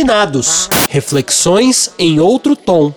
[0.00, 2.92] Desafinados Reflexões em outro tom.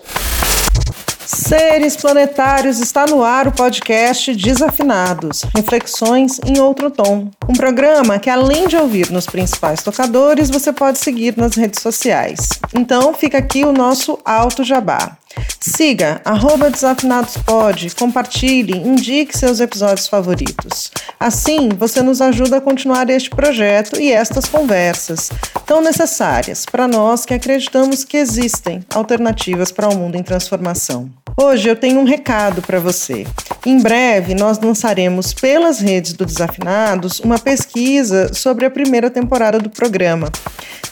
[1.26, 7.30] Seres planetários está no ar o podcast Desafinados, reflexões em outro tom.
[7.48, 12.48] Um programa que além de ouvir nos principais tocadores, você pode seguir nas redes sociais.
[12.74, 15.18] Então fica aqui o nosso alto jabá.
[15.60, 20.92] Siga arroba desafinadospod, compartilhe, indique seus episódios favoritos.
[21.20, 25.30] Assim, você nos ajuda a continuar este projeto e estas conversas,
[25.66, 31.10] tão necessárias para nós que acreditamos que existem alternativas para o um mundo em transformação.
[31.36, 33.26] Hoje eu tenho um recado para você.
[33.66, 39.70] Em breve, nós lançaremos pelas redes do Desafinados uma pesquisa sobre a primeira temporada do
[39.70, 40.30] programa.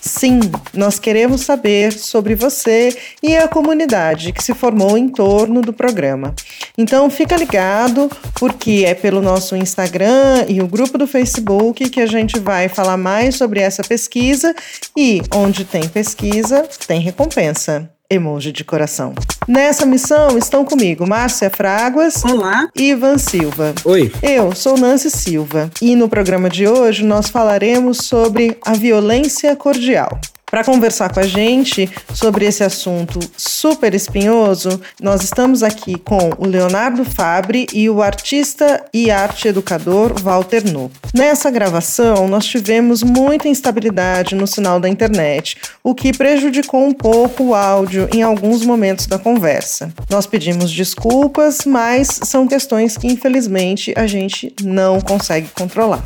[0.02, 0.40] Sim,
[0.74, 6.34] nós queremos saber sobre você e a comunidade que se formou em torno do programa.
[6.78, 12.08] Então fica ligado, porque é pelo nosso Instagram e o grupo do Facebook que a
[12.08, 14.56] gente vai falar mais sobre essa pesquisa
[14.96, 19.14] e onde tem pesquisa, tem recompensa emoji de coração.
[19.48, 22.24] Nessa missão estão comigo Márcia Fraguas.
[22.26, 22.68] Olá.
[22.76, 23.74] E Ivan Silva.
[23.86, 24.12] Oi.
[24.22, 30.20] Eu sou Nancy Silva e no programa de hoje nós falaremos sobre a violência cordial.
[30.52, 36.46] Para conversar com a gente sobre esse assunto super espinhoso, nós estamos aqui com o
[36.46, 40.92] Leonardo Fabre e o artista e arte educador Walter No.
[41.14, 47.46] Nessa gravação, nós tivemos muita instabilidade no sinal da internet, o que prejudicou um pouco
[47.46, 49.94] o áudio em alguns momentos da conversa.
[50.10, 56.04] Nós pedimos desculpas, mas são questões que infelizmente a gente não consegue controlar.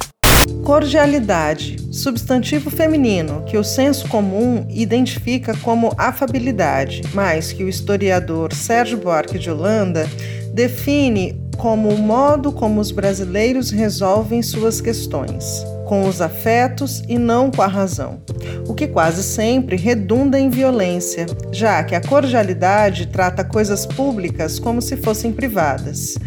[0.63, 8.97] Cordialidade, substantivo feminino que o senso comum identifica como afabilidade, mas que o historiador Sérgio
[8.97, 10.09] Buarque de Holanda
[10.53, 17.49] define como o modo como os brasileiros resolvem suas questões, com os afetos e não
[17.49, 18.19] com a razão,
[18.67, 24.81] o que quase sempre redunda em violência, já que a cordialidade trata coisas públicas como
[24.81, 26.17] se fossem privadas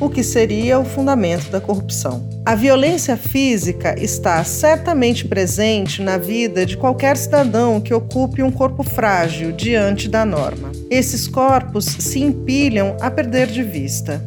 [0.00, 2.28] o que seria o fundamento da corrupção.
[2.44, 8.82] A violência física está certamente presente na vida de qualquer cidadão que ocupe um corpo
[8.82, 10.72] frágil diante da norma.
[10.90, 14.22] Esses corpos se empilham a perder de vista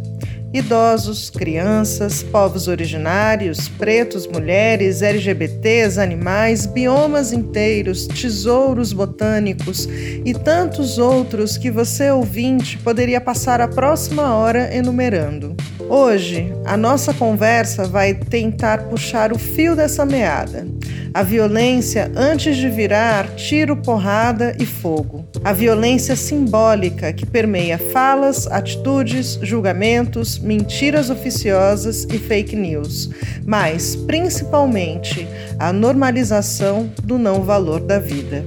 [0.54, 9.88] idosos, crianças, povos originários, pretos, mulheres, LGBTs, animais, biomas inteiros, tesouros botânicos
[10.26, 15.56] e tantos outros que você, ouvinte, poderia passar a próxima hora enumerando.
[15.90, 20.66] Hoje, a nossa conversa vai tentar puxar o fio dessa meada.
[21.14, 25.26] A violência antes de virar tiro, porrada e fogo.
[25.44, 33.10] A violência simbólica que permeia falas, atitudes, julgamentos, mentiras oficiosas e fake news,
[33.46, 35.28] mas principalmente
[35.60, 38.44] a normalização do não valor da vida.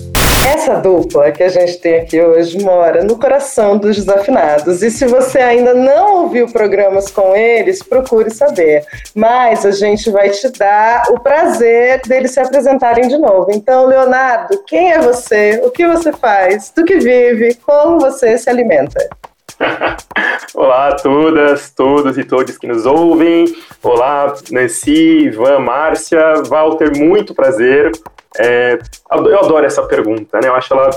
[0.46, 4.82] Essa dupla que a gente tem aqui hoje mora no coração dos desafinados.
[4.82, 8.84] E se você ainda não ouviu programas com eles, procure saber.
[9.14, 13.46] Mas a gente vai te dar o prazer deles se apresentarem de novo.
[13.50, 15.62] Então, Leonardo, quem é você?
[15.64, 16.70] O que você faz?
[16.76, 17.54] Do que vive?
[17.64, 19.08] Como você se alimenta?
[20.54, 23.44] Olá a todas, todos e todos que nos ouvem.
[23.82, 27.92] Olá, Nancy, Ivan, Márcia, Walter, muito prazer.
[28.36, 28.78] É,
[29.10, 30.48] eu adoro essa pergunta, né?
[30.48, 30.90] Eu acho ela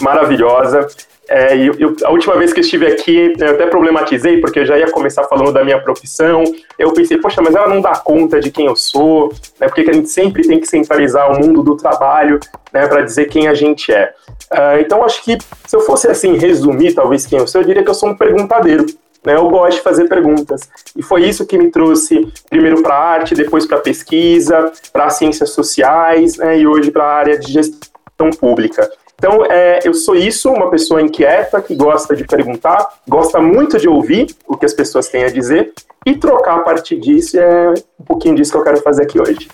[0.00, 0.86] maravilhosa.
[1.28, 4.66] É, eu, eu, a última vez que eu estive aqui, eu até problematizei, porque eu
[4.66, 6.42] já ia começar falando da minha profissão.
[6.78, 9.68] Eu pensei, poxa, mas ela não dá conta de quem eu sou, né?
[9.68, 12.38] Porque a gente sempre tem que centralizar o mundo do trabalho,
[12.72, 14.12] né, para dizer quem a gente é.
[14.52, 17.82] Uh, então, acho que se eu fosse assim resumir, talvez quem eu sou, eu diria
[17.82, 18.86] que eu sou um perguntadeiro.
[19.24, 20.68] Né, eu gosto de fazer perguntas.
[20.96, 25.06] E foi isso que me trouxe primeiro para a arte, depois para a pesquisa, para
[25.06, 28.90] as ciências sociais né, e hoje para a área de gestão pública.
[29.14, 33.88] Então, é, eu sou isso, uma pessoa inquieta, que gosta de perguntar, gosta muito de
[33.88, 35.72] ouvir o que as pessoas têm a dizer
[36.04, 37.38] e trocar a partir disso.
[37.38, 37.70] É
[38.00, 39.48] um pouquinho disso que eu quero fazer aqui hoje.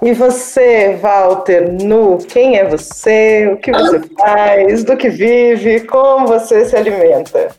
[0.00, 3.50] E você, Walter, nu, quem é você?
[3.52, 4.84] O que você faz?
[4.84, 5.80] Do que vive?
[5.80, 7.50] Como você se alimenta?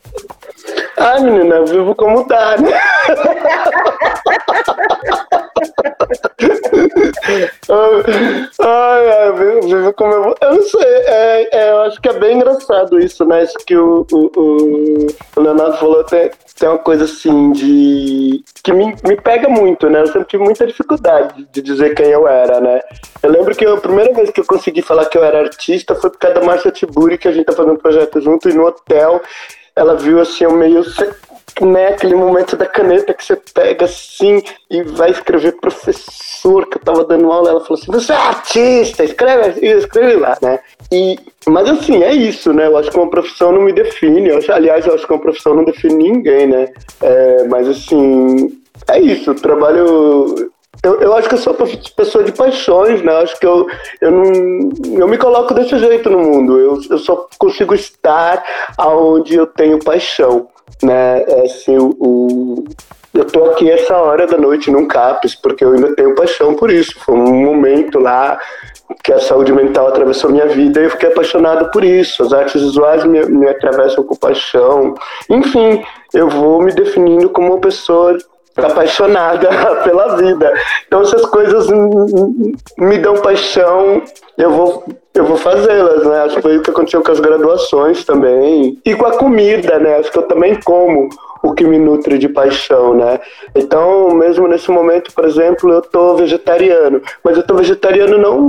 [0.96, 2.78] Ah, menina, vivo como dá, né?
[8.60, 12.12] ai, ai, vivo, vivo como eu Eu não sei, é, é, eu acho que é
[12.12, 13.44] bem engraçado isso, né?
[13.44, 18.44] Isso que o, o, o Leonardo falou tem, tem uma coisa assim de.
[18.62, 20.00] que me, me pega muito, né?
[20.00, 22.80] Eu sempre tive muita dificuldade de dizer quem eu era, né?
[23.22, 26.10] Eu lembro que a primeira vez que eu consegui falar que eu era artista foi
[26.10, 28.66] por causa da Marcia Tiburi, que a gente tá fazendo um projeto junto, e no
[28.66, 29.22] hotel
[29.74, 30.82] ela viu assim, eu meio
[31.60, 36.82] né, aquele momento da caneta que você pega assim e vai escrever professor, que eu
[36.82, 40.60] tava dando aula, ela falou assim, você é artista, escreve, escreve lá, né?
[40.90, 42.66] E, mas assim, é isso, né?
[42.66, 44.28] Eu acho que uma profissão não me define.
[44.28, 46.68] Eu aliás, eu acho que uma profissão não define ninguém, né?
[47.00, 49.34] É, mas assim, é isso.
[49.34, 50.50] Trabalho
[50.82, 51.54] eu, eu acho que eu sou
[51.96, 53.12] pessoa de paixões, né?
[53.18, 53.66] Acho que eu,
[54.00, 56.58] eu não eu me coloco desse jeito no mundo.
[56.58, 58.42] Eu, eu só consigo estar
[58.78, 60.48] aonde eu tenho paixão,
[60.82, 61.22] né?
[61.22, 62.64] É assim, o, o
[63.12, 66.70] eu tô aqui essa hora da noite num CAPES, porque eu ainda tenho paixão por
[66.70, 66.98] isso.
[67.00, 68.38] Foi um momento lá
[69.02, 72.22] que a saúde mental atravessou minha vida e eu fiquei apaixonado por isso.
[72.22, 74.94] As artes visuais me, me atravessam com paixão.
[75.28, 75.82] Enfim,
[76.14, 78.16] eu vou me definindo como uma pessoa
[78.56, 79.48] apaixonada
[79.84, 80.52] pela vida.
[80.86, 81.66] Então, se as coisas
[82.78, 84.02] me dão paixão,
[84.36, 86.22] eu vou, eu vou fazê-las, né?
[86.22, 88.78] Acho que foi o que aconteceu com as graduações também.
[88.84, 89.96] E com a comida, né?
[89.96, 91.08] Acho que eu também como
[91.42, 93.20] o que me nutre de paixão, né?
[93.54, 98.48] Então, mesmo nesse momento, por exemplo, eu tô vegetariano, mas eu tô vegetariano não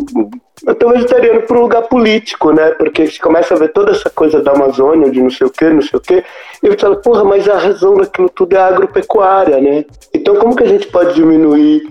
[0.77, 2.71] tô vegetariano por um lugar político, né?
[2.71, 5.69] Porque você começa a ver toda essa coisa da Amazônia, de não sei o quê,
[5.69, 6.23] não sei o quê,
[6.61, 9.85] e você fala, porra, mas a razão daquilo tudo é agropecuária, né?
[10.13, 11.89] Então como que a gente pode diminuir,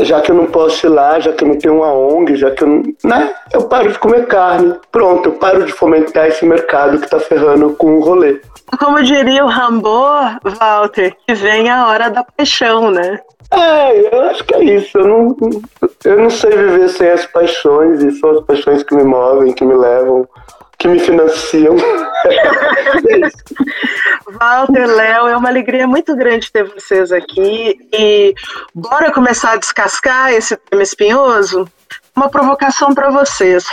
[0.00, 2.50] já que eu não posso ir lá, já que eu não tenho uma ONG, já
[2.50, 2.82] que eu não.
[3.04, 3.34] Né?
[3.52, 4.74] Eu paro de comer carne.
[4.90, 8.40] Pronto, eu paro de fomentar esse mercado que tá ferrando com o rolê.
[8.78, 10.06] Como diria o Rambo,
[10.42, 13.20] Walter, que vem a hora da paixão, né?
[13.52, 14.96] É, eu acho que é isso.
[14.96, 15.36] Eu não,
[16.04, 19.64] eu não sei viver sem as paixões, e são as paixões que me movem, que
[19.64, 20.26] me levam,
[20.78, 21.76] que me financiam.
[23.08, 27.78] é Walter, Léo, é uma alegria muito grande ter vocês aqui.
[27.92, 28.34] E
[28.74, 31.68] bora começar a descascar esse tema espinhoso?
[32.16, 33.64] Uma provocação para vocês.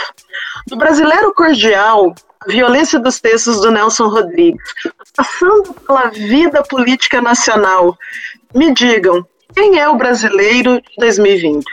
[0.66, 2.14] Do brasileiro cordial,
[2.46, 4.72] violência dos textos do Nelson Rodrigues,
[5.16, 7.96] passando pela vida política nacional,
[8.54, 11.64] me digam, quem é o brasileiro de 2020?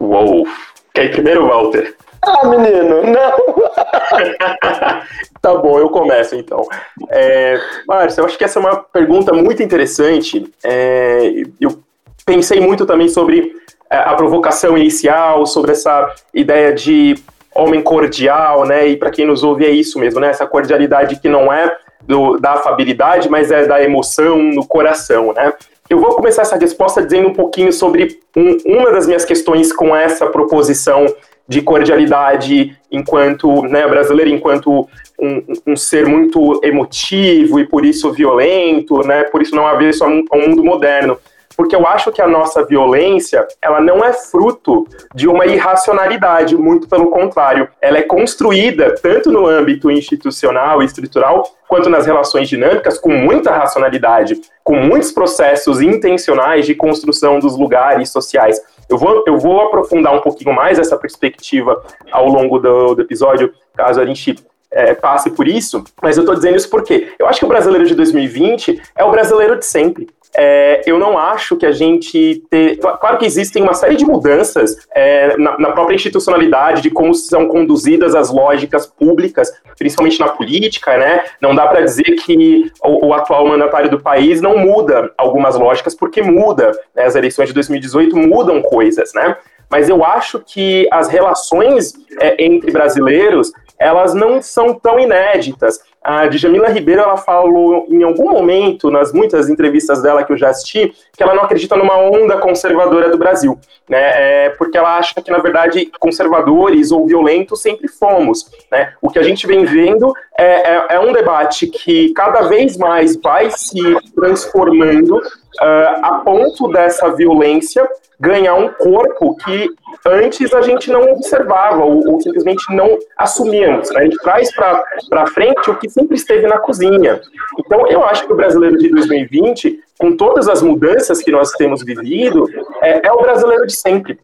[0.00, 0.46] Uou!
[0.94, 1.94] Quer ir primeiro, Walter?
[2.22, 3.36] Ah, menino, não!
[5.40, 6.66] tá bom, eu começo então.
[7.10, 10.52] É, Márcio, eu acho que essa é uma pergunta muito interessante.
[10.64, 11.80] É, eu
[12.24, 13.52] pensei muito também sobre
[13.90, 17.16] é, a provocação inicial, sobre essa ideia de
[17.56, 18.86] homem cordial, né?
[18.86, 20.28] E para quem nos ouve é isso mesmo, né?
[20.28, 25.52] Essa cordialidade que não é do, da afabilidade, mas é da emoção no coração, né?
[25.88, 29.94] Eu vou começar essa resposta dizendo um pouquinho sobre um, uma das minhas questões com
[29.94, 31.06] essa proposição
[31.48, 34.88] de cordialidade enquanto né, brasileiro, enquanto
[35.18, 40.08] um, um, ser muito emotivo e por isso violento, né, por isso não haver só
[40.08, 41.16] um, um mundo moderno
[41.56, 46.88] porque eu acho que a nossa violência, ela não é fruto de uma irracionalidade, muito
[46.88, 52.98] pelo contrário, ela é construída tanto no âmbito institucional e estrutural, quanto nas relações dinâmicas,
[52.98, 58.60] com muita racionalidade, com muitos processos intencionais de construção dos lugares sociais.
[58.88, 61.82] Eu vou, eu vou aprofundar um pouquinho mais essa perspectiva
[62.12, 64.36] ao longo do, do episódio, caso a gente
[64.70, 67.86] é, passe por isso, mas eu estou dizendo isso porque eu acho que o brasileiro
[67.86, 70.06] de 2020 é o brasileiro de sempre.
[70.34, 72.78] É, eu não acho que a gente ter.
[72.78, 77.48] Claro que existem uma série de mudanças é, na, na, própria institucionalidade de como são
[77.48, 81.24] conduzidas as lógicas públicas, principalmente na política, né?
[81.40, 85.94] Não dá para dizer que o, o, atual mandatário do país não muda algumas lógicas,
[85.94, 86.72] porque muda.
[86.94, 87.04] Né?
[87.04, 89.36] As eleições de 2018 mudam coisas, né?
[89.70, 95.80] Mas eu acho que as relações é, entre brasileiros elas não são tão inéditas.
[96.02, 100.50] A Djamila Ribeiro, ela falou em algum momento, nas muitas entrevistas dela que eu já
[100.50, 103.58] assisti, que ela não acredita numa onda conservadora do Brasil,
[103.88, 104.46] né?
[104.46, 108.92] É porque ela acha que, na verdade, conservadores ou violentos sempre fomos, né?
[109.02, 113.20] O que a gente vem vendo é, é, é um debate que cada vez mais
[113.20, 113.80] vai se
[114.14, 115.20] transformando
[115.60, 117.86] uh, a ponto dessa violência
[118.18, 119.68] ganhar um corpo que
[120.06, 123.90] antes a gente não observava ou, ou simplesmente não assumíamos.
[123.90, 124.00] Né?
[124.00, 127.20] A gente traz para frente o que sempre esteve na cozinha.
[127.58, 131.84] Então, eu acho que o brasileiro de 2020, com todas as mudanças que nós temos
[131.84, 132.48] vivido,
[132.82, 134.18] é, é o brasileiro de sempre.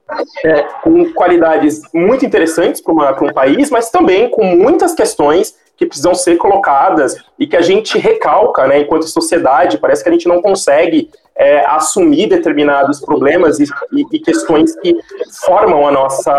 [0.45, 6.15] É, com qualidades muito interessantes para um país, mas também com muitas questões que precisam
[6.15, 10.41] ser colocadas e que a gente recalca, né, enquanto sociedade, parece que a gente não
[10.41, 14.95] consegue é, assumir determinados problemas e, e, e, questões que
[15.45, 16.33] formam a nossa,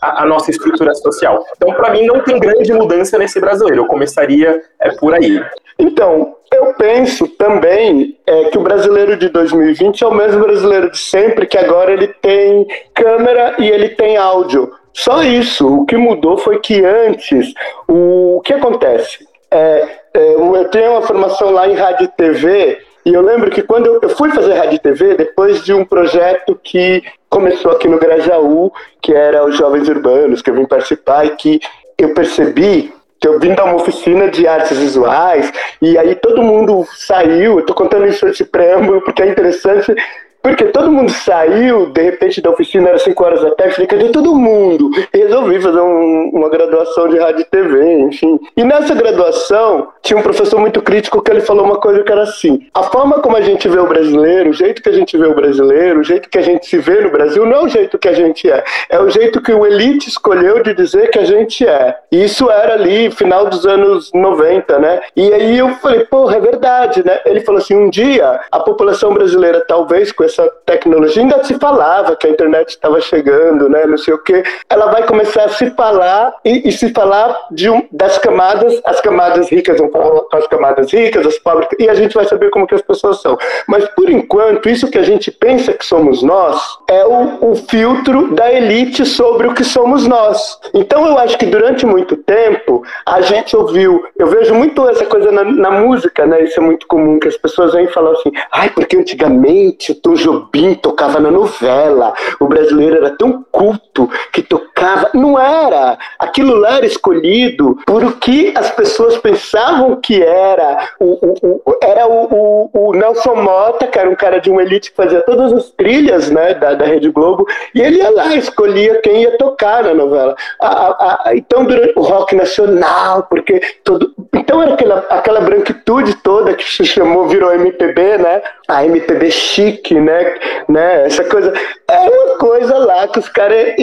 [0.00, 1.44] a, a nossa estrutura social.
[1.56, 3.82] Então, para mim, não tem grande mudança nesse brasileiro.
[3.82, 5.42] Eu começaria é, por aí.
[5.78, 10.98] Então, eu penso também é, que o brasileiro de 2020 é o mesmo brasileiro de
[10.98, 14.72] sempre, que agora ele tem câmera e ele tem áudio.
[14.92, 15.82] Só isso.
[15.82, 17.52] O que mudou foi que antes,
[17.86, 19.26] o, o que acontece?
[19.50, 23.62] É, é, eu tenho uma formação lá em rádio e TV E eu lembro que
[23.62, 28.72] quando eu, fui fazer rádio TV, depois de um projeto que começou aqui no Grajaú,
[29.00, 31.60] que era os Jovens Urbanos, que eu vim participar e que
[31.96, 35.52] eu percebi que eu vim dar uma oficina de artes visuais
[35.82, 37.58] e aí todo mundo saiu.
[37.58, 39.94] Eu tô contando isso esse preâmbulo porque é interessante
[40.42, 44.08] porque todo mundo saiu, de repente, da oficina, era 5 horas da tarde, falei, cadê
[44.10, 44.90] todo mundo?
[45.12, 48.38] Resolvi fazer um, uma graduação de rádio e TV, enfim.
[48.56, 52.22] E nessa graduação, tinha um professor muito crítico que ele falou uma coisa que era
[52.22, 55.26] assim: a forma como a gente vê o brasileiro, o jeito que a gente vê
[55.26, 57.98] o brasileiro, o jeito que a gente se vê no Brasil, não é o jeito
[57.98, 61.24] que a gente é, é o jeito que o elite escolheu de dizer que a
[61.24, 61.96] gente é.
[62.12, 65.00] E isso era ali, final dos anos 90, né?
[65.16, 67.20] E aí eu falei, porra, é verdade, né?
[67.26, 70.28] Ele falou assim: um dia a população brasileira, talvez com
[70.66, 73.86] tecnologia, ainda se falava que a internet estava chegando, né?
[73.86, 74.42] Não sei o quê.
[74.68, 79.00] Ela vai começar a se falar e, e se falar de um, das camadas, as
[79.00, 82.50] camadas ricas vão falar com as camadas ricas, as pobres, e a gente vai saber
[82.50, 83.38] como que as pessoas são.
[83.66, 88.34] Mas por enquanto, isso que a gente pensa que somos nós é o, o filtro
[88.34, 90.58] da elite sobre o que somos nós.
[90.74, 95.32] Então eu acho que durante muito tempo a gente ouviu, eu vejo muito essa coisa
[95.32, 96.42] na, na música, né?
[96.42, 100.16] Isso é muito comum que as pessoas vêm falar assim, ai, porque antigamente o Tom
[100.18, 102.12] Jobim tocava na novela.
[102.40, 105.10] O brasileiro era tão culto que tocava.
[105.14, 105.98] Não era.
[106.18, 110.90] Aquilo lá era escolhido por o que as pessoas pensavam que era.
[111.00, 114.90] O, o, o era o, o, Nelson Mota, que era um cara de uma elite
[114.90, 119.00] que fazia todas as trilhas né, da, da Rede Globo, e ele ia lá, escolhia
[119.00, 120.36] quem ia tocar na novela.
[120.60, 124.12] A, a, a, então, o rock nacional, porque todo.
[124.34, 128.42] Então era aquela, aquela branquitude toda que se chamou, virou MPB, né?
[128.68, 130.34] A MPB chique, né?
[130.68, 131.06] né?
[131.06, 131.52] Essa coisa.
[131.90, 133.74] É uma coisa lá que os caras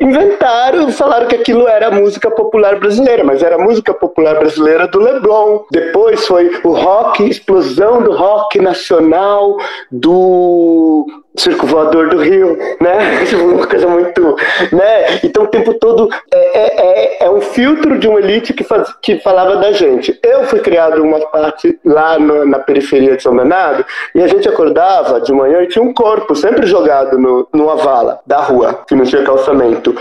[0.00, 5.60] inventaram, falaram que aquilo era música popular brasileira, mas era música popular brasileira do Leblon.
[5.70, 9.56] Depois foi o rock, explosão do rock nacional,
[9.92, 11.06] do
[11.36, 13.24] Circo Voador do Rio, né?
[13.42, 14.36] Uma coisa muito.
[14.72, 15.20] Né?
[15.22, 18.92] Então o tempo todo é, é, é, é um filtro de uma elite que, faz,
[19.02, 20.18] que falava da gente.
[20.22, 24.48] Eu fui criado uma parte lá no, na periferia de São Bernardo e a gente
[24.48, 28.94] acordava de manhã e tinha um corpo sempre jogado no, numa vala da rua, que
[28.94, 29.94] não tinha calçamento.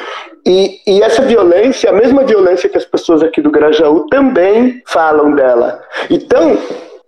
[0.47, 5.33] E, e, essa violência, a mesma violência que as pessoas aqui do Grajaú também falam
[5.33, 5.81] dela.
[6.07, 6.55] Então,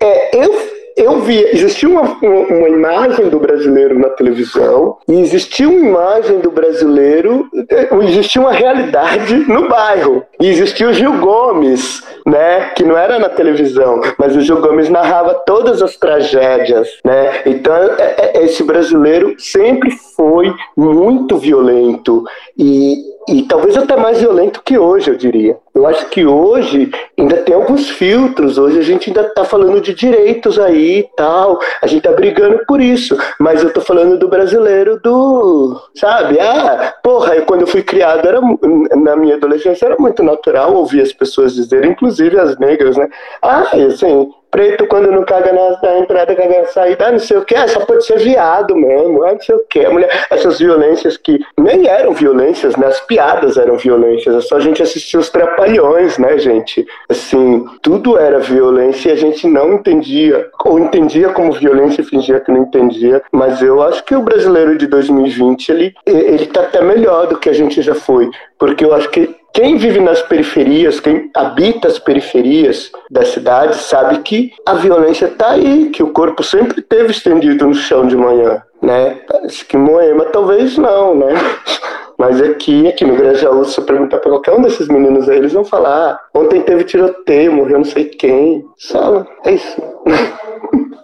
[0.01, 5.87] é, eu eu vi, existia uma, uma imagem do brasileiro na televisão e existia uma
[5.87, 10.23] imagem do brasileiro, eh, existia uma realidade no bairro.
[10.41, 14.89] E existia o Gil Gomes, né, que não era na televisão, mas o Gil Gomes
[14.89, 17.43] narrava todas as tragédias, né?
[17.45, 22.23] Então, é, é, esse brasileiro sempre foi muito violento
[22.57, 25.57] e e talvez até mais violento que hoje, eu diria.
[25.75, 29.93] Eu acho que hoje ainda tem alguns filtros, hoje a gente ainda está falando de
[29.93, 34.29] direitos aí e tal, a gente está brigando por isso, mas eu estou falando do
[34.29, 38.39] brasileiro do, sabe, ah, porra, eu, quando eu fui criado, era,
[38.95, 43.09] na minha adolescência era muito natural ouvir as pessoas dizerem, inclusive as negras, né,
[43.41, 47.37] ah, assim, preto quando não caga na, na entrada, caga na saída, ah, não sei
[47.37, 49.87] o que, ah, só pode ser viado mesmo, ah, não sei o que.
[49.87, 52.87] Mulher, essas violências que nem eram violências, né?
[52.87, 56.85] As piadas eram violências, é só a gente assistir os trapalhões, né, gente?
[57.09, 62.39] Assim, tudo era violência e a gente não entendia, ou entendia como violência e fingia
[62.39, 66.81] que não entendia, mas eu acho que o brasileiro de 2020, ele, ele tá até
[66.81, 70.99] melhor do que a gente já foi, porque eu acho que quem vive nas periferias,
[70.99, 76.43] quem habita as periferias da cidade, sabe que a violência está aí, que o corpo
[76.43, 79.21] sempre teve estendido no chão de manhã, né?
[79.43, 81.33] Acho que Moema talvez não, né?
[82.17, 85.53] Mas aqui, aqui no Grajaú, se você perguntar para qualquer um desses meninos aí, eles
[85.53, 88.65] vão falar: ah, ontem teve tiroteio, morreu não sei quem.
[88.75, 89.81] Só, é isso.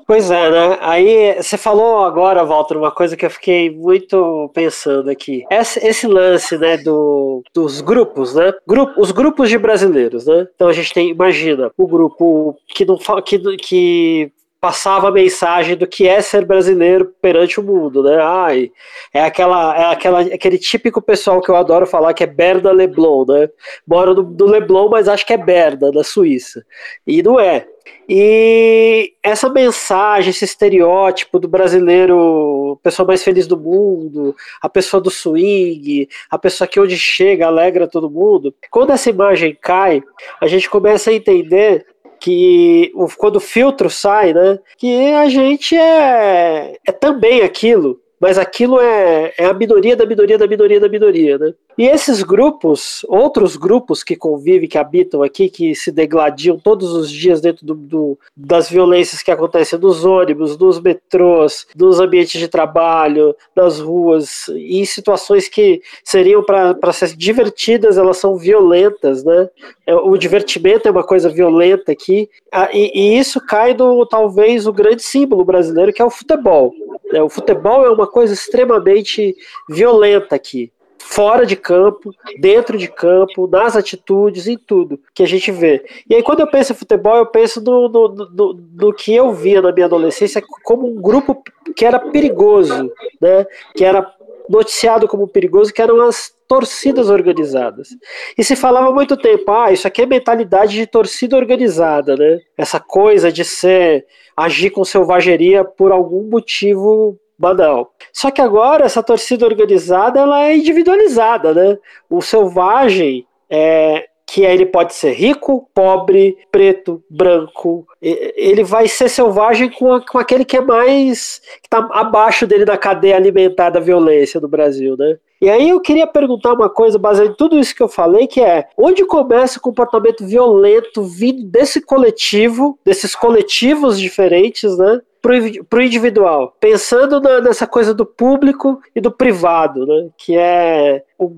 [0.06, 0.78] Pois é, né?
[0.82, 5.44] Aí você falou agora, Walter, uma coisa que eu fiquei muito pensando aqui.
[5.50, 8.52] Esse, esse lance, né, do, dos grupos, né?
[8.68, 10.48] Grupo, os grupos de brasileiros, né?
[10.56, 14.32] Então a gente tem, imagina, o grupo que não que, que
[14.64, 18.18] passava a mensagem do que é ser brasileiro perante o mundo, né?
[18.22, 18.72] Ai,
[19.14, 23.26] é aquela, é aquela, aquele típico pessoal que eu adoro falar que é Berda Leblon,
[23.28, 23.50] né?
[23.86, 26.66] Mora no, no Leblon, mas acho que é Berda, na Suíça.
[27.06, 27.68] E não é.
[28.08, 35.12] E essa mensagem, esse estereótipo do brasileiro, pessoa mais feliz do mundo, a pessoa do
[35.12, 40.02] swing, a pessoa que onde chega alegra todo mundo, quando essa imagem cai,
[40.40, 41.86] a gente começa a entender
[42.24, 48.80] que quando o filtro sai, né, que a gente é, é também aquilo, mas aquilo
[48.80, 51.54] é, é a minoria da minoria da minoria da minoria, né?
[51.78, 57.12] E esses grupos, outros grupos que convivem, que habitam aqui, que se degladiam todos os
[57.12, 62.48] dias dentro do, do, das violências que acontecem nos ônibus, nos metrôs, nos ambientes de
[62.48, 69.50] trabalho, nas ruas, e em situações que seriam para ser divertidas, elas são violentas, né?
[69.86, 72.30] É, o divertimento é uma coisa violenta aqui,
[72.72, 76.74] e, e isso cai no talvez o grande símbolo brasileiro, que é o futebol.
[77.14, 77.22] Né?
[77.22, 79.36] O futebol é uma coisa extremamente
[79.70, 85.52] violenta aqui fora de campo, dentro de campo, nas atitudes, em tudo que a gente
[85.52, 85.86] vê.
[86.10, 89.32] E aí, quando eu penso em futebol, eu penso no, no, no, no, que eu
[89.32, 91.44] via na minha adolescência como um grupo
[91.76, 92.90] que era perigoso,
[93.22, 93.46] né?
[93.76, 94.02] que era
[94.50, 97.90] noticiado como perigoso, que eram as torcidas organizadas.
[98.38, 102.40] E se falava há muito tempo, ah, isso aqui é mentalidade de torcida organizada, né?
[102.58, 107.94] Essa coisa de ser agir com selvageria por algum motivo banal.
[108.12, 111.78] Só que agora essa torcida organizada ela é individualizada, né?
[112.10, 117.86] O selvagem é, que ele pode ser rico, pobre, preto, branco.
[118.02, 122.76] Ele vai ser selvagem com, com aquele que é mais que está abaixo dele na
[122.76, 125.20] cadeia alimentar da violência no Brasil, né?
[125.40, 128.42] E aí eu queria perguntar uma coisa baseada em tudo isso que eu falei, que
[128.42, 135.00] é onde começa o comportamento violento vindo desse coletivo, desses coletivos diferentes, né?
[135.24, 141.02] para o individual, pensando na, nessa coisa do público e do privado, né, que é
[141.18, 141.32] o,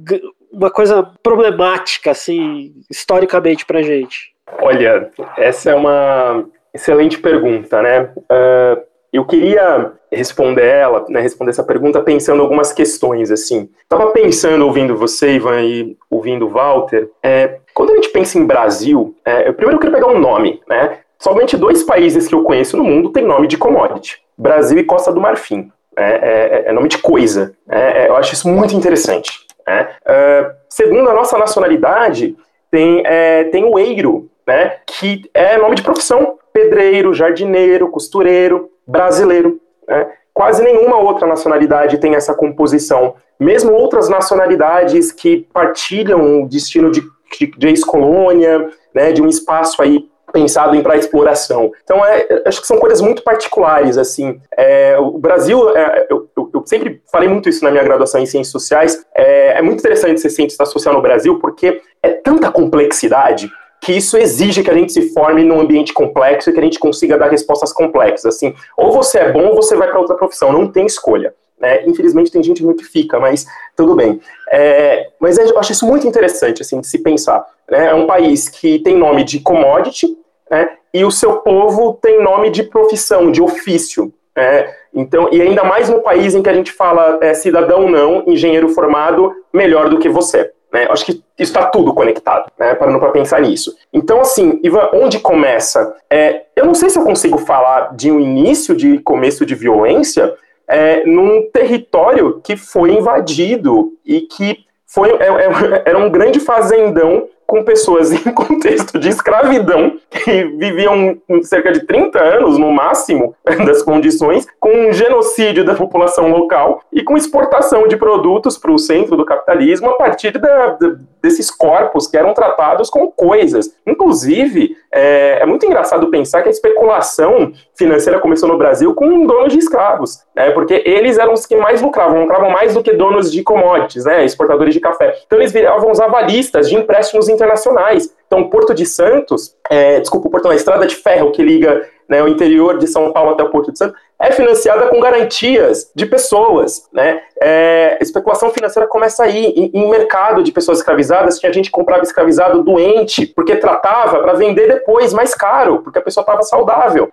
[0.56, 4.34] uma coisa problemática, assim, historicamente para gente.
[4.62, 8.10] Olha, essa é uma excelente pergunta, né?
[8.18, 8.82] Uh,
[9.12, 13.70] eu queria responder ela, né, responder essa pergunta pensando algumas questões, assim.
[13.82, 18.46] Estava pensando, ouvindo você, Ivan, e ouvindo o Walter, é, quando a gente pensa em
[18.46, 21.00] Brasil, é, eu primeiro queria pegar um nome, né?
[21.18, 25.14] Somente dois países que eu conheço no mundo têm nome de commodity: Brasil e Costa
[25.14, 25.72] do Marfim.
[25.98, 27.56] É, é, é nome de coisa.
[27.66, 28.04] Né?
[28.04, 29.45] É, eu acho isso muito interessante.
[29.68, 29.90] Né?
[30.06, 32.36] Uh, segundo a nossa nacionalidade,
[32.70, 34.78] tem, é, tem o eiro, né?
[34.86, 39.60] que é nome de profissão: pedreiro, jardineiro, costureiro, brasileiro.
[39.88, 40.08] Né?
[40.34, 43.16] Quase nenhuma outra nacionalidade tem essa composição.
[43.40, 47.02] Mesmo outras nacionalidades que partilham o destino de,
[47.40, 51.72] de, de ex-colônia, né, de um espaço aí pensado em para exploração.
[51.82, 54.38] Então, é, acho que são coisas muito particulares, assim.
[54.58, 58.52] É, o Brasil, é, eu, eu, sempre falei muito isso na minha graduação em Ciências
[58.52, 63.50] Sociais, é, é muito interessante ser cientista social no Brasil, porque é tanta complexidade
[63.82, 66.80] que isso exige que a gente se forme num ambiente complexo e que a gente
[66.80, 68.36] consiga dar respostas complexas.
[68.36, 71.34] Assim, ou você é bom ou você vai para outra profissão, não tem escolha.
[71.58, 71.86] Né?
[71.86, 73.46] Infelizmente tem gente muito que fica, mas
[73.76, 74.20] tudo bem.
[74.52, 77.46] É, mas eu acho isso muito interessante assim, de se pensar.
[77.70, 77.88] Né?
[77.88, 80.18] É um país que tem nome de commodity,
[80.56, 80.70] né?
[80.94, 84.14] e o seu povo tem nome de profissão, de ofício.
[84.36, 84.74] Né?
[84.94, 88.70] Então, e ainda mais no país em que a gente fala é, cidadão não, engenheiro
[88.70, 90.52] formado, melhor do que você.
[90.72, 90.88] Né?
[90.90, 92.74] Acho que isso está tudo conectado, né?
[92.76, 93.76] parando para pensar nisso.
[93.92, 95.94] Então, assim, Ivan, onde começa?
[96.10, 100.34] É, eu não sei se eu consigo falar de um início de começo de violência
[100.68, 107.28] é, num território que foi invadido e que foi, é, é, era um grande fazendão
[107.46, 113.82] com pessoas em contexto de escravidão, que viviam cerca de 30 anos no máximo das
[113.82, 119.16] condições, com um genocídio da população local e com exportação de produtos para o centro
[119.16, 123.76] do capitalismo a partir da, da, desses corpos que eram tratados como coisas.
[123.86, 129.52] Inclusive, é, é, muito engraçado pensar que a especulação financeira começou no Brasil com donos
[129.52, 133.32] de escravos, né, porque eles eram os que mais lucravam, lucravam mais do que donos
[133.32, 135.16] de commodities, né, exportadores de café.
[135.26, 138.14] Então eles viravam os avalistas de empréstimos internacionais.
[138.28, 142.22] Então, Porto de Santos, é, desculpa, o Porto na Estrada de Ferro que liga né,
[142.22, 146.06] o interior de São Paulo até o Porto de Santos, é financiada com garantias de
[146.06, 146.88] pessoas.
[146.94, 147.22] Né?
[147.42, 152.04] É, especulação financeira começa aí, em, em, mercado de pessoas escravizadas, tinha gente que comprava
[152.04, 157.12] escravizado doente, porque tratava para vender depois mais caro, porque a pessoa estava saudável.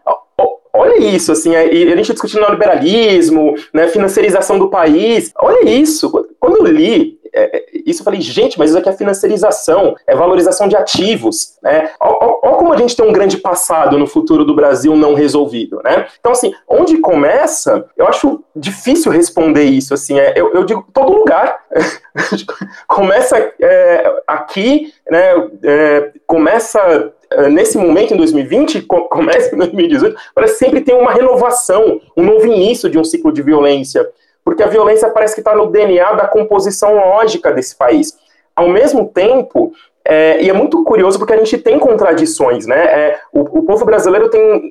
[0.74, 5.30] Olha isso, assim, é, a gente discutindo neoliberalismo, né, financiarização do país.
[5.38, 6.10] Olha isso.
[6.40, 10.14] Quando eu li é, é, isso eu falei, gente, mas isso aqui é financiarização, é
[10.14, 11.90] valorização de ativos, né?
[12.00, 16.06] Olha como a gente tem um grande passado no futuro do Brasil não resolvido, né?
[16.20, 21.12] Então, assim, onde começa, eu acho difícil responder isso, assim, é, eu, eu digo todo
[21.12, 21.62] lugar.
[22.86, 25.48] começa é, aqui, né?
[25.62, 31.12] É, começa é, nesse momento, em 2020, começa em 2018, parece que sempre tem uma
[31.12, 34.08] renovação, um novo início de um ciclo de violência
[34.52, 38.18] porque a violência parece que está no DNA da composição lógica desse país.
[38.54, 39.72] Ao mesmo tempo,
[40.04, 42.84] é, e é muito curioso porque a gente tem contradições, né?
[42.84, 44.70] É, o, o, povo brasileiro tem,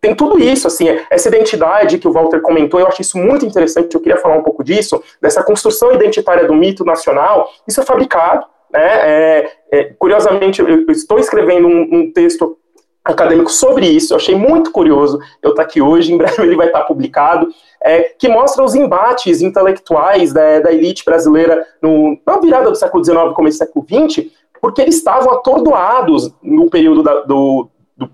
[0.00, 3.94] tem tudo isso, assim, essa identidade que o Walter comentou, eu acho isso muito interessante,
[3.94, 8.46] eu queria falar um pouco disso, dessa construção identitária do mito nacional, isso é fabricado,
[8.72, 12.56] né, é, é, curiosamente, eu estou escrevendo um, um texto
[13.04, 16.68] acadêmico sobre isso, eu achei muito curioso eu estar aqui hoje, em breve ele vai
[16.68, 17.48] estar publicado,
[17.84, 23.04] é, que mostra os embates intelectuais da, da elite brasileira no, na virada do século
[23.04, 28.08] XIX e começo do século XX, porque eles estavam atordoados no período da, do, do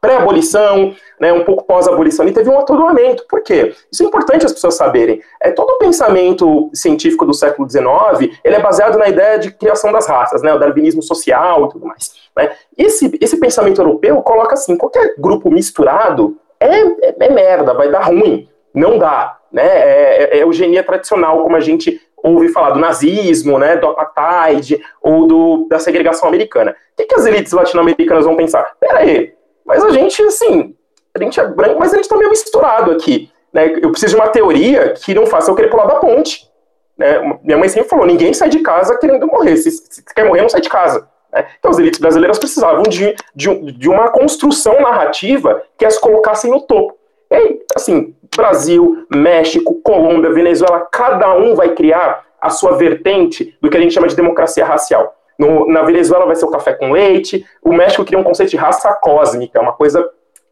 [0.00, 3.24] pré-abolição, né, um pouco pós-abolição, e teve um atordoamento.
[3.28, 3.72] Por quê?
[3.90, 5.22] Isso é importante as pessoas saberem.
[5.40, 9.92] É, todo o pensamento científico do século XIX, ele é baseado na ideia de criação
[9.92, 12.12] das raças, né, o darwinismo social e tudo mais.
[12.36, 12.50] Né?
[12.76, 18.06] Esse, esse pensamento europeu coloca assim, qualquer grupo misturado é, é, é merda, vai dar
[18.06, 19.38] ruim, não dá.
[19.50, 19.66] Né?
[19.66, 24.80] É, é, é eugenia tradicional, como a gente ouve falar do nazismo, né, do apartheid
[25.02, 26.70] ou do, da segregação americana.
[26.70, 28.64] O que, que as elites latino-americanas vão pensar?
[28.78, 30.74] Pera aí, mas a gente, assim,
[31.14, 33.30] a gente é branco, mas a gente tá meio misturado aqui.
[33.52, 33.78] Né?
[33.82, 36.48] Eu preciso de uma teoria que não faça eu querer pular da ponte.
[36.96, 37.38] Né?
[37.42, 39.56] Minha mãe sempre falou: ninguém sai de casa querendo morrer.
[39.56, 41.08] Se, se quer morrer, não sai de casa.
[41.32, 41.46] Né?
[41.58, 46.60] Então, as elites brasileiras precisavam de, de, de uma construção narrativa que as colocassem no
[46.62, 46.96] topo.
[47.32, 53.76] E assim, Brasil, México, Colômbia, Venezuela, cada um vai criar a sua vertente do que
[53.76, 55.16] a gente chama de democracia racial.
[55.38, 57.44] No, na Venezuela vai ser o café com leite.
[57.62, 60.08] O México cria um conceito de raça cósmica, uma coisa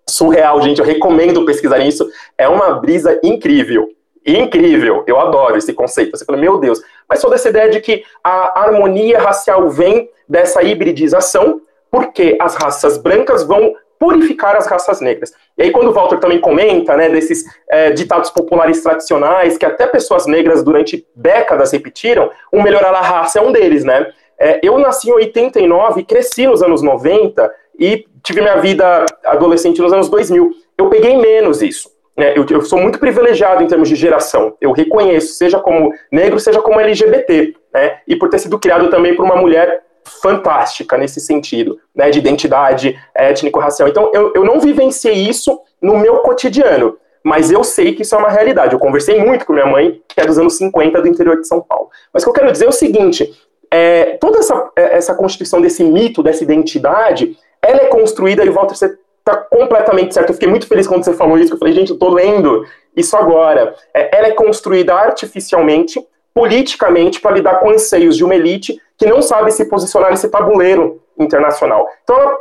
[0.09, 0.81] surreal, gente.
[0.81, 2.09] Eu recomendo pesquisar isso.
[2.37, 3.88] É uma brisa incrível.
[4.27, 6.16] Incrível, eu adoro esse conceito.
[6.16, 10.62] Você fala, meu Deus, mas toda essa ideia de que a harmonia racial vem dessa
[10.62, 15.31] hibridização, porque as raças brancas vão purificar as raças negras.
[15.59, 19.87] E aí, quando o Walter também comenta, né, desses é, ditados populares tradicionais, que até
[19.87, 24.11] pessoas negras durante décadas repetiram, o melhorar a raça é um deles, né?
[24.39, 29.93] É, eu nasci em 89, cresci nos anos 90 e tive minha vida adolescente nos
[29.93, 30.51] anos 2000.
[30.79, 31.91] Eu peguei menos isso.
[32.17, 32.33] Né?
[32.35, 34.57] Eu, eu, sou muito privilegiado em termos de geração.
[34.63, 37.55] Eu reconheço, seja como negro, seja como LGBT.
[37.73, 37.99] Né?
[38.09, 42.11] E por ter sido criado também por uma mulher fantástica nesse sentido, né?
[42.11, 43.89] de identidade étnico-racial.
[43.89, 48.19] Então, eu, eu não vivenciei isso no meu cotidiano mas eu sei que isso é
[48.19, 48.73] uma realidade.
[48.73, 51.61] Eu conversei muito com minha mãe, que é dos anos 50 do interior de São
[51.61, 51.91] Paulo.
[52.13, 53.31] Mas o que eu quero dizer é o seguinte:
[53.71, 58.75] é, toda essa, é, essa constituição desse mito, dessa identidade, ela é construída, e Walter,
[58.75, 60.31] você está completamente certo.
[60.31, 62.67] Eu fiquei muito feliz quando você falou isso, que eu falei, gente, eu estou lendo
[62.97, 63.75] isso agora.
[63.95, 69.23] É, ela é construída artificialmente, politicamente, para lidar com anseios de uma elite que não
[69.23, 71.89] sabe se posicionar nesse tabuleiro internacional.
[72.05, 72.37] Então ela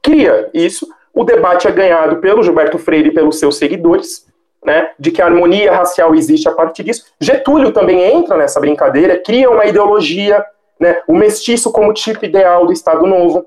[0.00, 0.86] cria isso.
[1.12, 4.24] O debate é ganhado pelo Gilberto Freire e pelos seus seguidores,
[4.64, 7.06] né, de que a harmonia racial existe a partir disso.
[7.20, 10.44] Getúlio também entra nessa brincadeira, cria uma ideologia
[10.78, 13.44] né, o mestiço como tipo ideal do Estado Novo,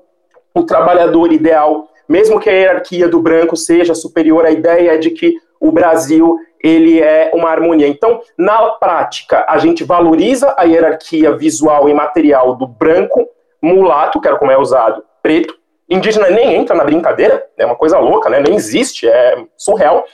[0.54, 5.10] o trabalhador ideal, mesmo que a hierarquia do branco seja superior, a ideia é de
[5.10, 7.86] que o Brasil ele é uma harmonia.
[7.86, 13.28] Então, na prática, a gente valoriza a hierarquia visual e material do branco,
[13.62, 15.54] mulato, que era como é usado, preto,
[15.88, 18.40] indígena nem entra na brincadeira, é uma coisa louca, né?
[18.40, 20.04] nem existe, é surreal.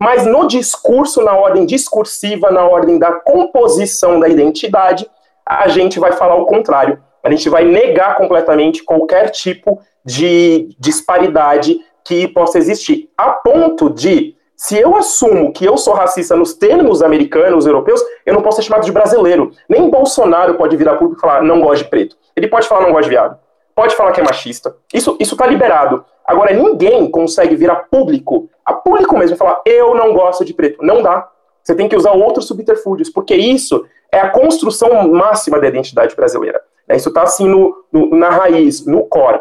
[0.00, 5.08] Mas no discurso, na ordem discursiva, na ordem da composição da identidade,
[5.44, 7.02] a gente vai falar o contrário.
[7.22, 13.10] A gente vai negar completamente qualquer tipo de disparidade que possa existir.
[13.18, 18.34] A ponto de, se eu assumo que eu sou racista nos termos americanos, europeus, eu
[18.34, 19.52] não posso ser chamado de brasileiro.
[19.68, 22.16] Nem Bolsonaro pode virar público e falar não gosta de preto.
[22.34, 23.38] Ele pode falar não gosta de viado.
[23.72, 24.74] Pode falar que é machista.
[24.92, 26.04] Isso, isso tá liberado.
[26.26, 30.82] Agora, ninguém consegue virar público, a público mesmo, e falar eu não gosto de preto.
[30.82, 31.30] Não dá.
[31.62, 36.60] Você tem que usar outros subterfúgios, porque isso é a construção máxima da identidade brasileira.
[36.88, 36.96] Né?
[36.96, 39.40] Isso está assim no, no, na raiz, no core.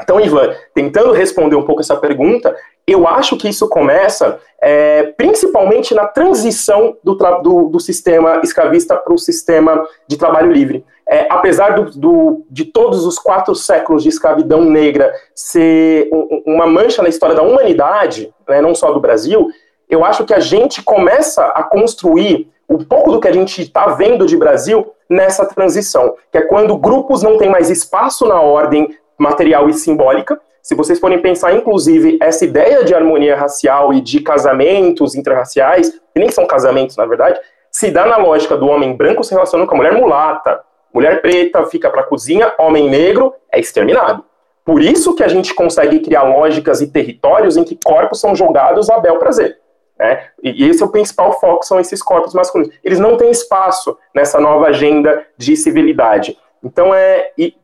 [0.00, 5.94] Então, Ivan, tentando responder um pouco essa pergunta, eu acho que isso começa é, principalmente
[5.94, 10.84] na transição do, do, do sistema escravista para o sistema de trabalho livre.
[11.06, 16.08] É, apesar do, do, de todos os quatro séculos de escravidão negra ser
[16.46, 19.48] uma mancha na história da humanidade, né, não só do Brasil,
[19.88, 23.88] eu acho que a gente começa a construir um pouco do que a gente está
[23.88, 28.96] vendo de Brasil nessa transição, que é quando grupos não têm mais espaço na ordem
[29.18, 30.40] material e simbólica.
[30.64, 36.18] Se vocês forem pensar, inclusive, essa ideia de harmonia racial e de casamentos interraciais, que
[36.18, 37.38] nem são casamentos, na verdade,
[37.70, 40.64] se dá na lógica do homem branco se relacionando com a mulher mulata.
[40.90, 44.24] Mulher preta fica para a cozinha, homem negro é exterminado.
[44.64, 48.88] Por isso que a gente consegue criar lógicas e territórios em que corpos são jogados
[48.88, 49.58] a bel prazer.
[49.98, 50.28] Né?
[50.42, 52.74] E esse é o principal foco, são esses corpos masculinos.
[52.82, 56.38] Eles não têm espaço nessa nova agenda de civilidade.
[56.62, 57.54] Então, é, e,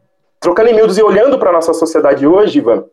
[0.41, 2.85] trocando em miúdos e olhando para a nossa sociedade hoje, Ivan,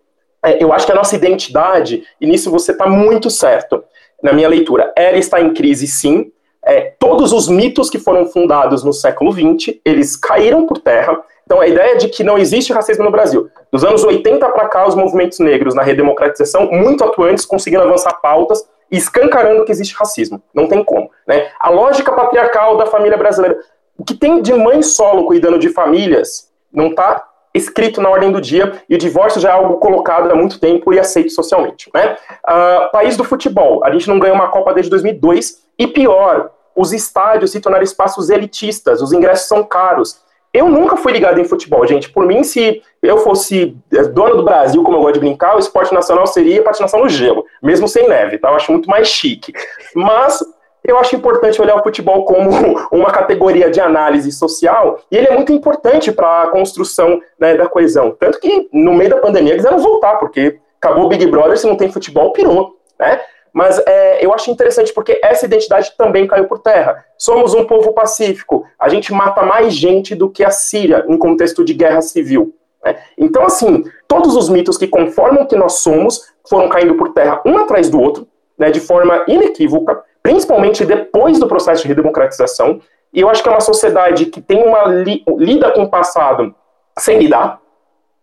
[0.44, 3.84] é, eu acho que a nossa identidade, e nisso você está muito certo,
[4.22, 6.32] na minha leitura, ela está em crise sim.
[6.64, 11.18] É, todos os mitos que foram fundados no século XX, eles caíram por terra.
[11.46, 13.50] Então, a ideia de que não existe racismo no Brasil.
[13.72, 18.68] Dos anos 80 para cá, os movimentos negros na redemocratização, muito atuantes, conseguindo avançar pautas
[18.92, 20.42] e escancarando que existe racismo.
[20.54, 21.10] Não tem como.
[21.26, 21.50] Né?
[21.58, 23.58] A lógica patriarcal da família brasileira.
[23.98, 27.26] O que tem de mãe solo cuidando de famílias não está
[27.58, 30.93] escrito na ordem do dia e o divórcio já é algo colocado há muito tempo
[30.93, 31.89] e aceito socialmente.
[31.93, 32.15] Né?
[32.48, 36.93] Uh, país do futebol, a gente não ganha uma Copa desde 2002 e pior, os
[36.93, 40.22] estádios se tornaram espaços elitistas, os ingressos são caros.
[40.54, 42.10] Eu nunca fui ligado em futebol, gente.
[42.10, 45.60] Por mim, se eu fosse eh, dono do Brasil, como eu gosto de brincar, o
[45.60, 48.50] esporte nacional seria patinação no gelo, mesmo sem neve, tá?
[48.50, 49.54] Eu acho muito mais chique.
[49.93, 50.39] Mas
[50.88, 52.50] eu acho importante olhar o futebol como
[52.91, 57.67] uma categoria de análise social, e ele é muito importante para a construção né, da
[57.67, 58.15] coesão.
[58.17, 61.76] Tanto que, no meio da pandemia, quiseram voltar, porque acabou o Big Brother, se não
[61.76, 63.19] tem futebol, pirou, né?
[63.54, 67.04] Mas é, eu acho interessante porque essa identidade também caiu por terra.
[67.17, 71.65] Somos um povo pacífico, a gente mata mais gente do que a Síria em contexto
[71.65, 72.54] de guerra civil.
[72.86, 72.97] Né?
[73.17, 77.58] Então, assim, todos os mitos que conformam que nós somos foram caindo por terra um
[77.58, 82.82] atrás do outro, né, de forma inequívoca, principalmente depois do processo de redemocratização.
[83.13, 86.54] E eu acho que é uma sociedade que tem uma li lida com o passado
[87.00, 87.62] sem lidar,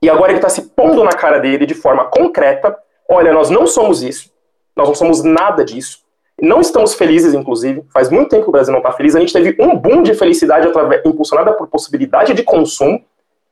[0.02, 2.76] e agora ele está se pondo na cara dele de forma concreta:
[3.08, 4.30] olha, nós não somos isso,
[4.76, 6.04] nós não somos nada disso.
[6.38, 7.82] Não estamos felizes, inclusive.
[7.90, 9.16] Faz muito tempo que o Brasil não está feliz.
[9.16, 13.02] A gente teve um boom de felicidade através, impulsionada por possibilidade de consumo.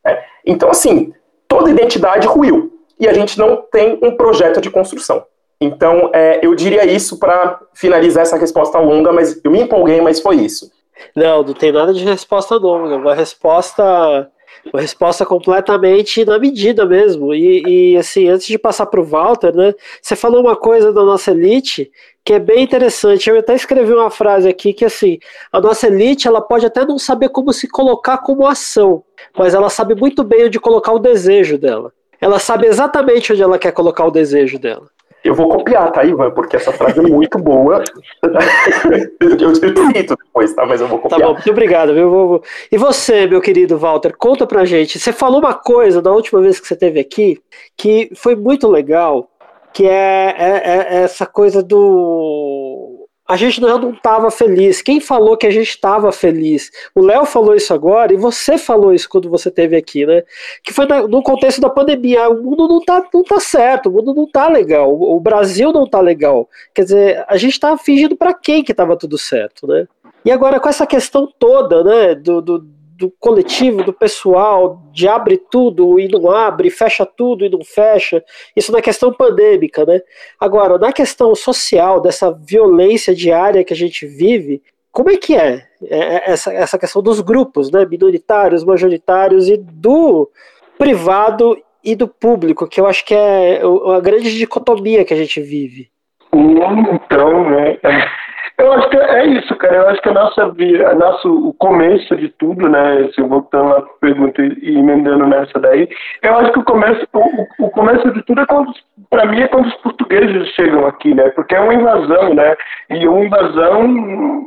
[0.05, 0.23] Né?
[0.45, 1.15] Então, assim,
[1.49, 2.71] toda identidade ruiu.
[3.01, 5.25] E a gente não tem um projeto de construção.
[5.62, 10.20] Então, é, eu diria isso para finalizar essa resposta longa, mas eu me empolguei, mas
[10.20, 10.70] foi isso.
[11.14, 14.29] Não, não tem nada de resposta longa, uma resposta
[14.72, 17.35] uma resposta completamente na medida mesmo.
[17.35, 21.03] E, e assim, antes de passar para o Walter, né, você falou uma coisa da
[21.03, 21.90] nossa elite
[22.25, 23.29] que é bem interessante.
[23.29, 25.18] Eu até escrevi uma frase aqui que assim,
[25.51, 29.03] a nossa elite ela pode até não saber como se colocar como ação,
[29.37, 31.92] mas ela sabe muito bem onde colocar o desejo dela.
[32.20, 34.88] Ela sabe exatamente onde ela quer colocar o desejo dela.
[35.25, 36.31] Eu vou copiar, tá, Ivan?
[36.33, 37.83] Porque essa frase é muito boa.
[39.41, 40.67] eu cito depois, tá?
[40.67, 41.21] Mas eu vou copiar.
[41.21, 41.95] Tá bom, muito obrigado.
[41.95, 42.43] Viu?
[42.71, 44.99] E você, meu querido Walter, conta pra gente.
[44.99, 47.41] Você falou uma coisa da última vez que você esteve aqui
[47.77, 49.29] que foi muito legal,
[49.73, 54.83] que é, é, é essa coisa do a gente não estava feliz.
[54.83, 56.71] Quem falou que a gente estava feliz?
[56.95, 60.23] O Léo falou isso agora e você falou isso quando você esteve aqui, né?
[60.63, 62.29] Que foi no contexto da pandemia.
[62.29, 65.85] O mundo não está não tá certo, o mundo não está legal, o Brasil não
[65.85, 66.49] está legal.
[66.75, 69.87] Quer dizer, a gente está fingindo para quem que estava tudo certo, né?
[70.25, 72.67] E agora com essa questão toda, né, do, do
[73.03, 78.23] do coletivo, do pessoal, de abre tudo e não abre, fecha tudo e não fecha.
[78.55, 80.01] Isso na questão pandêmica, né?
[80.38, 84.62] Agora, na questão social, dessa violência diária que a gente vive,
[84.93, 87.85] como é que é, é, é essa, essa questão dos grupos, né?
[87.85, 90.31] Minoritários, majoritários e do
[90.79, 93.61] privado e do público, que eu acho que é
[93.97, 95.91] a grande dicotomia que a gente vive.
[96.33, 97.79] Então, né?
[98.62, 99.75] Eu acho que é isso, cara.
[99.75, 103.09] Eu acho que a nossa a o começo de tudo, né?
[103.12, 105.88] Se voltando a pergunta e emendando nessa daí,
[106.22, 108.72] eu acho que o começo, o, o começo de tudo é quando,
[109.11, 111.31] para mim, é quando os portugueses chegam aqui, né?
[111.31, 112.55] Porque é uma invasão, né?
[112.90, 114.46] E uma invasão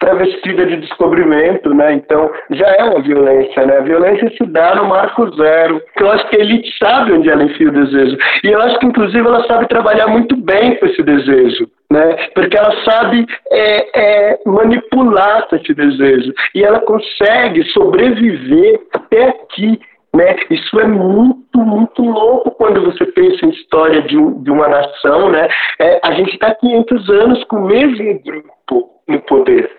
[0.00, 1.92] travestida de descobrimento, né?
[1.92, 3.76] Então já é uma violência, né?
[3.78, 5.80] A violência se dá no marco zero.
[6.00, 8.18] Eu acho que a elite sabe onde ela enfia o desejo.
[8.42, 12.28] E eu acho que, inclusive, ela sabe trabalhar muito bem com esse desejo né?
[12.34, 19.80] Porque ela sabe é, é, manipular esse desejo e ela consegue sobreviver até aqui.
[20.14, 20.36] Né?
[20.50, 25.30] Isso é muito, muito louco quando você pensa em história de, de uma nação.
[25.30, 25.48] Né?
[25.78, 29.70] É, a gente está 500 anos com o mesmo grupo no poder.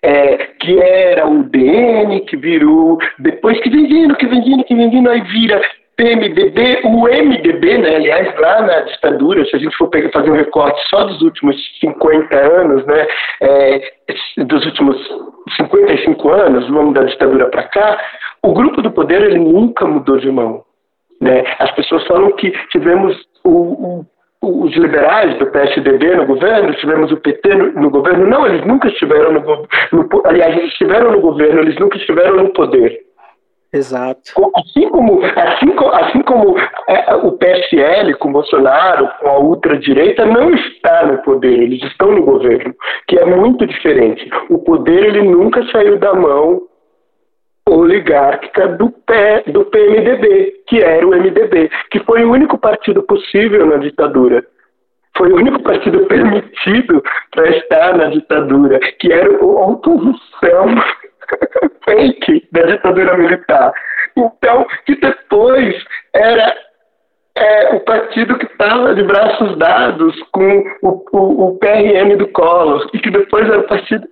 [0.00, 4.74] É, que era o DN, que virou, depois que vem vindo, que vem vindo, que
[4.76, 5.60] vem vindo, aí vira
[5.98, 10.36] PMDB, o MDB, né, aliás, lá na ditadura, se a gente for pegar, fazer um
[10.36, 13.06] recorte só dos últimos 50 anos, né,
[13.40, 13.92] é,
[14.44, 14.96] dos últimos
[15.56, 18.00] 55 anos, vamos da ditadura para cá,
[18.44, 20.62] o grupo do poder ele nunca mudou de mão.
[21.20, 21.42] Né?
[21.58, 24.04] As pessoas falam que tivemos o,
[24.40, 28.24] o, os liberais do PSDB no governo, tivemos o PT no, no governo.
[28.24, 32.50] Não, eles nunca estiveram no, no aliás, eles estiveram no governo, eles nunca estiveram no
[32.50, 33.07] poder.
[33.72, 34.32] Exato.
[34.56, 41.06] Assim como, assim, assim como é, o PSL com Bolsonaro, com a ultradireita, não está
[41.06, 42.74] no poder, eles estão no governo,
[43.06, 44.28] que é muito diferente.
[44.48, 46.62] O poder ele nunca saiu da mão,
[47.68, 53.66] oligárquica do, P, do PMDB, que era o MDB, que foi o único partido possível
[53.66, 54.44] na ditadura.
[55.16, 57.02] Foi o único partido permitido
[57.32, 60.74] para estar na ditadura, que era a oposição
[61.84, 63.72] fake da ditadura militar.
[64.16, 65.74] Então, que depois
[66.14, 66.54] era
[67.38, 72.88] é, o partido que estava de braços dados com o, o, o, PRM do Collor,
[72.92, 74.06] e que depois era o partido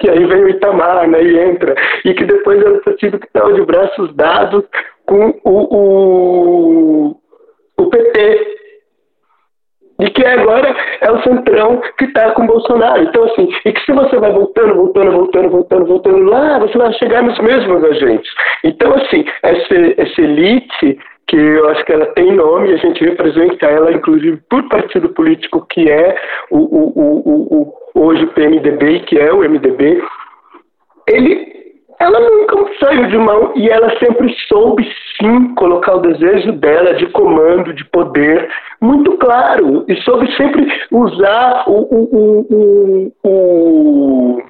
[0.00, 1.74] que aí vem o Itamar, né, e entra,
[2.04, 4.64] e que depois era o partido que estava de braços dados
[5.06, 7.20] com o, o,
[7.78, 8.56] o PT,
[9.98, 13.02] e que agora é o centrão que está com o Bolsonaro.
[13.02, 16.92] Então, assim, e que se você vai voltando, voltando, voltando, voltando, voltando lá, você vai
[16.94, 18.30] chegar nos mesmos agentes.
[18.64, 23.66] Então, assim, essa, essa elite que eu acho que ela tem nome, a gente representa
[23.66, 26.16] ela, inclusive, por partido político, que é
[26.50, 30.00] o, o, o, o hoje o PMDB, que é o MDB,
[31.08, 31.55] ele,
[31.98, 34.86] ela nunca saiu de mão e ela sempre soube,
[35.18, 38.48] sim, colocar o desejo dela de comando, de poder,
[38.80, 44.42] muito claro, e soube sempre usar o, o, o, o,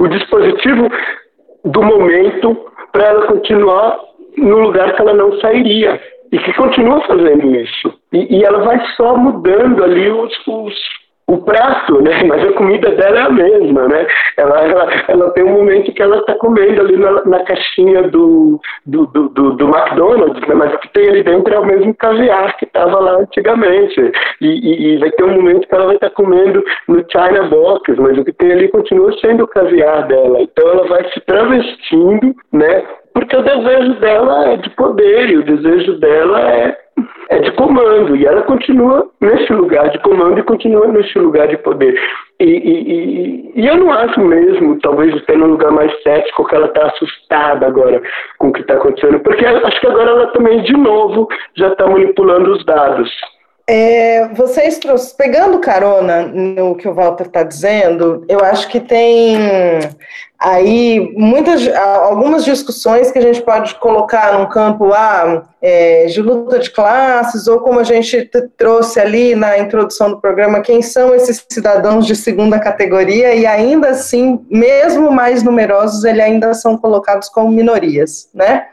[0.00, 0.88] o dispositivo
[1.64, 2.56] do momento
[2.92, 3.98] para ela continuar
[4.36, 6.00] no lugar que ela não sairia
[6.30, 7.92] e que continua fazendo isso.
[8.12, 10.74] E, e ela vai só mudando ali os, os,
[11.28, 12.22] o prato, né?
[12.26, 14.06] Mas a comida dela é a mesma, né?
[14.36, 18.58] Ela, ela, ela tem um momento que ela está comendo ali na, na caixinha do,
[18.86, 20.54] do, do, do, do McDonald's, né?
[20.54, 24.00] Mas o que tem ali dentro é o mesmo caviar que estava lá antigamente.
[24.40, 27.42] E, e, e, vai ter um momento que ela vai estar tá comendo no China
[27.48, 30.40] Box, mas o que tem ali continua sendo o caviar dela.
[30.40, 32.84] Então ela vai se travestindo, né?
[33.18, 36.78] Porque o desejo dela é de poder e o desejo dela é,
[37.30, 38.14] é de comando.
[38.14, 42.00] E ela continua nesse lugar de comando e continua nesse lugar de poder.
[42.38, 46.54] E, e, e, e eu não acho mesmo, talvez esteja num lugar mais cético, que
[46.54, 48.00] ela está assustada agora
[48.38, 51.26] com o que está acontecendo, porque acho que agora ela também, de novo,
[51.56, 53.10] já está manipulando os dados.
[53.70, 54.80] É, vocês
[55.18, 59.36] pegando carona no que o Walter está dizendo, eu acho que tem
[60.38, 66.60] aí muitas algumas discussões que a gente pode colocar num campo ah, é, de luta
[66.60, 71.44] de classes ou como a gente trouxe ali na introdução do programa quem são esses
[71.50, 77.50] cidadãos de segunda categoria e ainda assim mesmo mais numerosos eles ainda são colocados como
[77.50, 78.66] minorias né?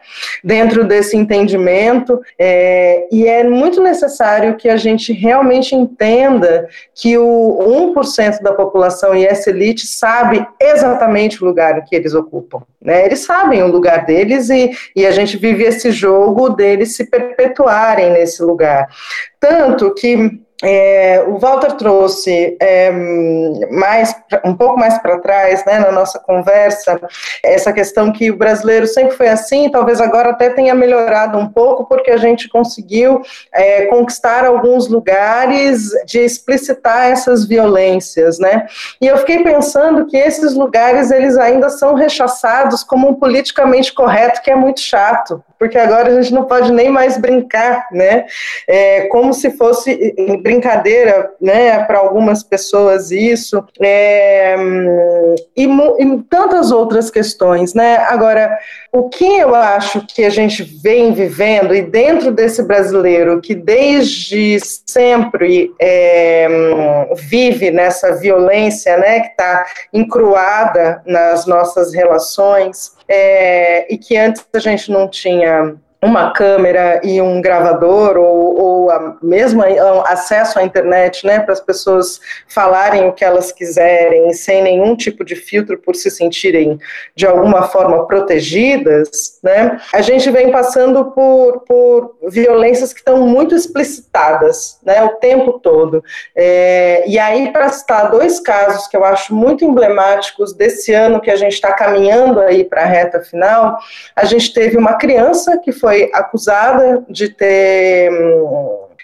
[0.44, 7.94] Dentro desse entendimento é, e é muito necessário que a gente realmente entenda que o
[7.96, 12.62] 1% da população e essa elite sabe exatamente o lugar que eles ocupam.
[12.82, 13.06] Né?
[13.06, 18.12] Eles sabem o lugar deles e, e a gente vive esse jogo deles se perpetuarem
[18.12, 18.88] nesse lugar.
[19.40, 22.90] Tanto que é, o Walter trouxe é,
[23.72, 24.16] mais,
[24.46, 27.00] um pouco mais para trás, né, na nossa conversa,
[27.44, 31.86] essa questão que o brasileiro sempre foi assim, talvez agora até tenha melhorado um pouco,
[31.86, 33.22] porque a gente conseguiu
[33.54, 38.66] é, conquistar alguns lugares de explicitar essas violências, né?
[39.02, 44.42] E eu fiquei pensando que esses lugares eles ainda são rechaçados como um politicamente correto
[44.42, 48.26] que é muito chato, porque agora a gente não pode nem mais brincar, né?
[48.68, 51.84] É, como se fosse brincadeira, né?
[51.86, 54.56] Para algumas pessoas isso, é,
[55.58, 57.98] e, e tantas outras questões, né?
[57.98, 58.56] Agora,
[58.96, 64.58] o que eu acho que a gente vem vivendo, e dentro desse brasileiro que desde
[64.62, 66.48] sempre é,
[67.16, 74.60] vive nessa violência né, que está encruada nas nossas relações, é, e que antes a
[74.60, 75.76] gente não tinha
[76.06, 79.64] uma câmera e um gravador ou, ou a, mesmo
[80.06, 85.26] acesso à internet, né, para as pessoas falarem o que elas quiserem sem nenhum tipo
[85.26, 86.80] de filtro por se sentirem
[87.16, 93.56] de alguma forma protegidas, né, a gente vem passando por, por violências que estão muito
[93.56, 96.04] explicitadas, né, o tempo todo.
[96.36, 101.32] É, e aí, para citar dois casos que eu acho muito emblemáticos desse ano que
[101.32, 103.78] a gente está caminhando aí para a reta final,
[104.16, 108.12] a gente teve uma criança que foi foi acusada de ter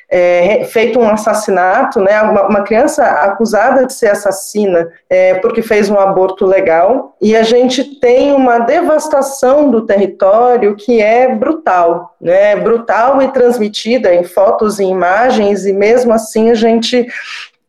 [0.10, 5.90] é, feito um assassinato, né, uma, uma, criança acusada de ser assassina é, porque fez
[5.90, 12.58] um aborto legal, e a gente tem uma devastação do território que é brutal, né,
[12.58, 17.08] brutal e transmitida em fotos e imagens, e mesmo assim a gente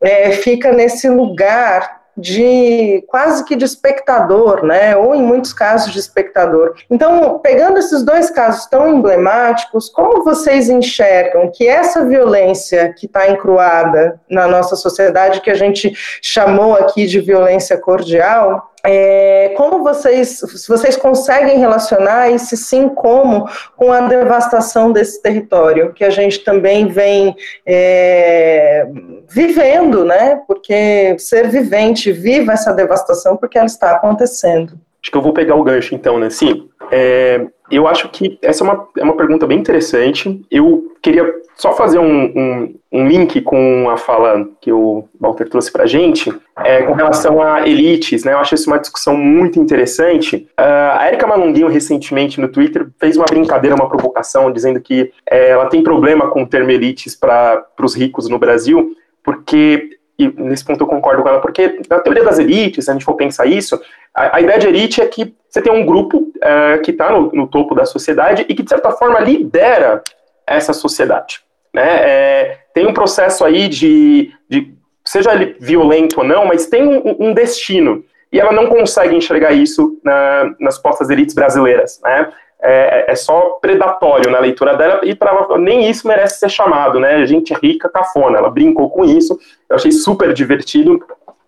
[0.01, 4.97] é, fica nesse lugar de quase que de espectador, né?
[4.97, 6.75] Ou em muitos casos de espectador.
[6.91, 13.29] Então, pegando esses dois casos tão emblemáticos, como vocês enxergam que essa violência que está
[13.29, 20.41] encruada na nossa sociedade, que a gente chamou aqui de violência cordial, é, como vocês,
[20.69, 26.41] vocês conseguem relacionar, e se sim, como, com a devastação desse território, que a gente
[26.41, 28.87] também vem é,
[29.29, 30.43] vivendo, né?
[30.47, 34.79] Porque ser vivente viva essa devastação porque ela está acontecendo.
[35.03, 36.31] Acho que eu vou pegar o gancho então, né?
[36.31, 40.43] Sim, é, eu acho que essa é uma, é uma pergunta bem interessante.
[40.51, 41.25] Eu queria
[41.57, 45.87] só fazer um, um, um link com a fala que o Walter trouxe para a
[45.87, 48.33] gente, é, com relação a elites, né?
[48.33, 50.49] Eu acho isso uma discussão muito interessante.
[50.59, 55.51] Uh, a Erika Malunguinho, recentemente, no Twitter, fez uma brincadeira, uma provocação, dizendo que é,
[55.51, 58.95] ela tem problema com o termo elites para os ricos no Brasil,
[59.25, 62.95] porque e nesse ponto eu concordo com ela, porque na teoria das elites, se a
[62.95, 63.81] gente for pensar isso,
[64.15, 67.33] a, a ideia de elite é que você tem um grupo uh, que está no,
[67.33, 70.03] no, topo da sociedade e que, de certa forma, lidera
[70.47, 71.41] essa sociedade.
[71.73, 71.87] Né?
[71.87, 77.17] É, tem um processo aí de, de, seja ele violento ou não, mas tem um,
[77.19, 78.05] um destino.
[78.31, 82.01] E ela não consegue enxergar isso na, nas postas elites brasileiras.
[82.03, 82.33] Né?
[82.65, 87.27] É, é, só predatório na leitura dela e pra, nem isso merece ser chamado, né?
[87.27, 88.39] Gente rica, cafona.
[88.39, 89.37] Ela brincou com isso,
[89.69, 91.05] eu achei super divertido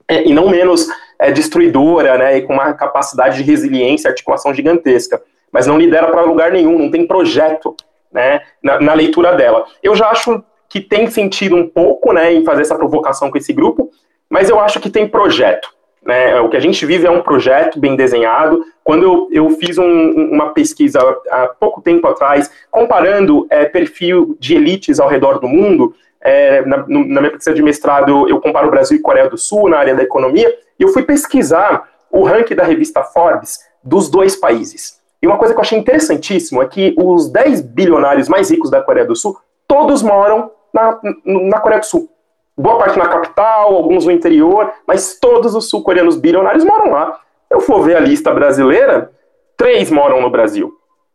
[0.09, 0.89] é, e não menos
[1.19, 2.39] é, destruidora, né?
[2.39, 5.23] E com uma capacidade de resiliência articulação gigantesca.
[5.53, 7.77] Mas não lidera para lugar nenhum, não tem projeto,
[8.13, 8.43] né?
[8.63, 9.65] Na, na, leitura dela.
[9.83, 12.33] Eu já acho que tem sentido um pouco, né?
[12.33, 13.91] Em fazer essa provocação com esse grupo,
[14.29, 15.74] mas eu acho que tem projeto.
[16.05, 16.39] Né?
[16.41, 18.65] O que a gente vive é um projeto bem desenhado.
[18.83, 21.01] Quando eu, eu fiz um, uma pesquisa
[21.31, 26.79] há pouco tempo atrás, comparando é, perfil de elites ao redor do mundo, é, na,
[26.79, 30.03] na, minha pesquisa de mestrado, eu comparo Brasil e Coreia do Sul na área da
[30.03, 35.01] economia, e eu fui pesquisar o ranking da revista Forbes dos dois países.
[35.23, 38.83] E uma coisa que eu achei interessantíssimo é que os 10 bilionários mais ricos da
[38.83, 42.14] Coreia do Sul, todos moram na, na Coreia do Sul
[42.57, 47.21] boa parte na capital, alguns no interior, mas todos os sul-coreanos bilionários moram lá.
[47.51, 49.11] Eu for ver a lista brasileira,
[49.57, 50.73] três moram no Brasil.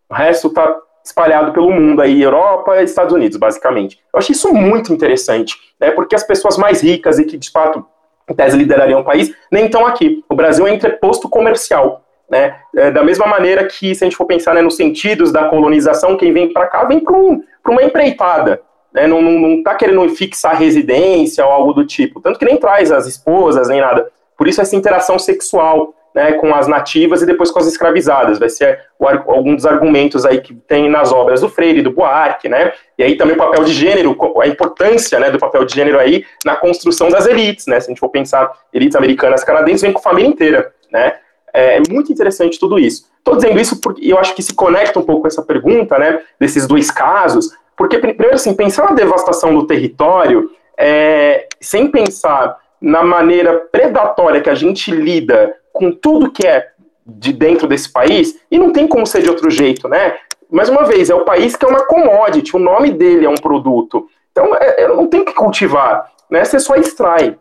[0.09, 3.99] O resto está espalhado pelo mundo aí, Europa e Estados Unidos, basicamente.
[4.13, 7.85] Eu achei isso muito interessante, né, porque as pessoas mais ricas e que, de fato,
[8.29, 10.23] em tese liderariam o país, nem estão aqui.
[10.29, 12.03] O Brasil é entreposto comercial.
[12.29, 12.55] Né?
[12.75, 16.15] É, da mesma maneira que, se a gente for pensar né, nos sentidos da colonização,
[16.15, 18.61] quem vem para cá vem para um, uma empreitada
[18.93, 22.57] né, não, não, não tá querendo fixar residência ou algo do tipo, tanto que nem
[22.57, 24.09] traz as esposas nem nada.
[24.37, 28.49] Por isso essa interação sexual né, com as nativas e depois com as escravizadas, vai
[28.49, 33.03] ser algum dos argumentos aí que tem nas obras do Freire do Buarque, né, e
[33.03, 36.55] aí também o papel de gênero, a importância né, do papel de gênero aí na
[36.55, 40.29] construção das elites, né, se a gente for pensar elites americanas, canadenses, vem com família
[40.29, 41.15] inteira, né,
[41.53, 43.07] é, é muito interessante tudo isso.
[43.17, 46.21] Estou dizendo isso porque eu acho que se conecta um pouco com essa pergunta, né,
[46.39, 53.01] desses dois casos, porque, primeiro, assim, pensar na devastação do território, é, sem pensar na
[53.03, 56.71] maneira predatória que a gente lida com tudo que é
[57.05, 60.17] de dentro desse país, e não tem como ser de outro jeito, né?
[60.51, 63.35] Mais uma vez, é o país que é uma commodity, o nome dele é um
[63.35, 64.09] produto.
[64.33, 66.43] Então, é, é não tem que cultivar, né?
[66.43, 67.37] Você só extrai.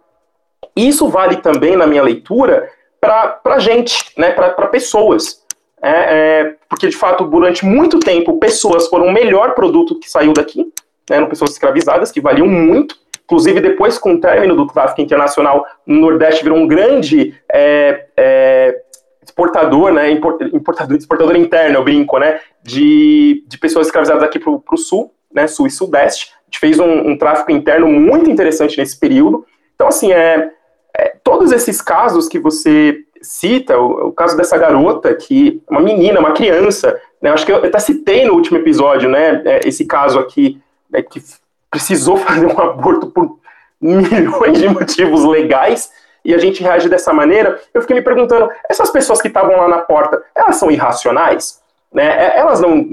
[0.77, 2.71] Isso vale também, na minha leitura,
[3.01, 4.31] para gente, né?
[4.31, 5.43] para pessoas.
[5.83, 10.33] É, é, porque, de fato, durante muito tempo, pessoas foram o melhor produto que saiu
[10.33, 10.65] daqui,
[11.09, 12.97] né, eram pessoas escravizadas, que valiam muito.
[13.25, 18.83] Inclusive, depois, com o término do tráfico internacional, no Nordeste virou um grande é, é,
[19.23, 24.77] exportador, né, importador, exportador interno, eu brinco, né, de, de pessoas escravizadas aqui para o
[24.77, 26.33] Sul, né, Sul e Sudeste.
[26.33, 29.45] A gente fez um, um, tráfico interno muito interessante nesse período.
[29.75, 30.51] Então, assim, é,
[30.97, 36.21] é todos esses casos que você cita o, o, caso dessa garota, que uma menina,
[36.21, 40.19] uma criança, né, acho que eu até citei no último episódio, né, é, esse caso
[40.19, 40.61] aqui,
[40.91, 41.23] né, que
[41.71, 43.39] precisou fazer um aborto por
[43.81, 45.91] milhões de motivos legais,
[46.25, 49.69] e a gente reage dessa maneira, eu fiquei me perguntando, essas pessoas que estavam lá
[49.69, 51.63] na porta, elas são irracionais?
[51.93, 52.05] Né?
[52.05, 52.87] É, elas não,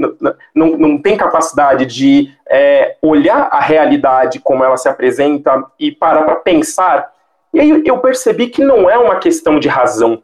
[0.54, 6.24] não, não têm capacidade de é, olhar a realidade como ela se apresenta e parar
[6.24, 7.12] para pensar
[7.56, 10.22] e aí eu percebi que não é uma questão de razão.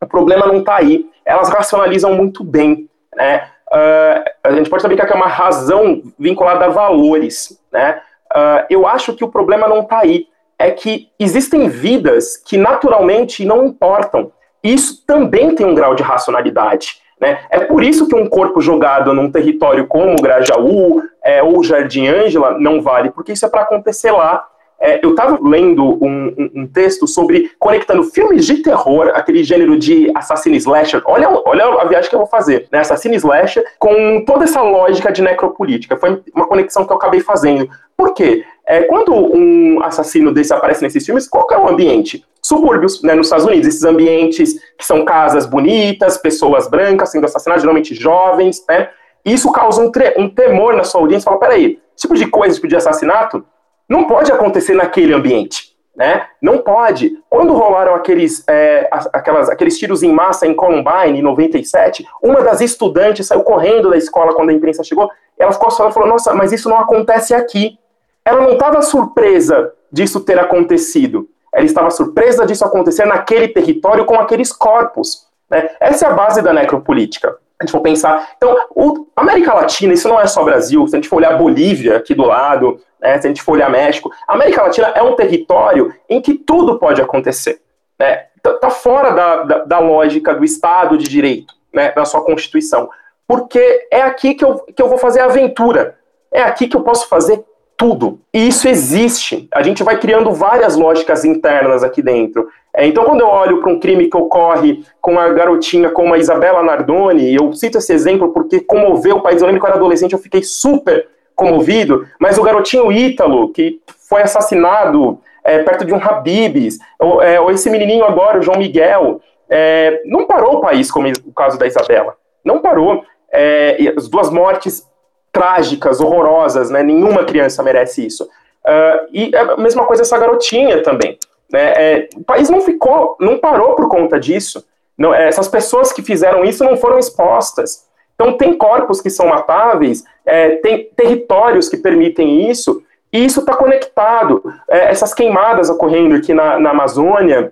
[0.00, 1.10] O problema não está aí.
[1.26, 2.88] Elas racionalizam muito bem.
[3.14, 3.44] Né?
[3.66, 7.60] Uh, a gente pode saber que é uma razão vinculada a valores.
[7.72, 8.00] Né?
[8.32, 10.28] Uh, eu acho que o problema não está aí.
[10.56, 14.30] É que existem vidas que naturalmente não importam.
[14.62, 17.00] Isso também tem um grau de racionalidade.
[17.20, 17.40] Né?
[17.50, 22.58] É por isso que um corpo jogado num território como Grajaú é, ou Jardim Ângela
[22.58, 24.46] não vale, porque isso é para acontecer lá.
[24.80, 29.78] É, eu estava lendo um, um, um, texto sobre conectando filmes de terror, aquele gênero
[29.78, 31.02] de assassino slasher.
[31.04, 32.78] Olha, olha a viagem que eu vou fazer, né?
[32.78, 35.98] Assassino slasher com toda essa lógica de necropolítica.
[35.98, 37.68] Foi uma conexão que eu acabei fazendo.
[37.94, 38.42] Por quê?
[38.66, 42.24] É, quando um assassino desse aparece nesses filmes, qual é o ambiente?
[42.42, 47.62] Subúrbios, né, nos Estados Unidos, esses ambientes que são casas bonitas, pessoas brancas sendo assassinadas,
[47.62, 48.88] geralmente jovens, né?
[49.24, 52.56] Isso causa um, um temor na sua audiência, fala, peraí, esse tipo de coisa, esse
[52.56, 53.44] tipo de assassinato,
[53.90, 55.76] não pode acontecer naquele ambiente.
[55.96, 56.24] Né?
[56.40, 57.18] Não pode.
[57.28, 62.60] Quando rolaram aqueles, é, aquelas, aqueles tiros em massa em Columbine, em 97, uma das
[62.60, 65.10] estudantes saiu correndo da escola quando a imprensa chegou.
[65.36, 67.76] Ela ficou só e falou: Nossa, mas isso não acontece aqui.
[68.24, 71.28] Ela não estava surpresa disso ter acontecido.
[71.52, 75.26] Ela estava surpresa disso acontecer naquele território com aqueles corpos.
[75.50, 75.70] Né?
[75.80, 78.30] Essa é a base da necropolítica a gente for pensar.
[78.38, 80.88] Então, o, América Latina, isso não é só Brasil.
[80.88, 83.70] Se a gente for olhar Bolívia aqui do lado, né, se a gente for olhar
[83.70, 87.60] México, a América Latina é um território em que tudo pode acontecer.
[87.98, 88.26] Né?
[88.42, 92.88] Tá, tá fora da, da, da, lógica do Estado de Direito, né, da sua Constituição.
[93.26, 95.96] Porque é aqui que eu, que eu vou fazer a aventura.
[96.32, 97.44] É aqui que eu posso fazer
[97.76, 98.20] tudo.
[98.32, 99.48] E isso existe.
[99.52, 102.48] A gente vai criando várias lógicas internas aqui dentro.
[102.74, 106.18] É, então, quando eu olho para um crime que ocorre com uma garotinha como a
[106.18, 109.40] Isabela Nardoni, eu cito esse exemplo porque comoveu o país.
[109.40, 111.08] Eu lembro que eu era adolescente, eu fiquei super
[111.40, 117.40] comovido, mas o garotinho Ítalo, que foi assassinado é, perto de um Habibs, ou, é,
[117.40, 121.58] ou, esse menininho agora, o João Miguel, é, não parou o país como o caso
[121.58, 122.14] da Isabela.
[122.44, 123.04] Não parou.
[123.32, 124.86] É, as duas mortes
[125.32, 126.82] trágicas, horrorosas, né?
[126.82, 128.24] Nenhuma criança merece isso.
[128.24, 131.18] Uh, e a mesma coisa essa garotinha também.
[131.50, 131.72] Né?
[131.76, 134.64] É, o país não ficou, não parou por conta disso.
[134.98, 137.88] Não, é, essas pessoas que fizeram isso não foram expostas.
[138.20, 143.56] Então, tem corpos que são matáveis, é, tem territórios que permitem isso, e isso está
[143.56, 144.42] conectado.
[144.68, 147.50] É, essas queimadas ocorrendo aqui na, na Amazônia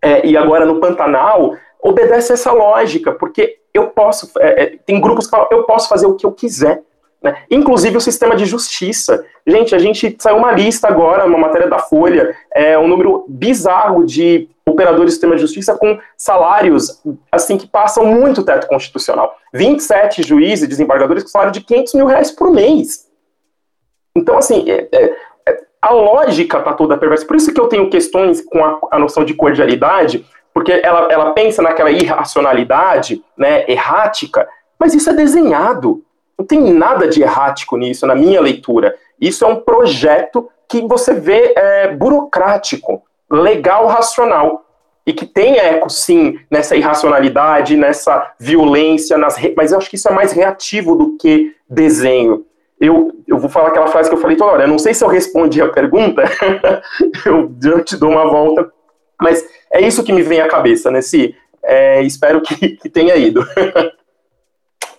[0.00, 4.30] é, e agora no Pantanal obedece essa lógica, porque eu posso.
[4.38, 6.80] É, tem grupos que falam, eu posso fazer o que eu quiser.
[7.24, 7.34] Né?
[7.50, 9.24] Inclusive o sistema de justiça.
[9.46, 14.04] Gente, a gente saiu uma lista agora, uma matéria da Folha, é um número bizarro
[14.04, 17.02] de operadores do sistema de justiça com salários
[17.32, 19.34] assim que passam muito o teto constitucional.
[19.54, 23.08] 27 juízes e desembargadores com salário de 500 mil reais por mês.
[24.14, 25.04] Então, assim, é, é,
[25.48, 27.26] é a lógica está toda perversa.
[27.26, 31.32] Por isso que eu tenho questões com a, a noção de cordialidade, porque ela, ela
[31.32, 34.46] pensa naquela irracionalidade né, errática,
[34.78, 36.04] mas isso é desenhado.
[36.38, 38.94] Não tem nada de errático nisso, na minha leitura.
[39.20, 44.64] Isso é um projeto que você vê é, burocrático, legal, racional.
[45.06, 49.52] E que tem eco, sim, nessa irracionalidade, nessa violência, nas re...
[49.54, 52.46] mas eu acho que isso é mais reativo do que desenho.
[52.80, 54.64] Eu, eu vou falar aquela frase que eu falei toda hora.
[54.64, 56.24] Eu não sei se eu respondi a pergunta,
[57.26, 58.72] eu, eu te dou uma volta,
[59.20, 61.36] mas é isso que me vem à cabeça, nesse.
[61.62, 63.46] É, espero que, que tenha ido.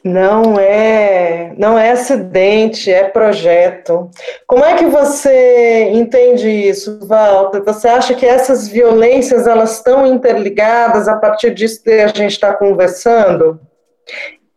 [0.06, 4.08] Não é, não é acidente, é projeto.
[4.46, 7.64] Como é que você entende isso, Walter?
[7.64, 12.54] Você acha que essas violências elas estão interligadas a partir disso que a gente está
[12.54, 13.60] conversando?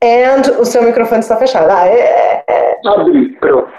[0.05, 1.71] And o seu microfone está fechado.
[1.71, 2.77] Ah, é, é.
[2.87, 3.71] Abri, pronto.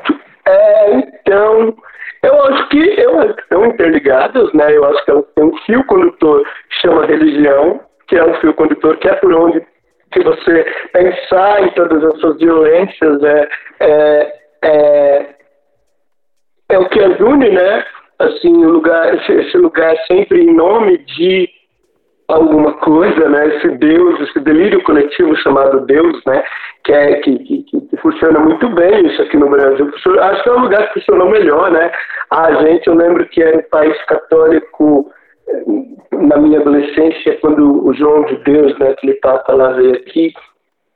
[0.47, 1.76] É, então,
[2.24, 4.76] eu acho que eu, estão interligadas, né?
[4.76, 8.55] Eu acho que elas têm um fio condutor que chama religião, que é um fio
[8.55, 9.61] condutor que é por onde
[10.12, 13.47] que você pensar em todas essas violências é,
[13.80, 14.34] é,
[14.64, 15.36] é,
[16.70, 17.86] é o que as une, né?
[18.20, 21.49] Assim, o lugar, esse, esse lugar sempre em nome de
[22.28, 23.47] alguma coisa, né?
[23.55, 26.43] Esse Deus, esse delírio coletivo chamado Deus, né?
[26.84, 29.91] Que, é, que, que, que funciona muito bem isso aqui no Brasil.
[30.22, 31.91] Acho que é um lugar que funcionou melhor, né?
[32.32, 35.12] A gente, eu lembro que era um país católico
[36.12, 40.34] na minha adolescência, quando o João de Deus, né, aquele Papa lá veio aqui,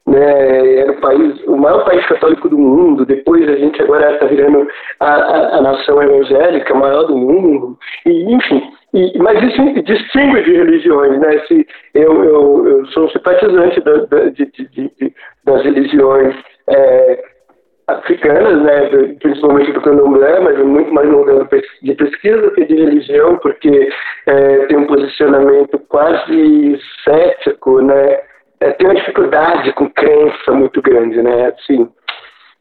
[0.06, 3.06] né, era o país, o maior país católico do mundo.
[3.06, 4.68] Depois a gente agora está virando
[5.00, 7.78] a, a, a, nação evangélica maior do mundo.
[8.06, 8.62] E, enfim,
[8.94, 11.40] e, mas isso distingue de religiões, né?
[11.48, 15.14] Se eu, eu, eu sou simpatizante da, da, de, de, de,
[15.46, 16.36] das religiões
[16.68, 17.24] é,
[17.88, 21.48] africanas, né, principalmente do candomblé, mas é muito mais no lugar
[21.82, 23.90] de pesquisa que de religião, porque
[24.26, 28.20] é, tem um posicionamento quase cético, né,
[28.62, 31.90] é, tem uma dificuldade com crença muito grande, né, assim,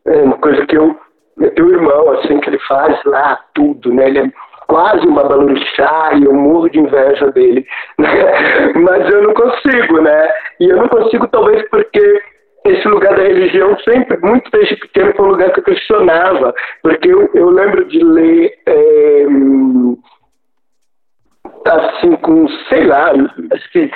[0.06, 0.98] é uma coisa que eu,
[1.40, 4.32] eu tenho um irmão, assim, que ele faz lá tudo, né, ele é
[4.66, 7.64] quase uma balurixá e eu morro de inveja dele,
[7.98, 8.72] né?
[8.74, 12.22] mas eu não consigo, né, e eu não consigo talvez porque
[12.64, 17.08] esse lugar da religião sempre, muito desde pequeno, foi um lugar que eu questionava, porque
[17.08, 19.26] eu, eu lembro de ler, é,
[21.66, 23.12] assim, com, sei lá,
[23.52, 23.90] acho que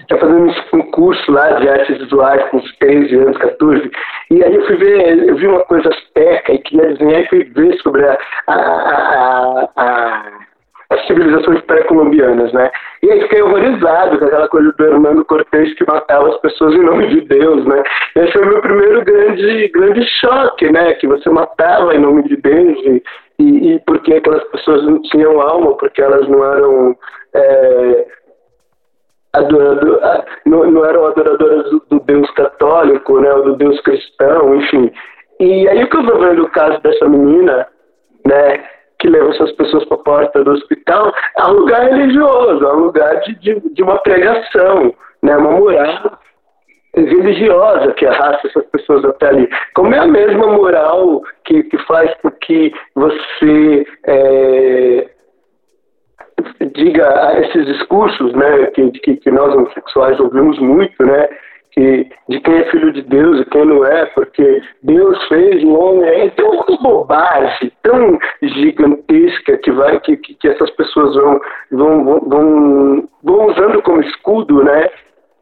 [0.00, 3.90] está fazendo um curso lá de artes visuais com uns 13 anos, 14,
[4.30, 7.44] E aí eu fui ver, eu vi uma coisa azteca e queria desenhar e fui
[7.44, 10.49] ver sobre a, a, a, a
[10.90, 12.70] as civilizações pré-colombianas, né?
[13.02, 16.82] E aí fiquei horrorizado com aquela coisa do Hernando Cortés que matava as pessoas em
[16.82, 17.82] nome de Deus, né?
[18.16, 20.94] Esse foi o meu primeiro grande, grande choque, né?
[20.94, 23.02] Que você matava em nome de Deus e,
[23.38, 26.96] e, e porque aquelas pessoas não tinham alma, porque elas não eram...
[27.34, 28.06] É,
[29.32, 34.90] adorado, não, não, eram adoradoras do, do, Deus católico, né, ou do Deus cristão, enfim.
[35.38, 37.68] E aí que eu estou vendo o caso dessa menina,
[38.26, 38.64] né,
[39.00, 42.80] que leva essas pessoas para a porta do hospital, é um lugar religioso, é um
[42.80, 46.18] lugar de, de, de uma pregação, né, uma moral
[46.94, 49.48] religiosa que arrasta essas pessoas até ali.
[49.74, 55.08] Como é a mesma moral que, que faz com que você é,
[56.74, 61.28] diga esses discursos, né, que, que, que nós homossexuais ouvimos muito, né,
[61.72, 65.72] que, de quem é filho de Deus e quem não é, porque Deus fez o
[65.74, 66.08] homem.
[66.08, 71.40] É uma bobagem tão gigantesca que vai que, que, que essas pessoas vão,
[71.70, 74.88] vão, vão, vão usando como escudo, né?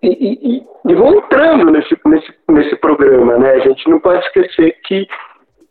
[0.02, 3.54] E, e, e, vão entrando nesse, nesse, nesse programa, né?
[3.54, 5.08] A gente não pode esquecer que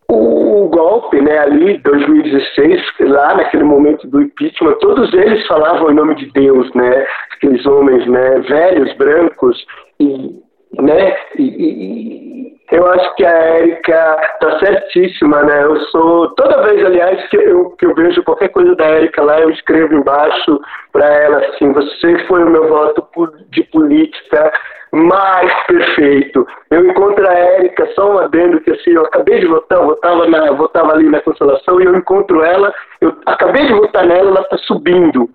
[0.09, 6.15] o golpe, né, ali, 2016, lá naquele momento do impeachment, todos eles falavam em nome
[6.15, 9.65] de Deus, né, aqueles homens, né, velhos, brancos,
[9.99, 11.15] e né?
[11.37, 15.63] E, e, eu acho que a Érica tá certíssima, né?
[15.63, 19.39] Eu sou toda vez, aliás, que eu, que eu vejo qualquer coisa da Érica lá,
[19.39, 20.59] eu escrevo embaixo
[20.91, 23.07] para ela assim: você foi o meu voto
[23.51, 24.51] de política
[24.91, 26.45] mais perfeito.
[26.69, 30.51] Eu encontro a Érica, só um adendo que assim, eu acabei de votar, votava, na,
[30.51, 34.57] votava ali na Consolação e eu encontro ela, eu acabei de votar nela, ela está
[34.59, 35.29] subindo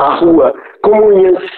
[0.00, 1.12] a rua, como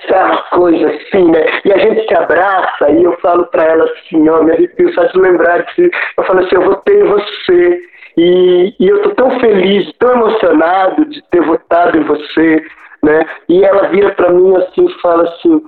[0.07, 1.45] ser uma coisa assim, né?
[1.65, 5.05] E a gente se abraça e eu falo para ela assim, ó, me arrepio só
[5.05, 7.81] de lembrar que eu falo assim, eu votei em você
[8.17, 12.63] e, e eu tô tão feliz, tão emocionado de ter votado em você,
[13.03, 13.25] né?
[13.49, 15.63] E ela vira para mim assim e fala assim,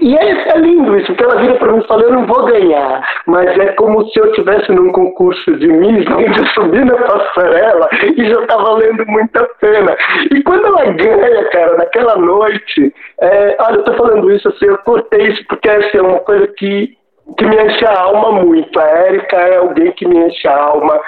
[0.00, 2.44] e, é, é, lindo isso, porque ela vira para mim e fala, eu não vou
[2.46, 6.96] ganhar, mas é como se eu estivesse num concurso de Miss, onde eu subi na
[6.96, 9.96] passarela e já tá valendo muito a pena.
[10.32, 14.78] E quando ela ganha, cara, naquela noite, é, olha, eu tô falando isso assim, eu
[14.78, 16.96] cortei isso porque assim, é uma coisa que,
[17.36, 18.78] que me enche a alma muito.
[18.80, 21.00] A Érica é alguém que me enche a alma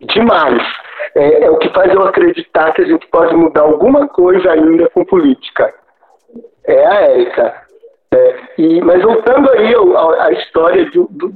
[0.00, 0.62] demais.
[1.14, 4.88] É, é o que faz eu acreditar que a gente pode mudar alguma coisa ainda
[4.90, 5.72] com política.
[6.66, 7.71] É a Érica.
[8.12, 9.74] É, e, mas voltando aí
[10.20, 11.32] à, história do, do,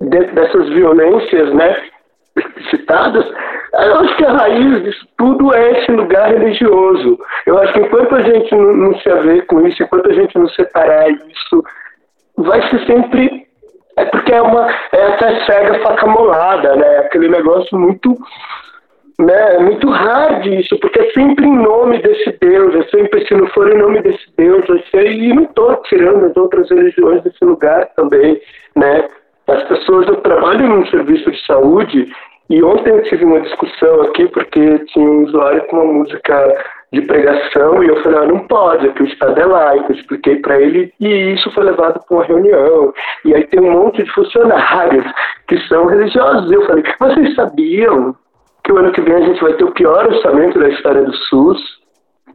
[0.00, 1.88] de, dessas violências né,
[2.70, 3.24] citadas,
[3.72, 7.18] eu acho que a raiz disso tudo é esse lugar religioso.
[7.46, 10.38] Eu acho que enquanto a gente não, não se haver com isso, enquanto a gente
[10.38, 11.64] não separar isso,
[12.36, 13.48] vai ser sempre
[13.96, 16.98] é porque é uma é essa cega faca molada, né?
[16.98, 18.14] Aquele negócio muito
[19.18, 23.34] né, é muito hard isso, porque é sempre em nome desse Deus, é sempre, se
[23.34, 27.44] não for em nome desse Deus, ser, e não estou tirando as outras religiões desse
[27.44, 28.40] lugar também,
[28.76, 29.08] né?
[29.48, 32.06] As pessoas, eu trabalho num serviço de saúde,
[32.48, 37.02] e ontem eu tive uma discussão aqui, porque tinha um usuário com uma música de
[37.02, 40.60] pregação, e eu falei, ah, não pode, aqui o Estado é laico, eu expliquei para
[40.60, 42.94] ele, e isso foi levado para uma reunião,
[43.24, 45.04] e aí tem um monte de funcionários
[45.48, 48.14] que são religiosos, eu falei, vocês sabiam
[48.68, 51.14] que o ano que vem a gente vai ter o pior orçamento da história do
[51.14, 51.58] SUS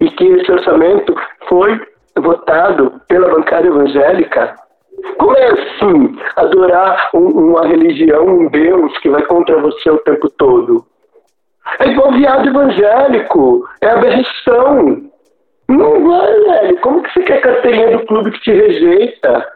[0.02, 1.14] e que esse orçamento
[1.48, 1.80] foi
[2.18, 4.56] votado pela bancada evangélica.
[5.20, 10.28] Como é assim adorar um, uma religião, um Deus que vai contra você o tempo
[10.32, 10.84] todo?
[11.80, 15.04] É igual viado evangélico, é aberração.
[15.70, 16.82] Não vai, velho.
[16.82, 19.54] Como que você quer carteirinha do clube que te rejeita?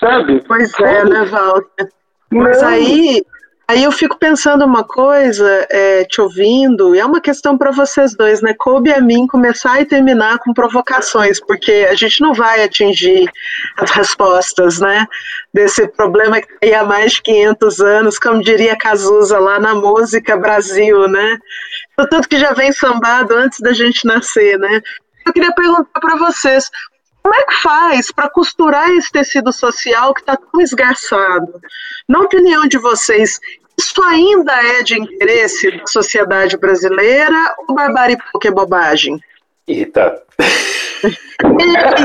[0.00, 0.42] Sabe?
[0.48, 1.88] Pois é, né, Walter?
[2.32, 2.68] Mas Não.
[2.68, 3.22] aí
[3.66, 8.14] Aí eu fico pensando uma coisa, é, te ouvindo, e é uma questão para vocês
[8.14, 8.54] dois, né?
[8.58, 13.30] Coube a mim começar e terminar com provocações, porque a gente não vai atingir
[13.78, 15.06] as respostas, né?
[15.54, 20.36] Desse problema que tem há mais de 500 anos, como diria Cazuza lá na música
[20.36, 21.38] Brasil, né?
[22.10, 24.82] Tanto que já vem sambado antes da gente nascer, né?
[25.24, 26.68] Eu queria perguntar para vocês,
[27.22, 31.60] como é que faz para costurar esse tecido social que está tão esgarçado?
[32.08, 33.38] Na opinião de vocês,
[33.78, 39.20] isso ainda é de interesse da sociedade brasileira ou barbárie porque é bobagem?
[39.68, 40.20] Eita.
[41.04, 42.00] Eita!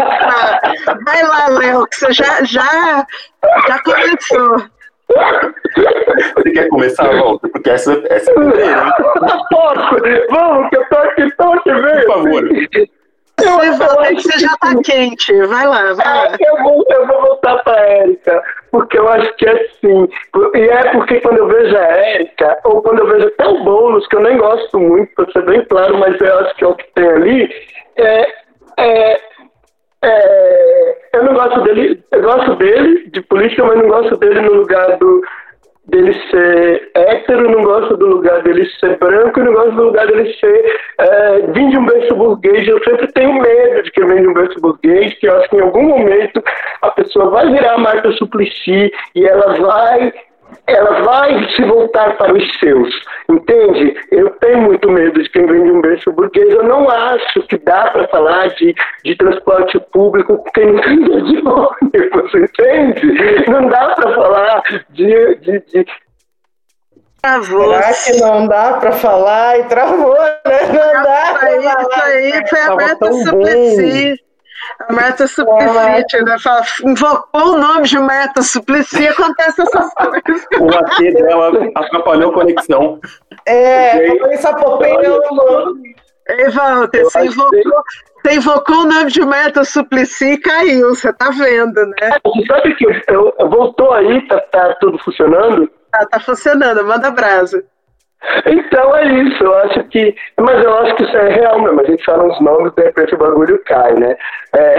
[1.03, 3.05] Vai lá, Léo, que você já, já,
[3.68, 4.70] já começou.
[6.36, 7.49] Você quer começar, Walter?
[7.49, 8.93] Porque essa, essa é a primeira.
[9.49, 9.95] Posso?
[10.30, 12.43] Vamos, que eu tô aqui, tô aqui, Por favor.
[13.39, 15.31] Você, você já tá quente.
[15.45, 16.38] Vai lá, vai lá.
[16.39, 20.09] Eu, vou, eu vou voltar pra Érica, porque eu acho que é assim.
[20.55, 24.07] E é porque quando eu vejo a Érica, ou quando eu vejo até o Boulos,
[24.07, 26.75] que eu nem gosto muito, pra ser bem claro, mas eu acho que é o
[26.75, 27.49] que tem ali,
[27.97, 28.33] é,
[28.77, 29.21] é,
[30.03, 34.53] é, eu não gosto dele, eu gosto dele de política, mas não gosto dele no
[34.53, 35.21] lugar do,
[35.88, 40.07] dele ser hétero, não gosto do lugar dele ser branco, e não gosto do lugar
[40.07, 42.67] dele ser é, vim de um berço burguês.
[42.67, 45.57] Eu sempre tenho medo de que vem de um berço burguês, que eu acho que
[45.57, 46.43] em algum momento
[46.81, 50.13] a pessoa vai virar a Marta Suplicy e ela vai
[50.68, 52.93] ela vai se voltar para os seus,
[53.30, 53.95] entende?
[54.12, 56.54] Eu tenho muito medo de quem vem de um berço burguês.
[56.54, 61.00] Eu não acho que dá para falar de, de transporte público com quem não tem
[61.00, 63.50] de ônibus, entende?
[63.50, 65.86] Não dá para falar de, de, de
[67.22, 67.74] Travou.
[67.74, 69.60] Será que não dá para falar?
[69.60, 70.60] E travou, né?
[70.68, 71.82] Não dá pra falar.
[71.82, 74.26] Isso aí foi a Marta Suplicy.
[74.88, 76.38] A Marta Suplicy, né?
[76.39, 80.47] Fala, invocou o nome de Marta Suplicy, acontece essas coisas.
[80.59, 82.99] O AT dela atrapalhou a conexão.
[83.45, 84.97] É, essa popinha
[86.30, 87.84] Ei, Walter, você invocou,
[88.22, 92.18] você invocou o nome de Marta Suplicy e caiu, você tá vendo, né?
[92.26, 95.72] Você sabe que eu, eu, voltou aí, tá, tá tudo funcionando?
[95.89, 97.63] Tá, tá funcionando, manda brasa.
[98.45, 100.15] Então é isso, eu acho que.
[100.39, 101.82] Mas eu acho que isso é real mesmo.
[101.82, 104.15] A gente fala uns nomes, de repente o bagulho cai, né?
[104.55, 104.76] É,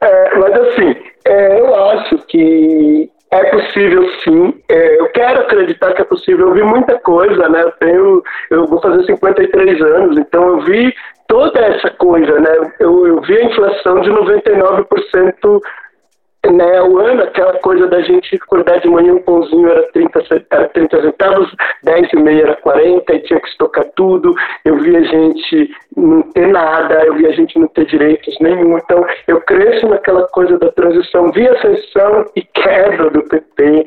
[0.02, 4.54] é, mas assim, é, eu acho que é possível sim.
[4.68, 6.48] É, eu quero acreditar que é possível.
[6.48, 7.62] Eu vi muita coisa, né?
[7.62, 8.22] Eu tenho.
[8.50, 10.94] Eu vou fazer 53 anos, então eu vi
[11.28, 12.50] toda essa coisa, né?
[12.80, 15.60] Eu, eu vi a inflação de 99%
[16.52, 20.68] né, o ano, aquela coisa da gente acordar de manhã, um pãozinho era 30, era
[20.68, 24.34] 30 centavos, 10 e meia era 40, e tinha que estocar tudo.
[24.64, 28.78] Eu via gente não ter nada, eu via gente não ter direitos nenhum.
[28.78, 33.86] Então, eu cresço naquela coisa da transição, via ascensão e queda do PT.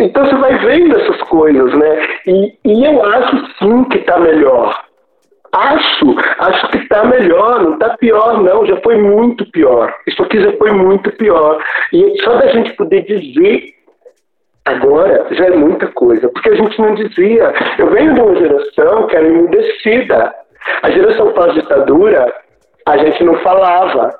[0.00, 2.06] Então, você vai vendo essas coisas, né?
[2.26, 4.83] E, e eu acho sim que está melhor.
[5.56, 9.94] Acho, acho que está melhor, não está pior, não, já foi muito pior.
[10.04, 11.62] Isso aqui já foi muito pior.
[11.92, 13.72] E só da gente poder dizer
[14.64, 17.52] agora já é muita coisa, porque a gente não dizia.
[17.78, 20.34] Eu venho de uma geração que era emudecida.
[20.82, 22.34] A geração pós-ditadura,
[22.86, 24.18] a gente não falava.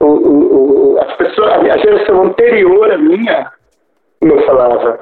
[0.00, 3.50] O, o, o, as pessoas, a geração anterior à minha
[4.22, 5.00] não falava.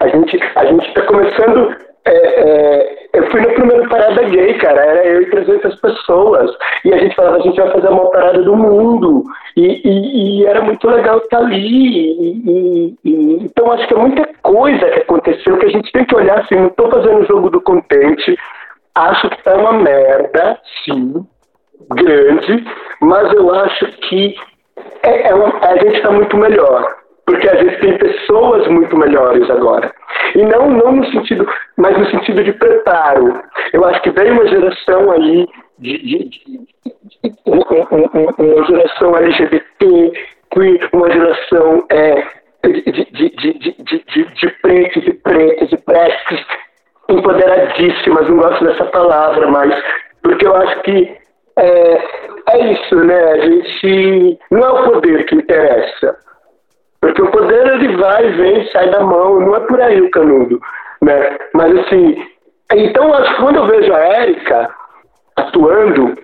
[0.00, 4.80] A gente a está começando é, é, eu fui na primeira parada gay, cara.
[4.80, 6.50] Era eu e 300 pessoas.
[6.84, 9.24] E a gente falava, a gente vai fazer uma parada do mundo.
[9.56, 12.94] E, e, e era muito legal estar ali.
[13.04, 16.40] E, então acho que é muita coisa que aconteceu que a gente tem que olhar
[16.40, 16.56] assim.
[16.56, 18.36] Não estou fazendo o jogo do contente.
[18.94, 21.26] Acho que tá uma merda, sim,
[21.90, 22.64] grande.
[23.00, 24.34] Mas eu acho que
[25.02, 26.96] é, é uma, a gente está muito melhor
[27.28, 29.92] porque a gente tem pessoas muito melhores agora.
[30.34, 33.38] E não, não no sentido, mas no sentido de preparo.
[33.74, 35.46] Eu acho que vem uma geração aí
[35.78, 36.60] de, de, de,
[37.22, 37.34] de
[38.38, 40.12] uma geração LGBT,
[40.94, 42.14] uma geração é,
[42.66, 46.46] de, de, de, de, de, pretos e pretas e pretas
[47.10, 49.74] empoderadíssimas, não gosto dessa palavra, mas
[50.22, 51.14] porque eu acho que
[51.58, 52.02] é,
[52.52, 53.32] é isso, né?
[53.32, 56.16] A gente não é o poder que interessa.
[57.00, 60.60] Porque o poder ele vai, vem, sai da mão, não é por aí o canudo,
[61.00, 61.38] né?
[61.54, 62.24] Mas assim,
[62.74, 64.74] então acho que quando eu vejo a Érica
[65.36, 66.14] atuando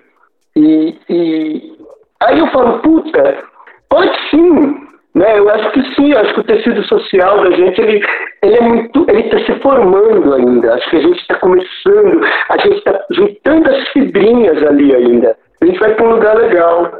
[0.55, 1.77] e, e
[2.23, 3.43] aí eu falo, puta,
[3.89, 5.39] pode sim, né?
[5.39, 8.05] Eu acho que sim, acho que o tecido social da gente ele,
[8.43, 10.73] ele é muito, ele está se formando ainda.
[10.73, 15.37] Acho que a gente está começando, a gente está juntando as fibrinhas ali ainda.
[15.61, 16.91] A gente vai para um lugar legal.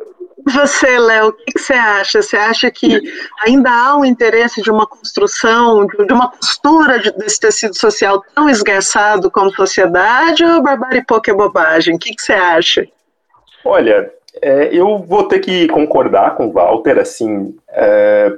[0.46, 2.22] Você, Léo, o que, que, você acha?
[2.22, 3.02] Você acha que
[3.42, 9.32] ainda há um interesse de uma construção, de uma costura desse tecido social tão esgarçado
[9.32, 11.96] como sociedade ou barbárie é bobagem?
[11.96, 12.88] O que, que você acha?
[13.64, 18.32] Olha, é, eu vou ter que concordar com o Walter, assim, é,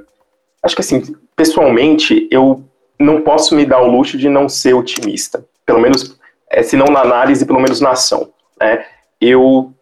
[0.62, 2.64] acho que assim, pessoalmente, eu
[2.98, 6.18] não posso me dar o luxo de não ser otimista, pelo menos,
[6.50, 8.86] é, se não na análise, pelo menos na ação, né?
[9.20, 9.74] Eu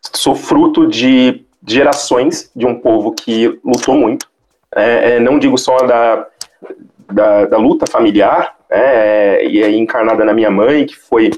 [0.00, 4.26] sou fruto de gerações de um povo que lutou muito.
[4.74, 6.26] É, é, não digo só da,
[7.12, 11.30] da, da luta familiar, né, e é encarnada na minha mãe, que foi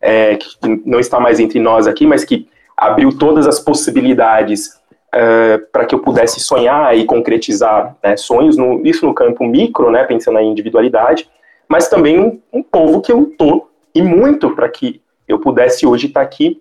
[0.00, 0.48] é, que
[0.84, 4.80] não está mais entre nós aqui, mas que abriu todas as possibilidades
[5.12, 9.90] é, para que eu pudesse sonhar e concretizar né, sonhos, no, isso no campo micro,
[9.90, 11.28] né, pensando na individualidade,
[11.68, 16.22] mas também um, um povo que lutou e muito para que eu pudesse hoje estar
[16.22, 16.60] aqui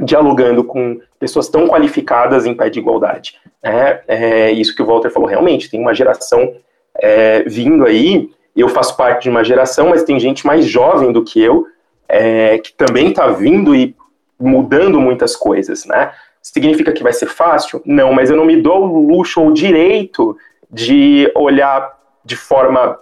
[0.00, 3.34] dialogando com pessoas tão qualificadas em pé de igualdade.
[3.62, 6.54] É, é isso que o Walter falou, realmente, tem uma geração
[6.96, 11.24] é, vindo aí, eu faço parte de uma geração, mas tem gente mais jovem do
[11.24, 11.66] que eu,
[12.08, 13.96] é, que também está vindo e
[14.38, 16.12] mudando muitas coisas, né?
[16.42, 17.80] Significa que vai ser fácil?
[17.86, 20.36] Não, mas eu não me dou o luxo ou o direito
[20.70, 22.98] de olhar de forma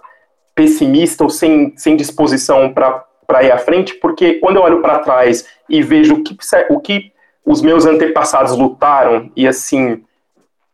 [0.53, 3.03] pessimista ou sem, sem disposição para
[3.43, 6.37] ir à frente, porque quando eu olho para trás e vejo o que,
[6.69, 7.11] o que
[7.45, 10.03] os meus antepassados lutaram e assim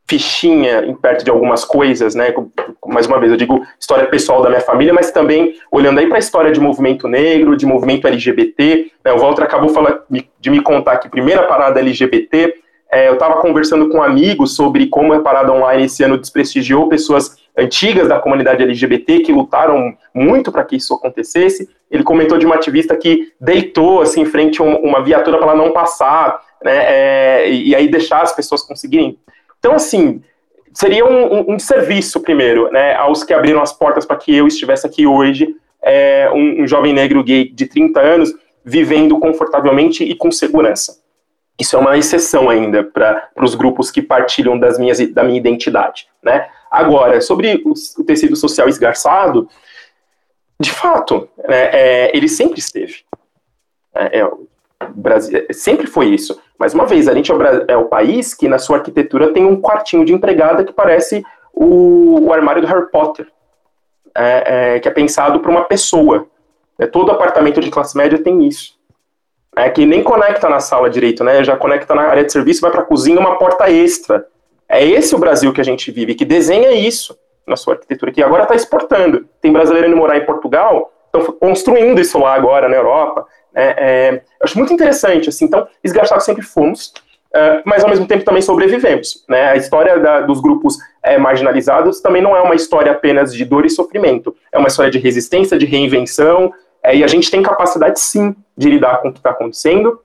[0.10, 2.34] fichinha em perto de algumas coisas, né?
[2.86, 6.18] Mais uma vez, eu digo história pessoal da minha família, mas também olhando aí para
[6.18, 8.92] a história de movimento negro, de movimento LGBT.
[9.04, 9.70] Né, o Walter acabou
[10.40, 12.54] de me contar que primeira parada LGBT,
[12.90, 16.88] é, eu estava conversando com um amigos sobre como a parada online esse ano desprestigiou
[16.88, 21.70] pessoas antigas da comunidade LGBT que lutaram muito para que isso acontecesse.
[21.90, 25.56] Ele comentou de uma ativista que deitou assim em frente a uma viatura para ela
[25.56, 26.78] não passar, né?
[26.78, 29.18] É, e aí deixar as pessoas conseguirem
[29.60, 30.22] então, assim,
[30.74, 34.86] seria um, um, serviço, primeiro, né, aos que abriram as portas para que eu estivesse
[34.86, 38.34] aqui hoje, é, um, um jovem negro gay de 30 anos,
[38.64, 41.02] vivendo confortavelmente e com segurança.
[41.60, 46.08] Isso é uma exceção ainda para os grupos que partilham das minhas, da minha identidade.
[46.22, 46.48] Né?
[46.70, 49.50] Agora, sobre o, tecido social esgarçado,
[50.60, 53.06] de fato, né, é, ele sempre esteve.
[53.94, 54.32] É, é,
[54.90, 56.40] Brasil, sempre foi isso.
[56.58, 59.46] Mais uma vez, a gente é o, é o, país que na sua arquitetura tem
[59.46, 63.28] um quartinho de empregada que parece o, o armário do Harry Potter,
[64.16, 66.28] é, é, que é pensado para uma pessoa.
[66.80, 68.78] É, todo apartamento de classe média tem isso.
[69.56, 71.44] É, que nem conecta na sala direito, né?
[71.44, 74.28] Já conecta na área de serviço, vai para a cozinha, uma porta extra.
[74.70, 78.22] É esse o Brasil que a gente vive, que desenha isso na sua arquitetura, que
[78.22, 79.26] agora está exportando.
[79.42, 83.26] Tem brasileiro indo morar em Portugal, estão construindo isso lá agora na Europa.
[83.56, 86.94] É, é, acho muito interessante, assim, então, esgarçados sempre fomos,
[87.34, 92.00] uh, mas ao mesmo tempo também sobrevivemos, né, a história da, dos grupos é, marginalizados
[92.00, 95.58] também não é uma história apenas de dor e sofrimento, é uma história de resistência,
[95.58, 96.54] de reinvenção,
[96.84, 100.00] é, e a gente tem capacidade, sim, de lidar com o que está acontecendo,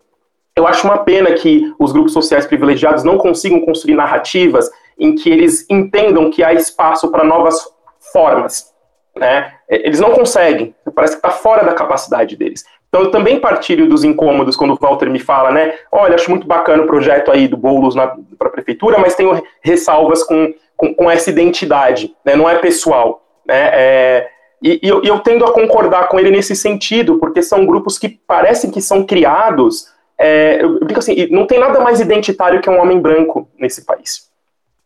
[0.57, 5.31] eu acho uma pena que os grupos sociais privilegiados não consigam construir narrativas em que
[5.31, 7.67] eles entendam que há espaço para novas
[8.13, 8.73] formas,
[9.17, 9.55] né?
[9.69, 12.65] Eles não conseguem, parece que está fora da capacidade deles.
[12.89, 15.73] Então, eu também partilho dos incômodos quando o Walter me fala, né?
[15.91, 20.23] Olha, acho muito bacana o projeto aí do Boulos para a prefeitura, mas tenho ressalvas
[20.23, 22.37] com, com, com, essa identidade, né?
[22.37, 23.71] Não é pessoal, né?
[23.73, 24.29] É,
[24.63, 28.11] e, e eu, eu, tendo a concordar com ele nesse sentido, porque são grupos que
[28.11, 29.87] parecem que são criados.
[30.19, 33.85] É, eu, eu digo assim, não tem nada mais identitário que um homem branco nesse
[33.85, 34.31] país.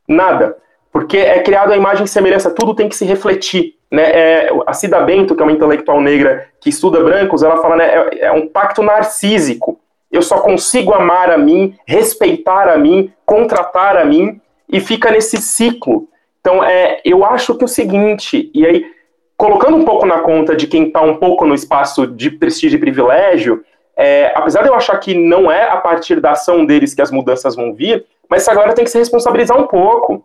[0.09, 0.57] Nada.
[0.93, 3.75] Porque é criado a imagem e semelhança, tudo tem que se refletir.
[3.91, 7.77] Né, é, a Cida Bento, que é uma intelectual negra que estuda brancos, ela fala,
[7.77, 9.79] né, é, é um pacto narcísico.
[10.11, 15.37] Eu só consigo amar a mim, respeitar a mim, contratar a mim, e fica nesse
[15.37, 16.09] ciclo.
[16.41, 18.87] Então, é, eu acho que é o seguinte, e aí,
[19.37, 22.81] colocando um pouco na conta de quem está um pouco no espaço de prestígio e
[22.81, 23.65] privilégio,
[23.97, 27.11] é, apesar de eu achar que não é a partir da ação deles que as
[27.11, 30.25] mudanças vão vir, mas essa galera tem que se responsabilizar um pouco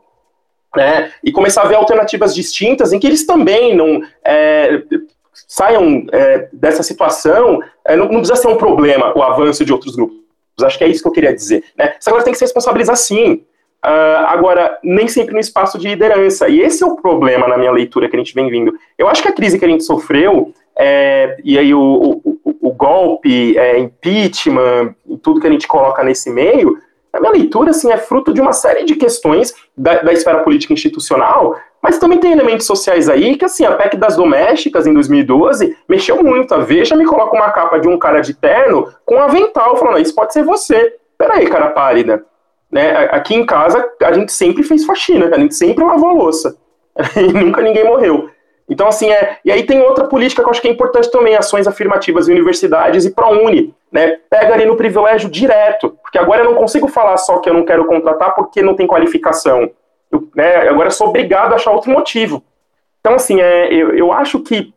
[0.75, 4.83] né, e começar a ver alternativas distintas em que eles também não é,
[5.47, 9.95] saiam é, dessa situação, é, não, não, precisa ser um problema o avanço de outros
[9.95, 10.19] grupos.
[10.61, 11.63] Acho que é isso que eu queria dizer.
[11.77, 11.95] Né?
[11.97, 13.43] Essa tem que se responsabilizar sim.
[13.83, 16.47] Uh, agora, nem sempre no espaço de liderança.
[16.47, 18.71] E esse é o problema na minha leitura que a gente vem vindo.
[18.95, 20.53] Eu acho que a crise que a gente sofreu,
[20.83, 26.31] é, e aí o, o, o golpe, é, impeachment, tudo que a gente coloca nesse
[26.31, 26.75] meio,
[27.13, 30.73] a minha leitura assim, é fruto de uma série de questões da, da esfera política
[30.73, 35.77] institucional, mas também tem elementos sociais aí que, assim, a PEC das domésticas em 2012
[35.87, 36.55] mexeu muito.
[36.55, 39.99] A Veja me coloca uma capa de um cara de terno com um avental, falando,
[39.99, 40.95] isso pode ser você.
[41.15, 42.25] Peraí, cara pálida.
[42.71, 43.07] Né?
[43.11, 46.57] Aqui em casa, a gente sempre fez faxina, a gente sempre lavou a louça.
[47.15, 48.29] e nunca ninguém morreu.
[48.71, 49.37] Então, assim, é.
[49.43, 52.31] E aí tem outra política que eu acho que é importante também, ações afirmativas em
[52.31, 54.17] universidades e ProUni, né?
[54.29, 57.65] Pega ali no privilégio direto, porque agora eu não consigo falar só que eu não
[57.65, 59.69] quero contratar porque não tem qualificação.
[60.09, 62.41] Eu, né, agora eu sou obrigado a achar outro motivo.
[63.01, 64.73] Então, assim, é, eu, eu acho que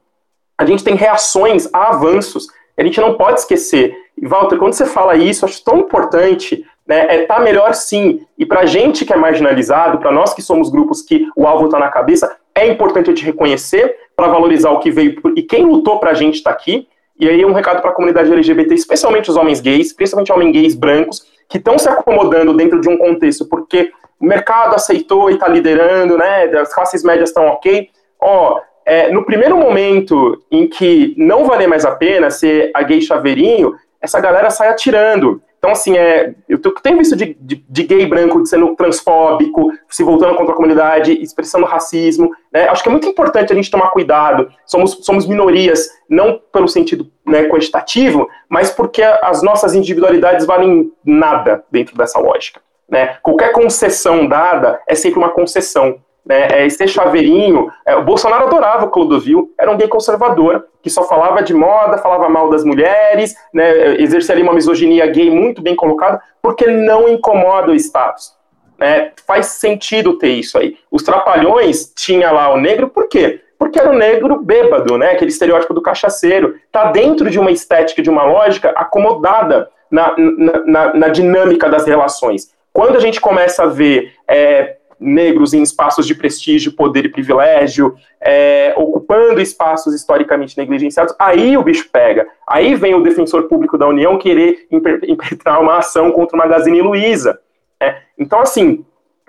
[0.58, 3.96] a gente tem reações a avanços, a gente não pode esquecer.
[4.20, 8.26] E, Walter, quando você fala isso, acho tão importante né, é tá melhor sim.
[8.36, 11.78] E para gente que é marginalizado, para nós que somos grupos que o alvo está
[11.78, 15.98] na cabeça, é importante a gente reconhecer para valorizar o que veio e quem lutou
[15.98, 16.88] para a gente tá aqui.
[17.18, 20.74] E aí um recado para a comunidade LGBT, especialmente os homens gays, principalmente homens gays
[20.74, 25.46] brancos, que estão se acomodando dentro de um contexto, porque o mercado aceitou e está
[25.46, 26.44] liderando, né?
[26.58, 27.88] As classes médias estão ok.
[28.20, 33.00] Ó, é, no primeiro momento em que não valer mais a pena ser a gay
[33.00, 35.40] chaveirinho, essa galera sai atirando.
[35.64, 40.36] Então, assim, é, eu tenho visto de, de, de, gay branco sendo transfóbico, se voltando
[40.36, 42.30] contra a comunidade, expressando racismo.
[42.52, 42.68] Né?
[42.68, 44.52] Acho que é muito importante a gente tomar cuidado.
[44.66, 51.64] Somos, somos minorias, não pelo sentido né, quantitativo, mas porque as nossas individualidades valem nada
[51.70, 52.60] dentro dessa lógica.
[52.86, 53.16] Né?
[53.22, 55.98] Qualquer concessão dada é sempre uma concessão.
[56.24, 56.66] Né?
[56.66, 57.70] É, chaveirinho.
[57.84, 61.98] É, o Bolsonaro adorava o Clodovil, era um gay conservador, que só falava de moda,
[61.98, 67.08] falava mal das mulheres, né, exercia ali uma misoginia gay muito bem colocada, porque não
[67.08, 68.34] incomoda o status.
[68.78, 69.12] Né?
[69.26, 70.76] Faz sentido ter isso aí.
[70.90, 73.40] Os Trapalhões tinha lá o negro, por quê?
[73.58, 75.12] Porque era o negro bêbado, né?
[75.12, 76.56] aquele estereótipo do cachaceiro.
[76.66, 81.86] Está dentro de uma estética, de uma lógica acomodada na, na, na, na dinâmica das
[81.86, 82.52] relações.
[82.72, 87.94] Quando a gente começa a ver é, negros em espaços de prestígio, poder e privilégio,
[88.20, 92.26] é, ocupando espaços historicamente negligenciados, aí o bicho pega.
[92.48, 94.66] Aí vem o defensor público da União querer
[95.06, 97.38] impetrar uma ação contra o Magazine Luiza.
[97.80, 97.98] Né?
[98.18, 98.84] Então, assim,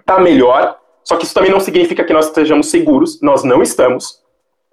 [0.06, 4.24] tá melhor, só que isso também não significa que nós estejamos seguros, nós não estamos.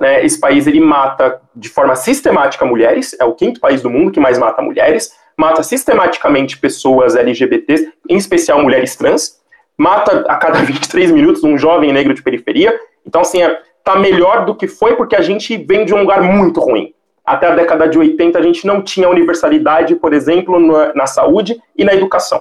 [0.00, 0.24] Né?
[0.24, 4.20] Esse país, ele mata de forma sistemática mulheres, é o quinto país do mundo que
[4.20, 9.41] mais mata mulheres, mata sistematicamente pessoas LGBTs, em especial mulheres trans,
[9.82, 12.78] mata a cada 23 minutos um jovem negro de periferia.
[13.04, 16.22] Então, assim, é, tá melhor do que foi porque a gente vem de um lugar
[16.22, 16.94] muito ruim.
[17.24, 21.60] Até a década de 80 a gente não tinha universalidade, por exemplo, na, na saúde
[21.76, 22.40] e na educação.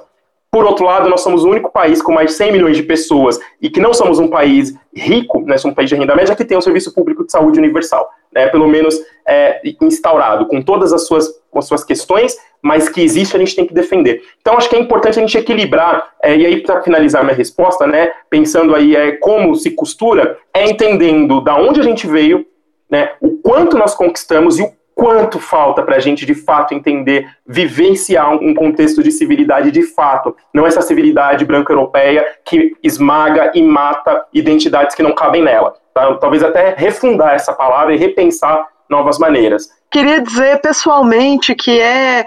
[0.52, 3.40] Por outro lado, nós somos o único país com mais de 100 milhões de pessoas
[3.62, 6.44] e que não somos um país rico, né, somos um país de renda média que
[6.44, 11.08] tem um serviço público de saúde universal, né, pelo menos é, instaurado, com todas as
[11.08, 14.24] suas, as suas questões, mas que existe a gente tem que defender.
[14.40, 17.88] Então acho que é importante a gente equilibrar, é, e aí para finalizar minha resposta,
[17.88, 22.46] né, pensando aí é, como se costura, é entendendo da onde a gente veio,
[22.90, 27.28] né, o quanto nós conquistamos e o quanto falta para a gente de fato entender,
[27.48, 34.26] vivenciar um contexto de civilidade de fato, não essa civilidade branco-europeia que esmaga e mata
[34.32, 35.74] identidades que não cabem nela.
[35.94, 36.14] Tá?
[36.16, 39.70] Talvez até refundar essa palavra e repensar novas maneiras.
[39.92, 42.26] Queria dizer pessoalmente que é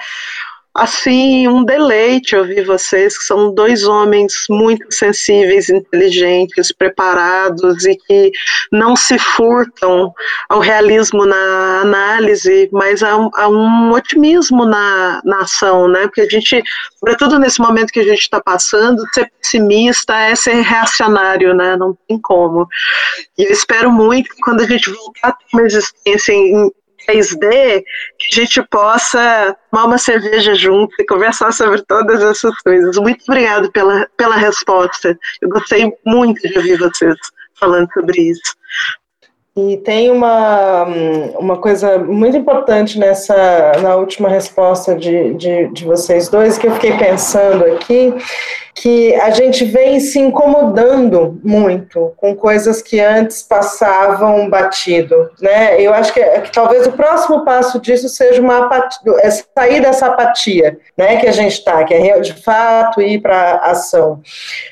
[0.74, 8.32] assim, um deleite ouvir vocês, que são dois homens muito sensíveis, inteligentes, preparados e que
[8.72, 10.12] não se furtam
[10.48, 16.08] ao realismo na análise, mas a, a um otimismo na, na ação, né?
[16.08, 16.60] Porque a gente,
[16.98, 21.76] sobretudo nesse momento que a gente está passando, ser pessimista é ser reacionário, né?
[21.76, 22.66] Não tem como.
[23.38, 26.68] E eu espero muito que quando a gente voltar a ter uma existência em,
[27.06, 27.82] 3D,
[28.18, 32.96] que a gente possa tomar uma cerveja junto e conversar sobre todas essas coisas.
[32.96, 35.18] Muito obrigada pela, pela resposta.
[35.40, 37.16] Eu gostei muito de ouvir vocês
[37.58, 38.54] falando sobre isso.
[39.56, 40.84] E tem uma,
[41.38, 46.72] uma coisa muito importante nessa na última resposta de, de, de, vocês dois que eu
[46.72, 48.12] fiquei pensando aqui,
[48.74, 55.80] que a gente vem se incomodando muito com coisas que antes passavam batido, né?
[55.80, 60.06] Eu acho que, que talvez o próximo passo disso seja uma apatia, é sair dessa
[60.06, 61.16] apatia, né?
[61.16, 64.20] Que a gente está, que é de fato ir para ação,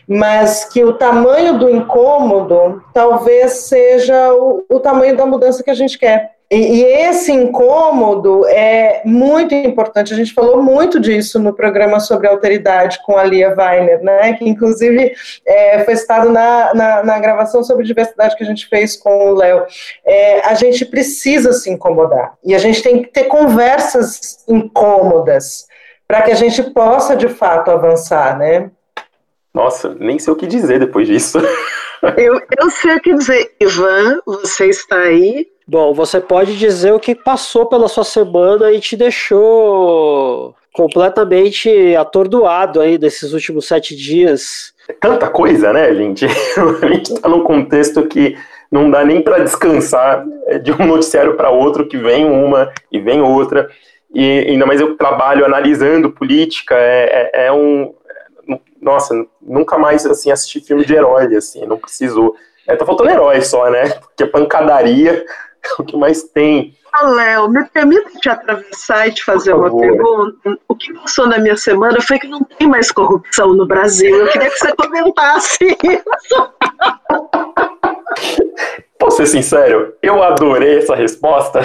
[0.09, 5.75] mas que o tamanho do incômodo talvez seja o o tamanho da mudança que a
[5.75, 6.33] gente quer.
[6.53, 10.13] E, e, esse incômodo é muito importante.
[10.13, 14.35] A gente falou muito disso no programa sobre alteridade com a Lia Weiner, né?
[14.35, 15.15] Que inclusive
[15.47, 19.35] é, foi citado na, na, na, gravação sobre diversidade que a gente fez com o
[19.35, 19.65] Léo.
[20.05, 25.67] É, a gente precisa se incomodar e a gente tem que ter conversas incômodas
[26.07, 28.71] para que a gente possa de fato avançar, né?
[29.55, 31.39] Nossa, nem sei o que dizer depois disso.
[32.17, 33.55] Eu, eu sei o que dizer.
[33.61, 35.47] Ivan, você está aí?
[35.73, 42.79] Bom, você pode dizer o que passou pela sua semana e te deixou completamente atordoado
[42.79, 44.75] aí nesses últimos sete dias.
[44.87, 46.27] É tanta coisa, né, gente?
[46.83, 48.37] A gente está num contexto que
[48.71, 50.27] não dá nem para descansar
[50.63, 53.71] de um noticiário para outro, que vem uma e vem outra.
[54.15, 57.95] E ainda mais eu trabalho analisando política, é, é, é um,
[58.79, 62.35] nossa, nunca mais assim assisti filme de herói, assim, não precisou.
[62.69, 63.89] É, tá faltando herói só, né?
[63.89, 65.25] Porque pancadaria é
[65.79, 66.75] o que mais tem.
[66.93, 70.59] Ah, Léo, me permita te atravessar e te fazer uma pergunta.
[70.69, 74.15] O que passou na minha semana foi que não tem mais corrupção no Brasil.
[74.15, 76.53] Eu queria que você comentasse isso.
[78.99, 79.95] Posso ser sincero?
[80.03, 81.61] Eu adorei essa resposta,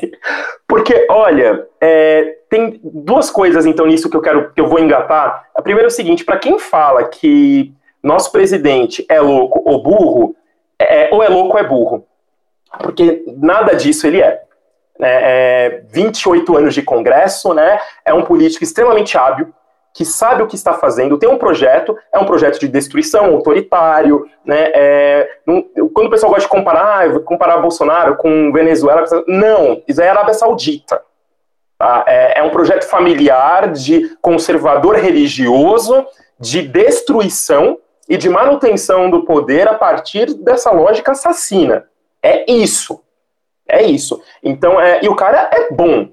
[0.68, 5.46] porque, olha, é, tem duas coisas então nisso que eu quero que eu vou engatar.
[5.54, 7.72] A primeira é o seguinte: para quem fala que
[8.02, 10.36] nosso presidente é louco ou burro,
[10.78, 12.06] é, ou é louco ou é burro,
[12.78, 14.42] porque nada disso ele é.
[15.02, 17.80] É, é 28 anos de Congresso, né?
[18.04, 19.52] É um político extremamente hábil,
[19.92, 24.26] que sabe o que está fazendo, tem um projeto, é um projeto de destruição, autoritário,
[24.44, 24.70] né?
[24.74, 25.62] É, não,
[25.92, 30.34] quando o pessoal gosta de comparar, ah, comparar Bolsonaro com Venezuela, não, isso é Arábia
[30.34, 31.02] Saudita.
[31.76, 32.04] Tá?
[32.06, 36.06] É, é um projeto familiar de conservador religioso,
[36.38, 41.86] de destruição e de manutenção do poder a partir dessa lógica assassina.
[42.22, 43.02] É isso.
[43.68, 44.22] É isso.
[44.42, 46.08] Então, é, e o cara é bom.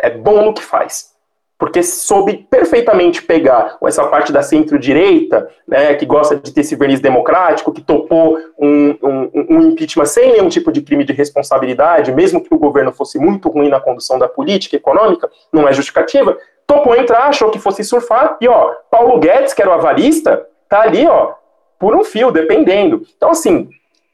[0.00, 1.16] É bom no que faz
[1.58, 7.00] porque soube perfeitamente pegar essa parte da centro-direita, né, que gosta de ter esse verniz
[7.00, 12.40] democrático, que topou um, um, um, impeachment sem nenhum tipo de crime de responsabilidade, mesmo
[12.40, 16.94] que o governo fosse muito ruim na condução da política econômica, não é justificativa, topou
[16.94, 21.08] entrar, achou que fosse surfar, e ó, Paulo Guedes, que era o avarista, tá ali,
[21.08, 21.32] ó,
[21.76, 23.02] por um fio, dependendo.
[23.16, 23.68] Então, assim,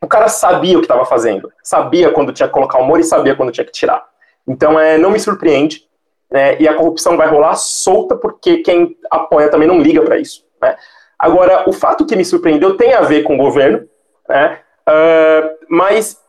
[0.05, 3.35] o cara sabia o que estava fazendo, sabia quando tinha que colocar humor e sabia
[3.35, 4.05] quando tinha que tirar.
[4.47, 5.83] Então, é, não me surpreende,
[6.31, 10.45] né, e a corrupção vai rolar solta porque quem apoia também não liga para isso.
[10.61, 10.77] Né.
[11.19, 13.89] Agora, o fato que me surpreendeu tem a ver com o governo,
[14.29, 16.21] né, uh, mas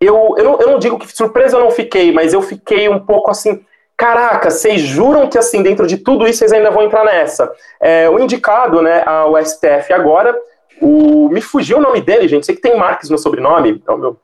[0.00, 3.00] eu, eu não, eu, não, digo que surpresa eu não fiquei, mas eu fiquei um
[3.00, 3.64] pouco assim,
[3.96, 7.52] caraca, vocês juram que assim, dentro de tudo isso, vocês ainda vão entrar nessa.
[7.80, 10.38] É, o indicado né, ao STF agora,
[10.80, 13.98] o, me fugiu o nome dele, gente, sei que tem Marques no sobrenome, é o
[13.98, 14.16] meu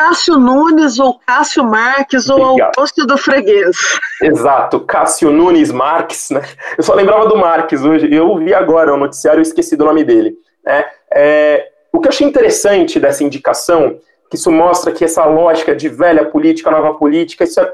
[0.00, 3.76] Cássio Nunes ou Cássio Marques ou Augusto do Freguês.
[4.22, 6.40] Exato, Cássio Nunes Marques, né?
[6.78, 10.02] Eu só lembrava do Marques hoje, eu vi agora o noticiário e esqueci do nome
[10.02, 10.34] dele.
[10.64, 10.86] Né?
[11.12, 13.98] É, o que eu achei interessante dessa indicação,
[14.30, 17.70] que isso mostra que essa lógica de velha política, nova política, isso é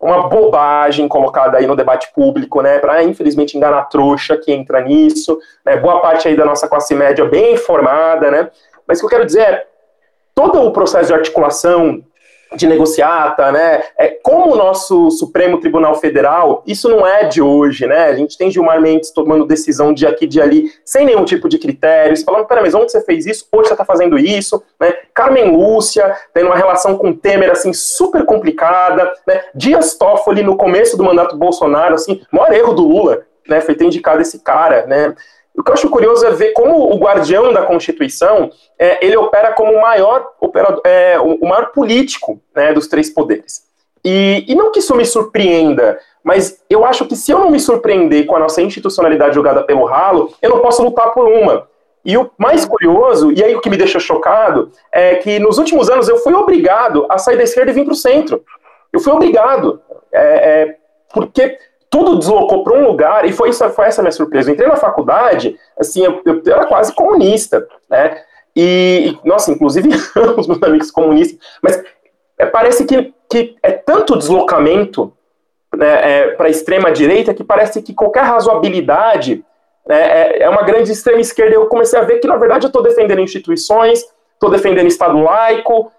[0.00, 4.80] uma bobagem colocada aí no debate público, né, para infelizmente enganar a trouxa que entra
[4.80, 8.50] nisso, né, boa parte aí da nossa classe média bem informada, né,
[8.86, 9.66] mas o que eu quero dizer é,
[10.34, 12.02] todo o processo de articulação
[12.56, 13.82] de negociata, né?
[13.96, 18.04] É, como o nosso Supremo Tribunal Federal, isso não é de hoje, né?
[18.04, 21.58] A gente tem Gilmar Mendes tomando decisão de aqui, de ali, sem nenhum tipo de
[21.58, 23.46] critério, falando, pera, mas onde você fez isso?
[23.52, 24.94] Hoje você está fazendo isso, né?
[25.14, 29.42] Carmen Lúcia tendo uma relação com Temer, assim, super complicada, né?
[29.54, 33.60] Dias Toffoli, no começo do mandato Bolsonaro, assim, maior erro do Lula, né?
[33.60, 35.14] Foi ter indicado esse cara, né?
[35.56, 39.52] O que eu acho curioso é ver como o guardião da Constituição é, ele opera
[39.52, 43.68] como o maior, operador, é, o maior político né, dos três poderes.
[44.04, 47.60] E, e não que isso me surpreenda, mas eu acho que se eu não me
[47.60, 51.68] surpreender com a nossa institucionalidade jogada pelo ralo, eu não posso lutar por uma.
[52.04, 55.90] E o mais curioso, e aí o que me deixa chocado, é que nos últimos
[55.90, 58.42] anos eu fui obrigado a sair da esquerda e vir para o centro.
[58.92, 59.82] Eu fui obrigado.
[60.12, 60.20] É,
[60.62, 60.76] é,
[61.12, 61.58] porque
[61.90, 64.48] tudo deslocou para um lugar, e foi, isso, foi essa minha surpresa.
[64.48, 68.22] Eu entrei na faculdade, assim, eu, eu era quase comunista, né?
[68.54, 69.88] E, e nossa, inclusive,
[70.38, 71.82] os meus amigos comunistas, mas
[72.38, 75.12] é, parece que, que é tanto deslocamento
[75.76, 79.44] né, é, para a extrema-direita que parece que qualquer razoabilidade
[79.86, 81.54] né, é, é uma grande extrema-esquerda.
[81.54, 85.92] Eu comecei a ver que, na verdade, eu estou defendendo instituições, estou defendendo Estado laico,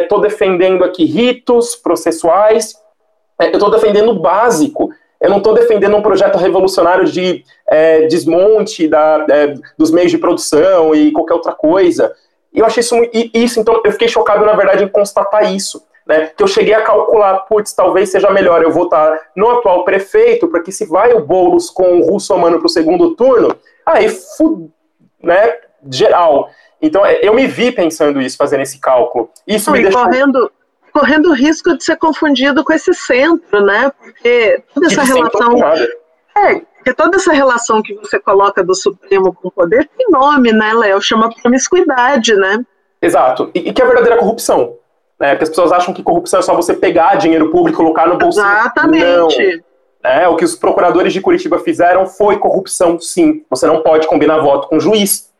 [0.00, 2.74] estou é, defendendo aqui ritos processuais,
[3.40, 4.90] é, eu estou defendendo o básico.
[5.24, 10.18] Eu não estou defendendo um projeto revolucionário de é, desmonte da, é, dos meios de
[10.18, 12.14] produção e qualquer outra coisa.
[12.52, 12.94] E eu achei isso,
[13.32, 15.82] isso, então eu fiquei chocado, na verdade, em constatar isso.
[16.06, 20.46] Né, que eu cheguei a calcular, putz, talvez seja melhor eu votar no atual prefeito,
[20.48, 23.56] porque se vai o Boulos com o Russomano para o segundo turno,
[23.86, 24.70] aí fu
[25.22, 25.54] né,
[25.90, 26.50] geral.
[26.82, 29.30] Então eu me vi pensando isso, fazendo esse cálculo.
[29.46, 30.04] Isso Não, me deixou...
[30.04, 30.52] correndo,
[30.94, 33.90] correndo o risco de ser confundido com esse centro, né?
[33.98, 35.58] Porque toda essa relação.
[36.36, 40.52] É, porque toda essa relação que você coloca do Supremo com o poder tem nome,
[40.52, 41.02] né, Léo?
[41.02, 42.64] Chama promiscuidade, né?
[43.02, 43.50] Exato.
[43.52, 44.76] E, e que é a verdadeira corrupção.
[45.18, 45.30] Né?
[45.30, 48.16] Porque as pessoas acham que corrupção é só você pegar dinheiro público e colocar no
[48.16, 48.46] bolsinho.
[48.46, 49.02] Exatamente.
[49.56, 50.10] Não.
[50.10, 53.42] É, o que os procuradores de Curitiba fizeram foi corrupção, sim.
[53.48, 55.32] Você não pode combinar voto com juiz.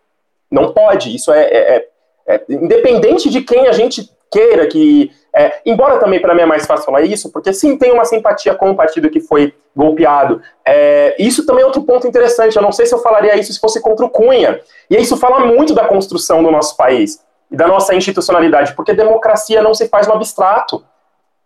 [0.50, 1.14] Não pode.
[1.14, 6.20] Isso é, é, é, é independente de quem a gente queira que é, embora também
[6.20, 9.10] para mim é mais fácil falar isso, porque sim, tem uma simpatia com o partido
[9.10, 10.40] que foi golpeado.
[10.64, 12.54] É, isso também é outro ponto interessante.
[12.54, 14.60] Eu não sei se eu falaria isso se fosse contra o Cunha.
[14.88, 17.20] E isso fala muito da construção do nosso país
[17.50, 20.84] e da nossa institucionalidade, porque democracia não se faz no abstrato.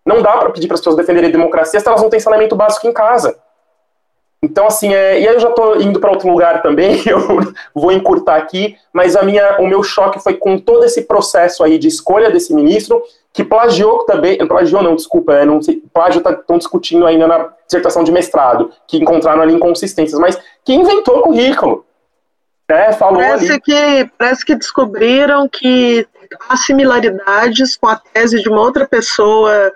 [0.05, 2.87] Não dá para pedir para as pessoas defenderem democracia se elas não têm saneamento básico
[2.87, 3.39] em casa.
[4.43, 7.19] Então, assim, é, e aí eu já estou indo para outro lugar também, eu
[7.75, 11.77] vou encurtar aqui, mas a minha, o meu choque foi com todo esse processo aí
[11.77, 13.03] de escolha desse ministro,
[13.39, 17.51] que plagiou também, plagiou não, desculpa, é, não sei, plágio estão tá, discutindo ainda na
[17.65, 21.87] dissertação de mestrado, que encontraram ali inconsistências, mas que inventou o currículo.
[22.69, 23.61] Né, falou parece, ali.
[23.61, 26.05] Que, parece que descobriram que
[26.49, 29.73] há similaridades com a tese de uma outra pessoa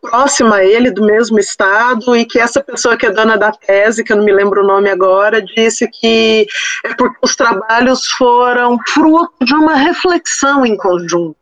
[0.00, 4.02] próxima a ele, do mesmo estado, e que essa pessoa que é dona da tese,
[4.02, 6.46] que eu não me lembro o nome agora, disse que
[6.82, 11.36] é porque os trabalhos foram fruto de uma reflexão em conjunto.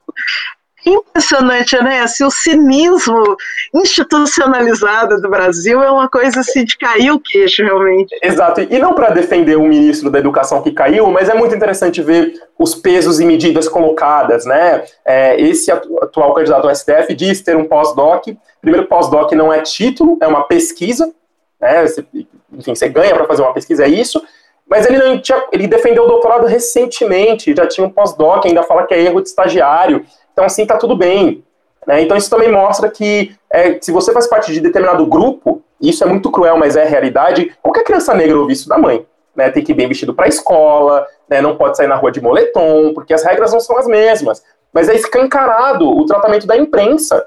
[0.85, 2.01] Impressionante, né?
[2.01, 3.37] Assim, o cinismo
[3.73, 8.17] institucionalizado do Brasil é uma coisa assim de cair o queixo, realmente.
[8.23, 8.61] Exato.
[8.63, 12.35] E não para defender o ministro da Educação que caiu, mas é muito interessante ver
[12.59, 14.85] os pesos e medidas colocadas, né?
[15.05, 18.27] É, esse atual candidato ao STF diz ter um pós-doc.
[18.61, 21.13] Primeiro, pós-doc não é título, é uma pesquisa.
[21.61, 21.87] Né?
[21.87, 22.05] Você,
[22.53, 24.23] enfim, você ganha para fazer uma pesquisa, é isso.
[24.69, 28.87] Mas ele não tinha, ele defendeu o doutorado recentemente, já tinha um pós-doc, ainda fala
[28.87, 30.05] que é erro de estagiário.
[30.33, 31.45] Então, assim, tá tudo bem.
[31.87, 32.03] Né?
[32.03, 36.07] Então, isso também mostra que é, se você faz parte de determinado grupo, isso é
[36.07, 39.07] muito cruel, mas é a realidade, qualquer criança negra ouve isso da mãe.
[39.35, 39.51] Né?
[39.51, 41.41] Tem que ir bem vestido para a escola, né?
[41.41, 44.43] não pode sair na rua de moletom, porque as regras não são as mesmas.
[44.73, 47.27] Mas é escancarado o tratamento da imprensa.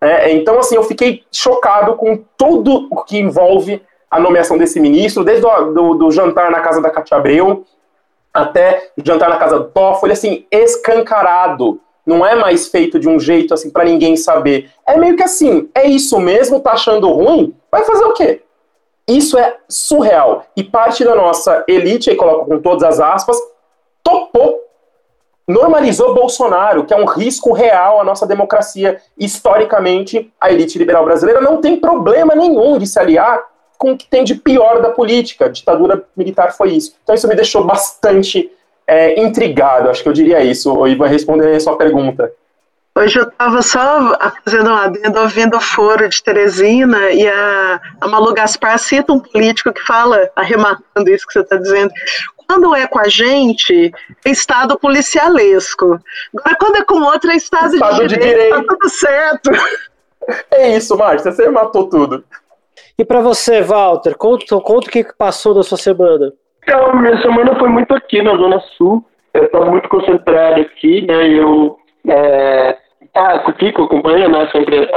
[0.00, 0.32] Né?
[0.32, 5.46] Então, assim, eu fiquei chocado com tudo o que envolve a nomeação desse ministro, desde
[5.46, 7.64] o do, do jantar na casa da Cátia Abreu
[8.32, 13.54] até jantar na casa do Toffoli, assim, escancarado não é mais feito de um jeito
[13.54, 14.70] assim para ninguém saber.
[14.86, 17.54] É meio que assim, é isso mesmo, tá achando ruim?
[17.70, 18.42] Vai fazer o quê?
[19.06, 20.46] Isso é surreal.
[20.56, 23.36] E parte da nossa elite, aí coloco com todas as aspas,
[24.02, 24.60] topou,
[25.46, 29.00] normalizou Bolsonaro, que é um risco real à nossa democracia.
[29.18, 33.44] Historicamente, a elite liberal brasileira não tem problema nenhum de se aliar
[33.78, 35.46] com o que tem de pior da política.
[35.46, 36.94] A ditadura militar foi isso.
[37.02, 38.50] Então isso me deixou bastante
[38.86, 42.32] é, intrigado, acho que eu diria isso, o Ivan respondendo a sua pergunta.
[42.94, 48.06] Hoje eu estava só fazendo um adendo, ouvindo o foro de Teresina e a, a
[48.06, 51.90] Malu Gaspar cita um político que fala, arrematando isso que você está dizendo,
[52.46, 53.90] quando é com a gente,
[54.22, 55.98] é estado policialesco.
[56.36, 58.66] Agora, quando é com outro, é estado, estado de, direito, de direito.
[58.66, 59.50] Tá tudo certo.
[60.52, 62.24] É isso, Márcia, você matou tudo.
[62.96, 66.32] E para você, Walter, conta, conta o que passou na sua semana.
[66.62, 69.04] Então, minha semana foi muito aqui na Zona Sul.
[69.34, 71.28] Eu estava muito concentrado aqui, né?
[71.28, 71.78] Eu
[72.08, 72.76] é,
[73.14, 74.88] ah, o Kiko acompanha né, sempre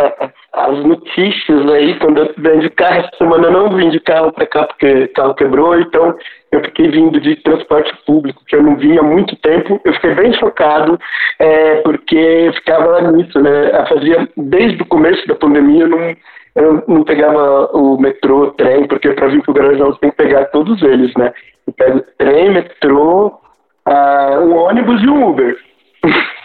[0.53, 4.31] as notícias aí, quando eu venho de carro, essa semana eu não vim de carro
[4.31, 6.15] para cá porque o carro quebrou, então
[6.51, 10.15] eu fiquei vindo de transporte público, que eu não vinha há muito tempo, eu fiquei
[10.15, 10.97] bem chocado,
[11.39, 16.15] é, porque eu ficava nisso, né, eu fazia, desde o começo da pandemia, eu não,
[16.55, 20.17] eu não pegava o metrô, trem, porque para vir para o Garanhuns você tem que
[20.17, 21.33] pegar todos eles, né,
[21.67, 23.39] eu pego trem, metrô,
[23.87, 25.57] uh, um ônibus e um Uber.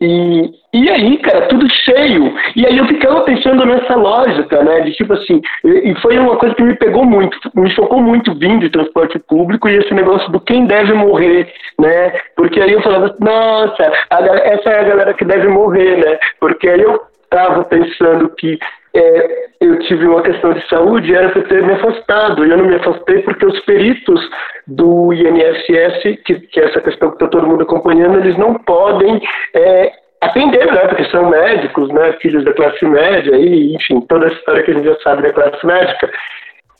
[0.00, 2.32] E, e aí, cara, tudo cheio.
[2.54, 4.80] E aí eu ficava pensando nessa lógica, né?
[4.82, 8.60] De tipo assim, e, foi uma coisa que me pegou muito, me chocou muito vindo
[8.60, 12.12] de transporte público e esse negócio do quem deve morrer, né?
[12.36, 16.18] Porque aí eu falava, nossa, a, essa é a galera que deve morrer, né?
[16.38, 18.56] Porque aí eu tava pensando que
[18.98, 22.44] é, eu tive uma questão de saúde era para ter me afastado.
[22.44, 24.20] E eu não me afastei porque os peritos
[24.66, 29.20] do INSS, que, que é essa questão que está todo mundo acompanhando, eles não podem
[29.54, 30.86] é, atender, né?
[30.88, 32.12] Porque são médicos, né?
[32.20, 35.32] Filhos da classe média, e, enfim, toda a história que a gente já sabe da
[35.32, 36.10] classe médica.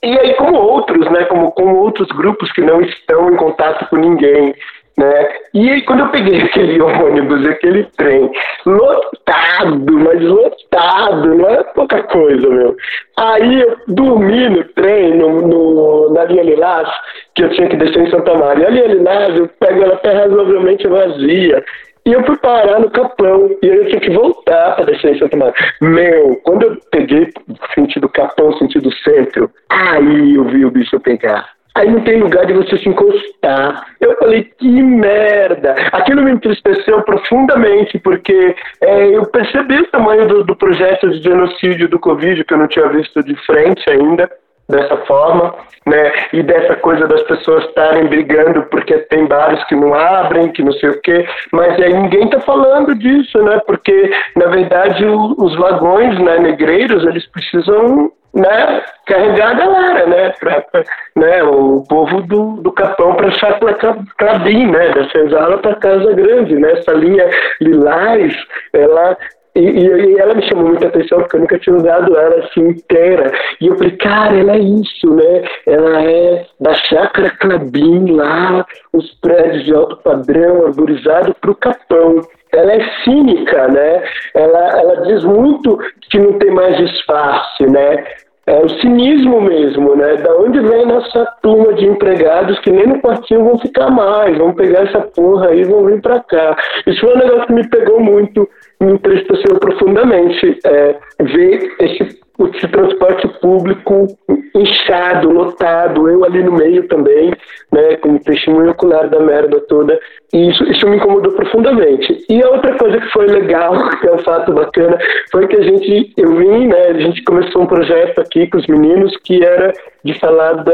[0.01, 1.25] E aí, como outros, né?
[1.25, 4.53] Como, como outros grupos que não estão em contato com ninguém.
[4.99, 5.29] Né?
[5.53, 8.29] E aí, quando eu peguei aquele ônibus, aquele trem,
[8.65, 12.75] lotado, mas lotado, não é pouca coisa, meu.
[13.17, 16.89] Aí eu dormi no trem, no, no, na linha Lilás,
[17.33, 18.67] que eu tinha que descer em Santa Maria.
[18.67, 21.63] A linha Lilás, eu pego ela até razoavelmente vazia.
[22.05, 25.19] E eu fui parar no Capão, e aí eu tinha que voltar para descer em
[25.19, 25.53] Santa Maria.
[25.79, 27.29] Meu, quando eu peguei
[27.73, 31.58] sentido Capão, sentido centro, aí eu vi o bicho pegar.
[31.79, 33.85] Aí não tem lugar de você se encostar.
[34.01, 35.75] Eu falei, que merda!
[35.93, 41.87] Aquilo me entristeceu profundamente, porque é, eu percebi o tamanho do, do projeto de genocídio
[41.87, 44.29] do Covid, que eu não tinha visto de frente ainda
[44.67, 46.11] dessa forma, né?
[46.33, 50.73] E dessa coisa das pessoas estarem brigando porque tem bares que não abrem, que não
[50.73, 53.59] sei o quê, mas aí ninguém está falando disso, né?
[53.65, 60.33] Porque na verdade o, os vagões, né, negreiros, eles precisam né, carregar a galera, né,
[60.39, 60.83] pra, pra,
[61.15, 63.73] né, o povo do, do Capão para Chacla
[64.17, 67.29] Clabim, né, da Senzala para Casa Grande, né, essa linha
[67.61, 68.33] Lilás,
[68.73, 69.17] ela
[69.55, 73.31] e, e, ela me chamou muita atenção porque eu nunca tinha usado ela assim inteira.
[73.59, 75.43] E eu falei, cara, ela é isso, né?
[75.65, 82.21] Ela é da Chácara Clabim lá, os prédios de alto padrão, arborizado para o Capão
[82.53, 84.03] ela é cínica, né?
[84.33, 85.77] Ela, ela diz muito
[86.09, 88.05] que não tem mais disfarce, né?
[88.47, 90.15] É o cinismo mesmo, né?
[90.15, 94.53] Da onde vem nossa turma de empregados que nem no quartinho vão ficar mais, vão
[94.53, 96.57] pegar essa porra aí e vão vir para cá.
[96.87, 98.49] Isso foi um negócio que me pegou muito,
[98.81, 104.07] me entristeceu profundamente é, ver esse esse transporte público
[104.55, 107.31] inchado, lotado, eu ali no meio também,
[107.71, 109.99] né, como testemunho ocular da merda toda,
[110.33, 112.25] e isso, isso me incomodou profundamente.
[112.29, 114.97] E a outra coisa que foi legal, que é um fato bacana,
[115.31, 118.67] foi que a gente, eu vim, né, a gente começou um projeto aqui com os
[118.67, 119.71] meninos que era
[120.03, 120.73] de falar da,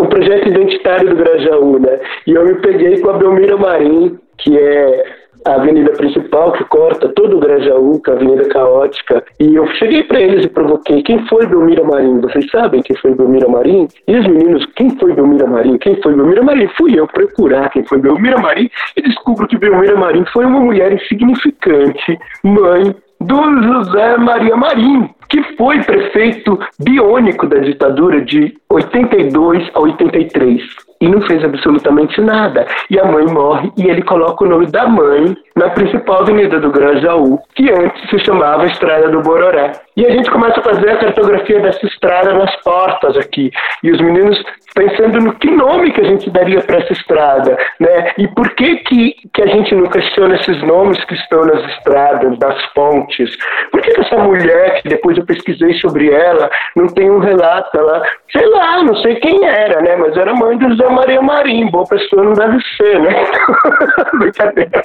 [0.00, 4.58] o projeto identitário do Grajaú, né, e eu me peguei com a Belmira Marim, que
[4.58, 9.22] é a avenida principal que corta todo o Grajaú, que é a avenida caótica.
[9.38, 12.20] E eu cheguei para eles e provoquei: quem foi Belmira Marim?
[12.20, 13.86] Vocês sabem quem foi Belmira Marim?
[14.08, 15.78] E os meninos: quem foi Belmira Marim?
[15.78, 16.68] Quem foi Belmira Marim?
[16.76, 20.92] Fui eu procurar quem foi Belmira Marim e descubro que Belmira Marim foi uma mulher
[20.92, 29.80] insignificante, mãe do José Maria Marim, que foi prefeito biônico da ditadura de 82 a
[29.80, 32.66] 83 e não fez absolutamente nada.
[32.90, 36.70] E a mãe morre e ele coloca o nome da mãe na principal avenida do
[36.70, 39.72] Grajaú, que antes se chamava Estrada do Bororé.
[39.96, 43.50] E a gente começa a fazer a cartografia dessa estrada nas portas aqui.
[43.82, 44.42] E os meninos
[44.74, 48.12] pensando no que nome que a gente daria para essa estrada, né?
[48.18, 52.38] E por que, que que a gente não questiona esses nomes que estão nas estradas,
[52.38, 53.36] das fontes?
[53.70, 57.76] Por que, que essa mulher, que depois eu pesquisei sobre ela, não tem um relato?
[57.76, 58.02] Ela,
[58.32, 59.96] sei lá, não sei quem era, né?
[59.96, 63.24] Mas era mãe do José Maria Marim, boa pessoa não deve ser, né?
[64.18, 64.82] Brincadeira.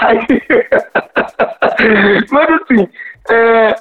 [0.00, 0.26] Aí...
[2.30, 2.88] Mas assim,
[3.30, 3.74] é,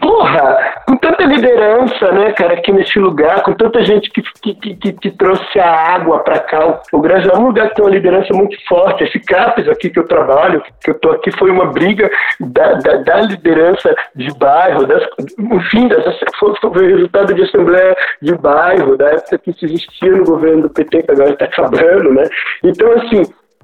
[0.00, 4.92] Porra, com tanta liderança, né, cara, aqui nesse lugar, com tanta gente que, que, que,
[4.92, 6.80] que trouxe a água para cá.
[6.92, 9.02] O Brasil é um lugar que tem uma liderança muito forte.
[9.02, 12.08] Esse CAPES aqui que eu trabalho, que eu tô aqui, foi uma briga
[12.38, 15.02] da, da, da liderança de bairro, das,
[15.38, 16.04] enfim, das,
[16.38, 20.70] foi, foi resultado de assembleia de bairro, da época que se existia no governo do
[20.70, 22.24] PT, que agora está acabando, né?
[22.62, 23.22] Então, assim,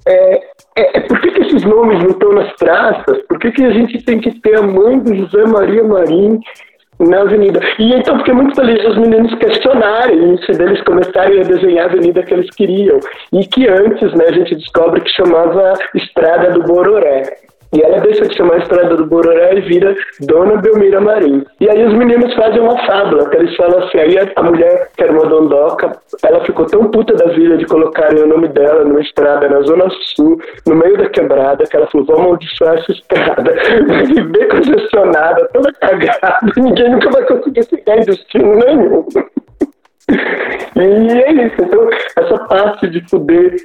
[0.08, 0.42] é,
[0.76, 3.18] é, é, por que, que, esses nomes não estão nas praças?
[3.28, 6.40] Por que, que a gente tem que ter a mãe do José Maria Marim
[6.98, 7.60] na avenida?
[7.78, 12.22] E então fiquei muito feliz os meninos questionarem isso, deles começarem a desenhar a avenida
[12.22, 12.98] que eles queriam.
[13.32, 17.22] E que antes né, a gente descobre que chamava Estrada do Bororé.
[17.72, 21.44] E ela deixa de chamar a Estrada do Bororé e vira Dona Belmira Marim.
[21.60, 25.02] E aí os meninos fazem uma fábula, que eles falam assim, aí a mulher, que
[25.02, 25.92] era uma dondoca,
[26.24, 29.86] ela ficou tão puta da vida de colocarem o nome dela numa estrada na Zona
[30.16, 33.54] Sul, no meio da quebrada, que ela falou, vamos amaldiçoar essa estrada.
[33.86, 39.04] Vai viver congestionada, toda cagada, ninguém nunca vai conseguir chegar em destino nenhum.
[40.76, 43.56] E é isso, então essa parte de poder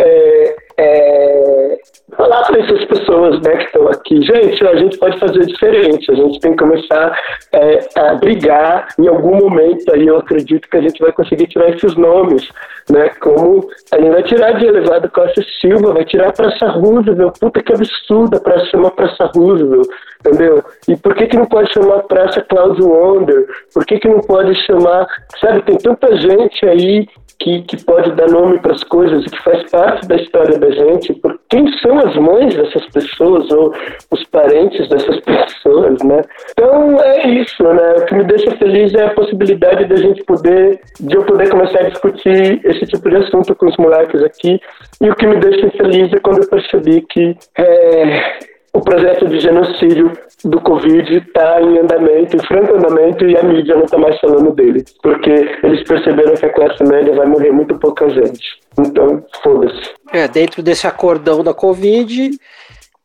[0.00, 1.78] é, é,
[2.16, 6.14] falar para essas pessoas né, que estão aqui, gente, a gente pode fazer diferente, a
[6.14, 7.18] gente tem que começar
[7.52, 11.70] é, a brigar em algum momento aí, eu acredito que a gente vai conseguir tirar
[11.70, 12.48] esses nomes,
[12.90, 17.38] né, como a gente vai tirar de elevado Costa Silva, vai tirar a Praça Roosevelt,
[17.38, 19.88] puta que absurda para chamar Praça Roosevelt,
[20.20, 20.62] entendeu?
[20.88, 23.46] E por que que não pode chamar Praça Cláudio Wonder?
[23.72, 25.06] Por que que não pode chamar,
[25.40, 27.06] sabe, tem tanta gente aí
[27.38, 30.70] que, que pode dar nome para as coisas e que faz parte da história da
[30.70, 33.74] gente, por quem são as mães dessas pessoas ou
[34.10, 36.22] os parentes dessas pessoas, né?
[36.50, 37.94] Então é isso, né?
[37.98, 41.80] O que me deixa feliz é a possibilidade da gente poder, de eu poder começar
[41.80, 44.60] a discutir esse tipo de assunto com os moleques aqui.
[45.00, 48.38] E o que me deixa feliz é quando eu percebi que é,
[48.76, 50.12] o projeto de genocídio
[50.44, 54.54] do Covid está em andamento, em franco andamento, e a mídia não está mais falando
[54.54, 54.84] dele.
[55.02, 55.30] Porque
[55.62, 58.60] eles perceberam que a classe média vai morrer muito pouca gente.
[58.78, 59.94] Então, foda-se.
[60.12, 62.38] É, dentro desse acordão da Covid,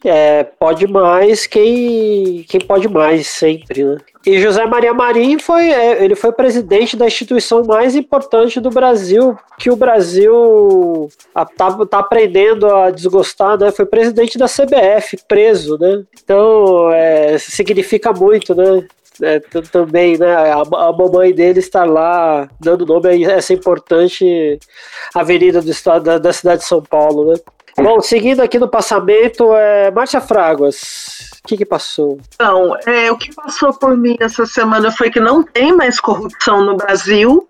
[0.03, 3.98] é, pode mais quem, quem pode mais sempre, né?
[4.26, 9.36] E José Maria Marim foi, é, ele foi presidente da instituição mais importante do Brasil,
[9.57, 13.72] que o Brasil está tá aprendendo a desgostar, né?
[13.72, 16.03] Foi presidente da CBF, preso, né?
[16.23, 18.86] Então, é, significa muito, né?
[19.22, 20.34] É, também, né?
[20.34, 24.60] A, a, mamãe dele estar lá dando nome a essa importante
[25.14, 27.40] avenida do estado da, da cidade de São Paulo, né?
[27.77, 31.31] Bom, seguindo aqui no passamento, é Márcia Fraguas.
[31.43, 32.19] O que, que passou?
[32.35, 36.64] Então, é, o que passou por mim essa semana foi que não tem mais corrupção
[36.64, 37.48] no Brasil.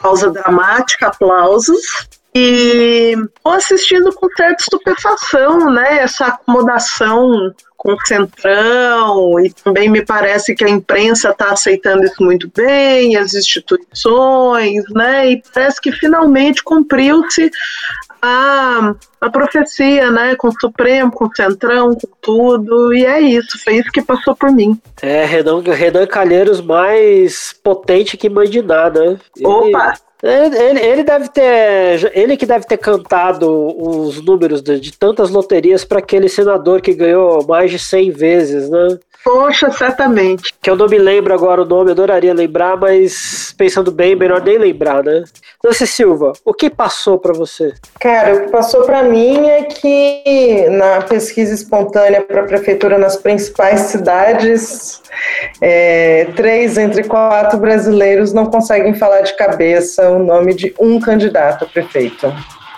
[0.00, 2.06] Pausa dramática, aplausos.
[2.34, 6.00] E estou assistindo com certa estupefação, né?
[6.00, 12.22] Essa acomodação com o Centrão, e também me parece que a imprensa está aceitando isso
[12.22, 15.30] muito bem, as instituições, né?
[15.30, 17.50] E parece que finalmente cumpriu-se
[18.20, 20.34] a, a profecia, né?
[20.36, 22.94] Com o Supremo, com o Centrão, com tudo.
[22.94, 24.80] E é isso, foi isso que passou por mim.
[25.02, 29.12] É, Renan, Renan Calheiros mais potente que mãe de nada.
[29.12, 29.18] Né?
[29.44, 29.94] Opa!
[30.22, 32.10] Ele, ele, deve ter.
[32.14, 33.48] Ele que deve ter cantado
[33.78, 38.70] os números de, de tantas loterias para aquele senador que ganhou mais de 100 vezes,
[38.70, 38.98] né?
[39.26, 40.54] Poxa, certamente.
[40.62, 44.56] Que eu não me lembro agora o nome, adoraria lembrar, mas pensando bem, melhor nem
[44.56, 45.24] lembrar, né?
[45.64, 47.74] Nancy Silva, o que passou para você?
[47.98, 53.16] Cara, o que passou para mim é que na pesquisa espontânea para a prefeitura nas
[53.16, 55.02] principais cidades,
[55.60, 61.64] é, três entre quatro brasileiros não conseguem falar de cabeça o nome de um candidato
[61.64, 62.32] a prefeito.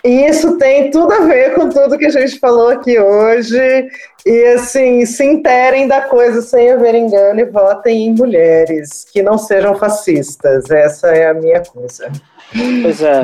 [0.05, 3.89] E isso tem tudo a ver com tudo que a gente falou aqui hoje.
[4.25, 9.37] E assim, se interem da coisa sem haver engano e votem em mulheres que não
[9.37, 10.71] sejam fascistas.
[10.71, 12.11] Essa é a minha coisa.
[12.83, 13.23] Pois é.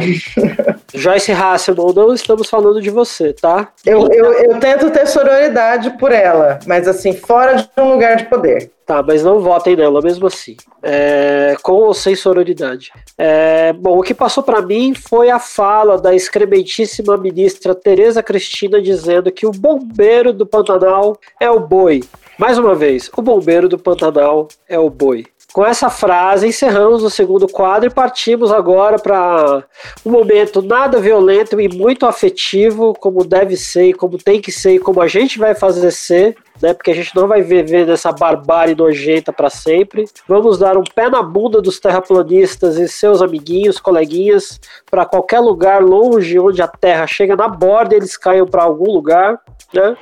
[0.94, 3.68] Joyce Hasselman, não estamos falando de você, tá?
[3.84, 8.26] Eu, eu, eu tento ter sororidade por ela, mas assim, fora de um lugar de
[8.26, 8.70] poder.
[8.86, 10.56] Tá, mas não votem nela mesmo assim.
[10.82, 12.92] É, com ou sem sororidade.
[13.16, 18.82] É, bom, o que passou para mim foi a fala da excrementíssima ministra Tereza Cristina
[18.82, 22.04] dizendo que o bombeiro do Pantanal é o boi.
[22.38, 25.24] Mais uma vez, o bombeiro do Pantanal é o boi.
[25.54, 29.62] Com essa frase, encerramos o segundo quadro e partimos agora para
[30.04, 34.78] um momento nada violento e muito afetivo, como deve ser, como tem que ser e
[34.80, 36.74] como a gente vai fazer ser, né?
[36.74, 40.06] Porque a gente não vai viver nessa barbárie nojenta para sempre.
[40.26, 44.58] Vamos dar um pé na bunda dos terraplanistas e seus amiguinhos, coleguinhas,
[44.90, 49.40] para qualquer lugar longe onde a Terra chega na borda, eles caiam para algum lugar
[49.74, 49.96] né?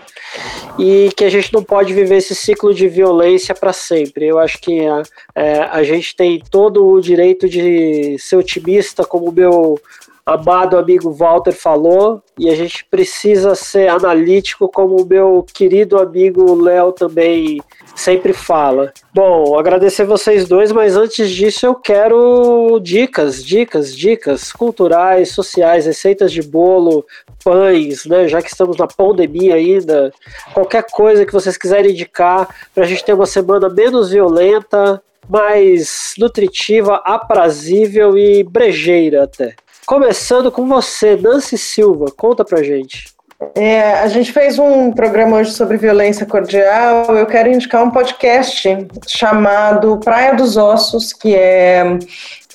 [0.79, 4.27] E que a gente não pode viver esse ciclo de violência para sempre.
[4.27, 5.03] Eu acho que a,
[5.35, 9.81] é, a gente tem todo o direito de ser otimista, como o meu
[10.25, 16.55] amado amigo Walter falou, e a gente precisa ser analítico, como o meu querido amigo
[16.55, 17.61] Léo também
[17.95, 18.93] sempre fala.
[19.15, 26.33] Bom, agradecer vocês dois, mas antes disso eu quero dicas, dicas, dicas culturais, sociais, receitas
[26.33, 27.05] de bolo,
[27.45, 28.29] pães, né?
[28.29, 30.13] Já que estamos na pandemia ainda,
[30.55, 36.15] qualquer coisa que vocês quiserem indicar para a gente ter uma semana menos violenta, mais
[36.19, 39.55] nutritiva, aprazível e brejeira até.
[39.87, 43.13] Começando com você, Nancy Silva, conta pra gente.
[43.57, 47.07] É, a gente fez um programa hoje sobre violência cordial.
[47.17, 48.69] Eu quero indicar um podcast
[49.09, 51.99] chamado Praia dos Ossos, que é,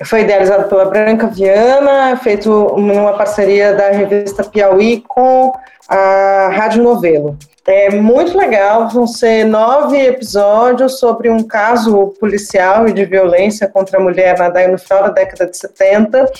[0.05, 5.51] foi idealizado pela Branca Viana, feito numa parceria da revista Piauí com
[5.89, 7.37] a Rádio Novelo.
[7.69, 13.99] É muito legal, vão ser nove episódios sobre um caso policial e de violência contra
[13.99, 16.31] a mulher na, no final da década de 70.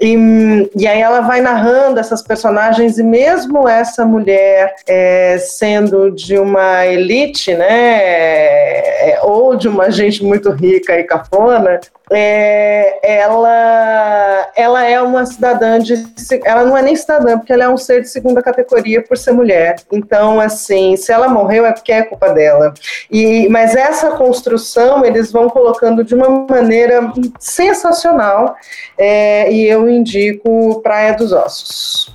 [0.00, 6.38] E, e aí ela vai narrando essas personagens, e mesmo essa mulher é, sendo de
[6.38, 11.80] uma elite, né, é, ou de uma gente muito rica e cafona,
[12.14, 16.06] é, ela, ela é uma cidadã de.
[16.44, 19.32] Ela não é nem cidadã, porque ela é um ser de segunda categoria por ser
[19.32, 19.76] mulher.
[19.90, 22.74] Então, assim, se ela morreu é porque é culpa dela.
[23.10, 28.56] E, mas essa construção eles vão colocando de uma maneira sensacional,
[28.96, 32.12] é, e eu indico Praia dos Ossos.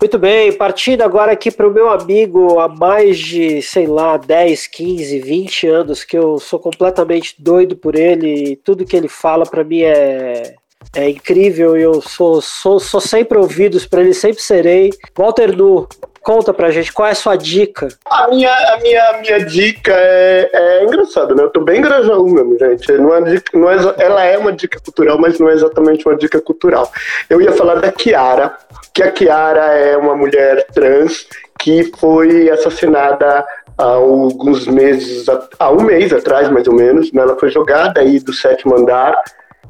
[0.00, 4.68] Muito bem, partindo agora aqui para o meu amigo há mais de, sei lá, 10,
[4.68, 9.44] 15, 20 anos, que eu sou completamente doido por ele, e tudo que ele fala
[9.44, 10.54] para mim é,
[10.94, 14.90] é incrível, e eu sou, sou, sou sempre ouvidos para ele, sempre serei.
[15.16, 15.88] Walter Nu,
[16.28, 17.88] Conta pra gente, qual é a sua dica?
[18.04, 21.42] A minha, a minha, minha dica é, é engraçada, né?
[21.42, 22.92] Eu tô bem grajaú mesmo, gente.
[22.98, 26.14] Não é dica, não é, ela é uma dica cultural, mas não é exatamente uma
[26.14, 26.92] dica cultural.
[27.30, 28.54] Eu ia falar da Kiara,
[28.92, 31.26] que a Kiara é uma mulher trans
[31.58, 33.42] que foi assassinada
[33.78, 35.24] há alguns meses,
[35.58, 37.10] há um mês atrás, mais ou menos.
[37.10, 37.22] Né?
[37.22, 39.18] Ela foi jogada aí do sétimo andar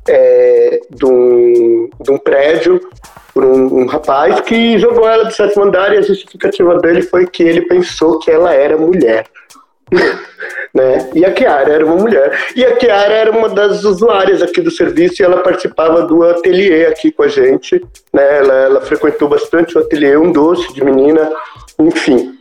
[0.08, 2.80] é, de, um, de um prédio
[3.32, 7.26] por um, um, rapaz que jogou ela do sétimo andar e a justificativa dele foi
[7.26, 9.26] que ele pensou que ela era mulher.
[10.74, 11.10] né?
[11.14, 12.36] E a Kiara era uma mulher.
[12.54, 16.86] E a Kiara era uma das usuárias aqui do serviço e ela participava do ateliê
[16.86, 17.80] aqui com a gente.
[18.12, 18.38] Né?
[18.38, 21.30] Ela, ela frequentou bastante o ateliê, um doce de menina,
[21.78, 22.37] enfim.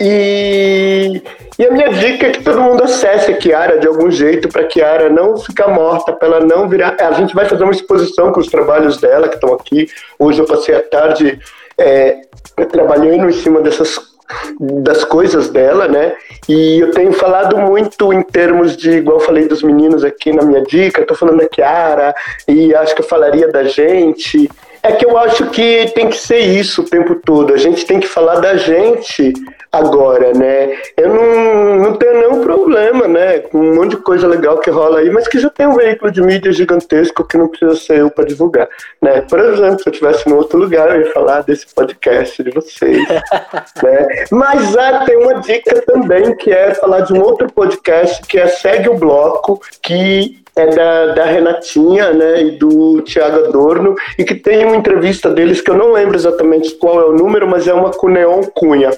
[0.00, 1.22] E,
[1.58, 4.62] e, a minha dica é que todo mundo acesse a Kiara de algum jeito para
[4.62, 6.96] a Kiara não ficar morta, para ela não virar.
[6.98, 9.88] A gente vai fazer uma exposição com os trabalhos dela que estão aqui.
[10.18, 11.38] Hoje eu passei a tarde
[11.78, 12.22] é,
[12.70, 14.14] trabalhando em cima dessas
[14.58, 16.14] das coisas dela, né?
[16.48, 20.42] E eu tenho falado muito em termos de, igual eu falei dos meninos aqui na
[20.42, 22.14] minha dica, estou falando da Kiara
[22.48, 24.50] e acho que eu falaria da gente.
[24.84, 27.54] É que eu acho que tem que ser isso o tempo todo.
[27.54, 29.32] A gente tem que falar da gente
[29.72, 30.76] agora, né?
[30.94, 33.44] Eu não, não tenho nenhum problema, né?
[33.54, 36.20] um monte de coisa legal que rola aí, mas que já tem um veículo de
[36.20, 38.68] mídia gigantesco que não precisa ser eu para divulgar.
[39.00, 39.22] Né?
[39.22, 43.08] Por exemplo, se eu estivesse em outro lugar, eu ia falar desse podcast de vocês.
[43.82, 44.26] né?
[44.30, 48.48] Mas ah, tem uma dica também, que é falar de um outro podcast, que é
[48.48, 54.34] Segue o Bloco, que é da, da Renatinha né, e do Tiago Adorno, e que
[54.34, 57.74] tem uma entrevista deles que eu não lembro exatamente qual é o número, mas é
[57.74, 58.90] uma com Neon Cunha,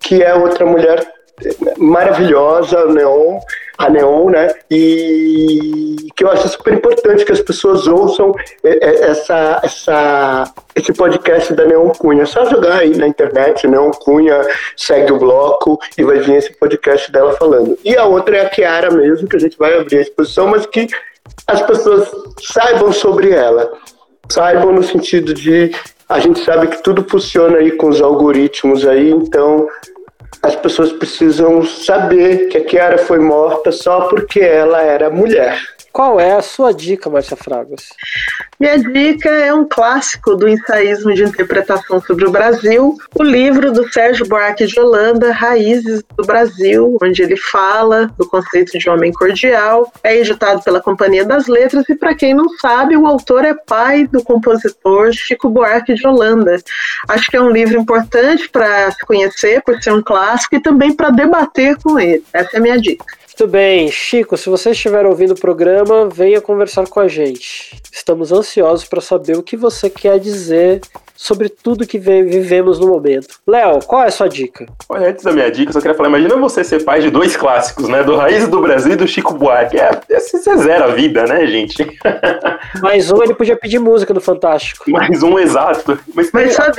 [0.00, 1.04] que é outra mulher
[1.78, 3.38] maravilhosa, Neon,
[3.76, 4.48] a Neon, né?
[4.70, 8.32] E que eu acho super importante que as pessoas ouçam
[8.62, 10.44] essa, essa,
[10.74, 12.22] esse podcast da Neon Cunha.
[12.22, 14.40] É só jogar aí na internet, Neon Cunha,
[14.76, 17.76] segue o bloco e vai vir esse podcast dela falando.
[17.84, 20.66] E a outra é a Kiara mesmo, que a gente vai abrir a exposição, mas
[20.66, 20.86] que
[21.46, 22.10] as pessoas
[22.40, 23.72] saibam sobre ela.
[24.28, 25.72] Saibam no sentido de
[26.08, 29.66] a gente sabe que tudo funciona aí com os algoritmos aí, então
[30.42, 35.73] as pessoas precisam saber que a Kiara foi morta só porque ela era mulher.
[35.94, 37.90] Qual é a sua dica, Márcia Fragas?
[38.58, 43.88] Minha dica é um clássico do ensaísmo de interpretação sobre o Brasil, o livro do
[43.92, 49.92] Sérgio Buarque de Holanda, Raízes do Brasil, onde ele fala do conceito de homem cordial.
[50.02, 54.04] É editado pela Companhia das Letras e, para quem não sabe, o autor é pai
[54.08, 56.56] do compositor Chico Buarque de Holanda.
[57.06, 60.92] Acho que é um livro importante para se conhecer, por ser um clássico, e também
[60.92, 62.24] para debater com ele.
[62.32, 63.04] Essa é a minha dica.
[63.36, 67.76] Muito bem, Chico, se você estiver ouvindo o programa, venha conversar com a gente.
[67.92, 70.80] Estamos ansiosos para saber o que você quer dizer
[71.24, 73.38] sobre tudo que vivemos no momento.
[73.46, 74.66] Léo, qual é a sua dica?
[74.90, 77.34] Olha, antes da minha dica, eu só queria falar, imagina você ser pai de dois
[77.34, 78.02] clássicos, né?
[78.02, 79.78] Do Raiz do Brasil e do Chico Buarque.
[79.80, 79.90] É,
[80.20, 81.98] você é zera a vida, né, gente?
[82.82, 84.90] Mais um, ele podia pedir música do Fantástico.
[84.90, 85.98] Mais um, exato.
[86.14, 86.76] Mas, mas sabe,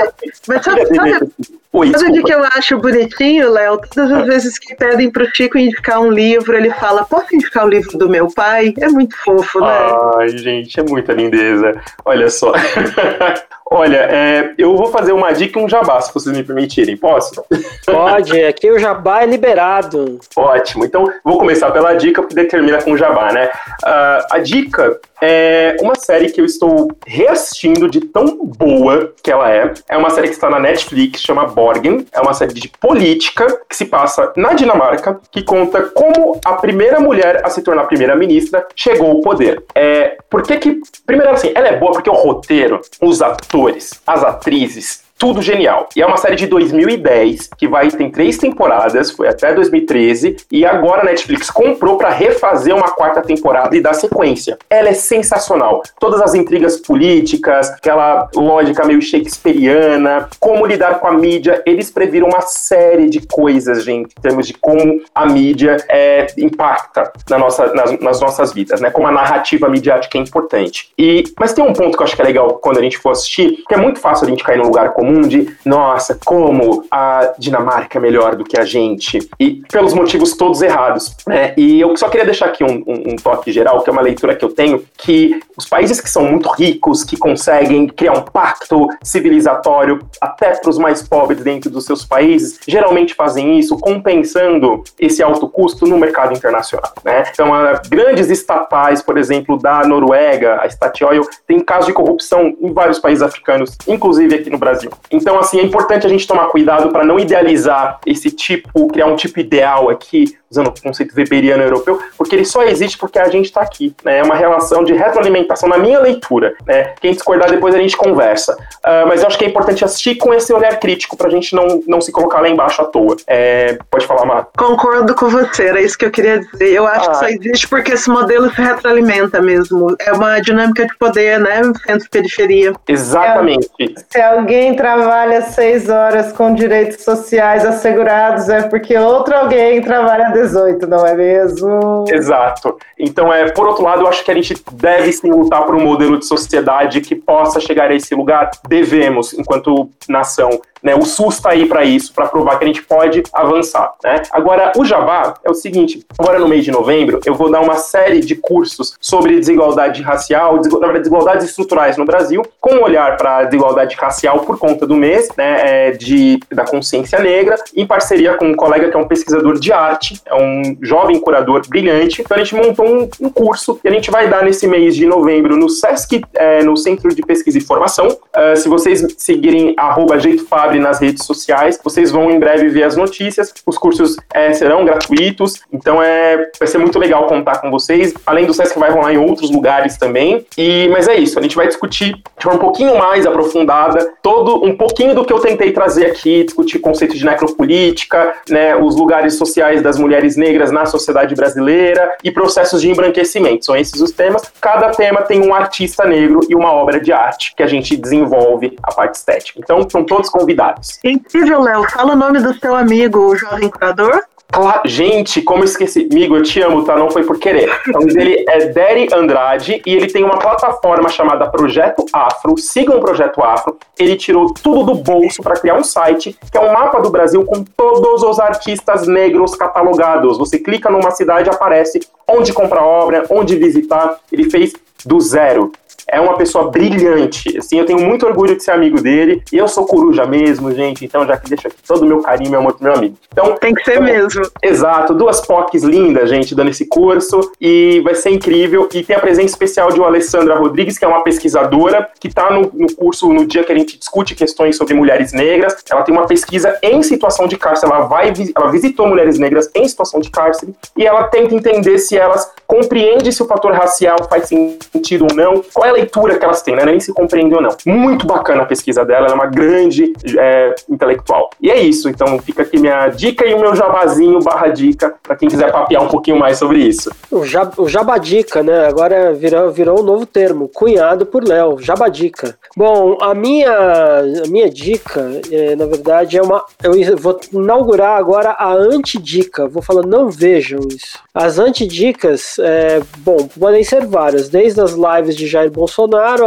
[0.48, 1.32] mas sabe, sabe,
[1.74, 3.82] Oi, sabe o que eu acho bonitinho, Léo?
[3.94, 7.70] Todas as vezes que pedem pro Chico indicar um livro, ele fala, posso indicar o
[7.70, 8.74] livro do meu pai?
[8.80, 9.92] É muito fofo, né?
[10.18, 11.82] Ai, gente, é muita lindeza.
[12.06, 12.54] Olha só.
[13.72, 16.96] Olha, é, eu vou fazer uma dica e um jabá, se vocês me permitirem.
[16.96, 17.44] Posso?
[17.86, 20.20] Pode, aqui o jabá é liberado.
[20.36, 20.86] Ótimo.
[20.86, 23.50] Então, vou começar pela dica, porque determina com o jabá, né?
[23.84, 29.52] Uh, a dica é uma série que eu estou reassistindo de tão boa que ela
[29.52, 29.74] é.
[29.90, 32.06] É uma série que está na Netflix, chama Borgen.
[32.12, 37.00] É uma série de política que se passa na Dinamarca, que conta como a primeira
[37.00, 39.64] mulher a se tornar primeira-ministra chegou ao poder.
[39.74, 40.82] É, por que que...
[41.06, 45.88] Primeiro, assim, ela é boa porque o roteiro, os atores, atores, as atrizes, tudo genial.
[45.96, 50.66] E é uma série de 2010 que vai tem três temporadas, foi até 2013 e
[50.66, 54.58] agora a Netflix comprou para refazer uma quarta temporada e dar sequência.
[54.70, 55.82] Ela é sensacional.
[56.00, 62.28] Todas as intrigas políticas, aquela lógica meio shakespeariana, como lidar com a mídia, eles previram
[62.28, 67.74] uma série de coisas, gente, em termos de como a mídia é, impacta na nossa,
[67.74, 68.90] nas, nas nossas vidas, né?
[68.90, 70.92] Como a narrativa midiática é importante.
[70.98, 73.12] E mas tem um ponto que eu acho que é legal quando a gente for
[73.12, 76.84] assistir, que é muito fácil a gente cair num lugar comum comum de, nossa, como
[76.90, 81.16] a Dinamarca é melhor do que a gente, e pelos motivos todos errados.
[81.28, 81.54] Né?
[81.56, 84.36] E eu só queria deixar aqui um, um, um toque geral, que é uma leitura
[84.36, 88.88] que eu tenho, que os países que são muito ricos, que conseguem criar um pacto
[89.04, 95.22] civilizatório até para os mais pobres dentro dos seus países, geralmente fazem isso compensando esse
[95.22, 96.92] alto custo no mercado internacional.
[97.04, 97.24] Né?
[97.32, 97.52] Então,
[97.90, 103.22] grandes estatais, por exemplo, da Noruega, a Statoil, tem casos de corrupção em vários países
[103.22, 104.90] africanos, inclusive aqui no Brasil.
[105.12, 109.16] Então, assim, é importante a gente tomar cuidado para não idealizar esse tipo, criar um
[109.16, 113.46] tipo ideal aqui, usando o conceito weberiano europeu, porque ele só existe porque a gente
[113.46, 113.94] está aqui.
[114.04, 114.20] Né?
[114.20, 116.56] É uma relação de retroalimentação na minha leitura.
[116.66, 116.94] Né?
[117.02, 118.54] Quem discordar depois a gente conversa.
[118.54, 121.56] Uh, mas eu acho que é importante assistir com esse olhar crítico para a gente
[121.56, 123.18] não, não se colocar lá embaixo à toa.
[123.28, 124.48] É, pode falar, Mar.
[124.58, 126.72] Concordo com você, era isso que eu queria dizer.
[126.72, 127.12] Eu acho ah.
[127.12, 129.96] que só existe porque esse modelo se retroalimenta mesmo.
[130.00, 131.62] É uma dinâmica de poder, né?
[131.86, 132.74] Centro-periferia.
[132.88, 133.70] Exatamente.
[134.10, 140.86] Se alguém trabalha seis horas com direitos sociais assegurados, é porque outro alguém trabalha 18,
[140.86, 142.06] não é mesmo?
[142.08, 142.78] Exato.
[143.00, 145.84] Então, é, por outro lado, eu acho que a gente deve sim lutar por um
[145.84, 148.52] modelo de sociedade que possa chegar a esse lugar.
[148.68, 150.52] Devemos, enquanto nação.
[150.86, 150.94] Né?
[150.94, 153.92] O SUS está aí para isso, para provar que a gente pode avançar.
[154.04, 154.22] Né?
[154.32, 157.76] Agora, o Jabá é o seguinte: agora no mês de novembro, eu vou dar uma
[157.78, 163.44] série de cursos sobre desigualdade racial, desigualdades estruturais no Brasil, com um olhar para a
[163.46, 168.48] desigualdade racial por conta do mês né, é, de, da consciência negra, em parceria com
[168.48, 172.22] um colega que é um pesquisador de arte, é um jovem curador brilhante.
[172.22, 175.06] Então a gente montou um, um curso que a gente vai dar nesse mês de
[175.06, 178.08] novembro no SESC, é, no Centro de Pesquisa e Formação.
[178.08, 181.80] Uh, se vocês seguirem arroba Jeito Fábrica, abre nas redes sociais.
[181.84, 183.54] Vocês vão em breve ver as notícias.
[183.66, 188.14] Os cursos é, serão gratuitos, então é, vai ser muito legal contar com vocês.
[188.26, 190.46] Além do SESC, vai rolar em outros lugares também.
[190.58, 194.65] E, mas é isso, a gente vai discutir de forma um pouquinho mais aprofundada todo
[194.66, 199.36] um pouquinho do que eu tentei trazer aqui, discutir conceito de necropolítica, né, os lugares
[199.36, 203.66] sociais das mulheres negras na sociedade brasileira e processos de embranquecimento.
[203.66, 204.52] São esses os temas.
[204.60, 208.76] Cada tema tem um artista negro e uma obra de arte que a gente desenvolve
[208.82, 209.60] a parte estética.
[209.62, 211.00] Então, são todos convidados.
[211.04, 211.84] Incrível, Léo.
[211.90, 214.24] Fala o nome do seu amigo, o jovem curador.
[214.54, 216.08] Ah, gente, como eu esqueci.
[216.10, 216.96] Amigo, eu te amo, tá?
[216.96, 217.70] Não foi por querer.
[217.88, 222.58] O nome dele é Derry Andrade e ele tem uma plataforma chamada Projeto Afro.
[222.58, 223.78] Sigam o Projeto Afro.
[224.00, 227.44] Ele tirou tudo do bolso para criar um site que é um mapa do Brasil
[227.46, 230.38] com todos os artistas negros catalogados.
[230.38, 234.18] Você clica numa cidade, aparece onde comprar obra, onde visitar.
[234.32, 234.74] Ele fez
[235.06, 235.72] do zero
[236.08, 237.58] é uma pessoa brilhante.
[237.58, 239.44] Assim, eu tenho muito orgulho de ser amigo dele.
[239.52, 241.04] E eu sou coruja mesmo, gente.
[241.04, 243.16] Então, já que deixa aqui todo o meu carinho, meu amor meu amigo.
[243.32, 244.42] Então, Tem que ser mesmo.
[244.62, 247.52] Exato, duas POCs lindas, gente, dando esse curso.
[247.60, 248.88] E vai ser incrível.
[248.94, 252.52] E tem a presença especial de uma Alessandra Rodrigues, que é uma pesquisadora, que está
[252.52, 255.76] no, no curso no dia que a gente discute questões sobre mulheres negras.
[255.90, 257.92] Ela tem uma pesquisa em situação de cárcere.
[257.92, 260.76] Ela vai, ela visitou mulheres negras em situação de cárcere.
[260.96, 265.64] E ela tenta entender se elas compreendem se o fator racial faz sentido ou não.
[265.74, 266.86] Qual é leitura que elas têm, né?
[266.86, 267.70] Nem se compreende ou não.
[267.86, 271.50] Muito bacana a pesquisa dela, ela é uma grande é, intelectual.
[271.62, 275.36] E é isso, então fica aqui minha dica e o meu jabazinho barra dica para
[275.36, 277.12] quem quiser papear um pouquinho mais sobre isso.
[277.32, 278.88] O, jab, o jabadica, né?
[278.88, 282.58] Agora virou, virou um novo termo, cunhado por Léo, jabadica.
[282.76, 286.64] Bom, a minha, a minha dica, é, na verdade, é uma.
[286.84, 289.68] Eu vou inaugurar agora a antidica.
[289.68, 291.20] Vou falar, não vejam isso.
[291.34, 295.85] As antidicas, é, bom, podem ser várias, desde as lives de Jair Bolsonaro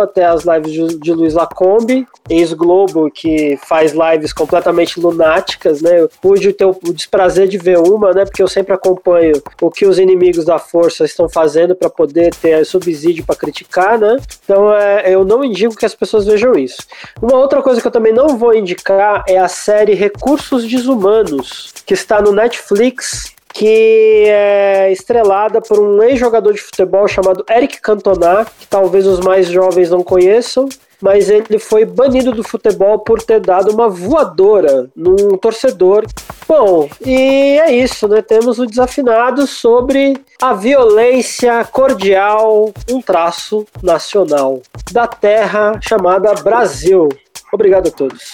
[0.01, 6.01] até as lives de, de Luiz Lacombe, ex-Globo, que faz lives completamente lunáticas, né?
[6.01, 8.25] Eu pude ter o desprazer de ver uma, né?
[8.25, 12.65] Porque eu sempre acompanho o que os inimigos da força estão fazendo para poder ter
[12.65, 14.17] subsídio para criticar, né?
[14.45, 16.79] Então é, eu não indico que as pessoas vejam isso.
[17.21, 21.95] Uma outra coisa que eu também não vou indicar é a série Recursos Desumanos, que
[21.95, 28.67] está no Netflix que é estrelada por um ex-jogador de futebol chamado Eric Cantona, que
[28.67, 30.69] talvez os mais jovens não conheçam,
[31.01, 36.05] mas ele foi banido do futebol por ter dado uma voadora num torcedor.
[36.47, 38.23] Bom, e é isso, né?
[38.23, 44.61] Temos o desafinado sobre a violência cordial, um traço nacional
[44.91, 47.09] da terra chamada Brasil.
[47.53, 48.33] Obrigado a todos.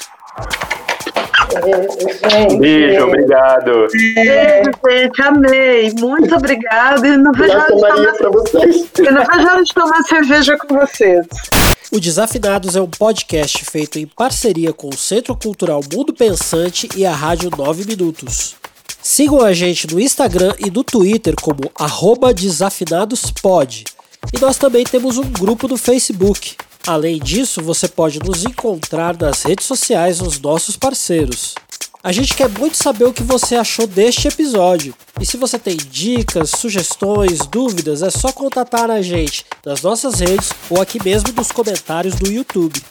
[2.31, 2.59] Gente.
[2.59, 3.87] Beijo, obrigado.
[4.17, 5.93] É, gente, amei.
[5.99, 7.07] Muito obrigada.
[7.07, 7.97] E não vejo hora de tomar,
[9.13, 11.27] não vejo hora de tomar cerveja com vocês.
[11.93, 17.07] O Desafinados é um podcast feito em parceria com o Centro Cultural Mundo Pensante e
[17.07, 18.57] a Rádio 9 Minutos.
[19.01, 21.71] Sigam a gente no Instagram e no Twitter como
[22.35, 23.85] desafinadospod.
[24.33, 26.57] E nós também temos um grupo no Facebook.
[26.87, 31.55] Além disso, você pode nos encontrar nas redes sociais dos nossos parceiros.
[32.03, 34.95] A gente quer muito saber o que você achou deste episódio.
[35.19, 40.51] E se você tem dicas, sugestões, dúvidas, é só contatar a gente nas nossas redes
[40.69, 42.83] ou aqui mesmo nos comentários do YouTube.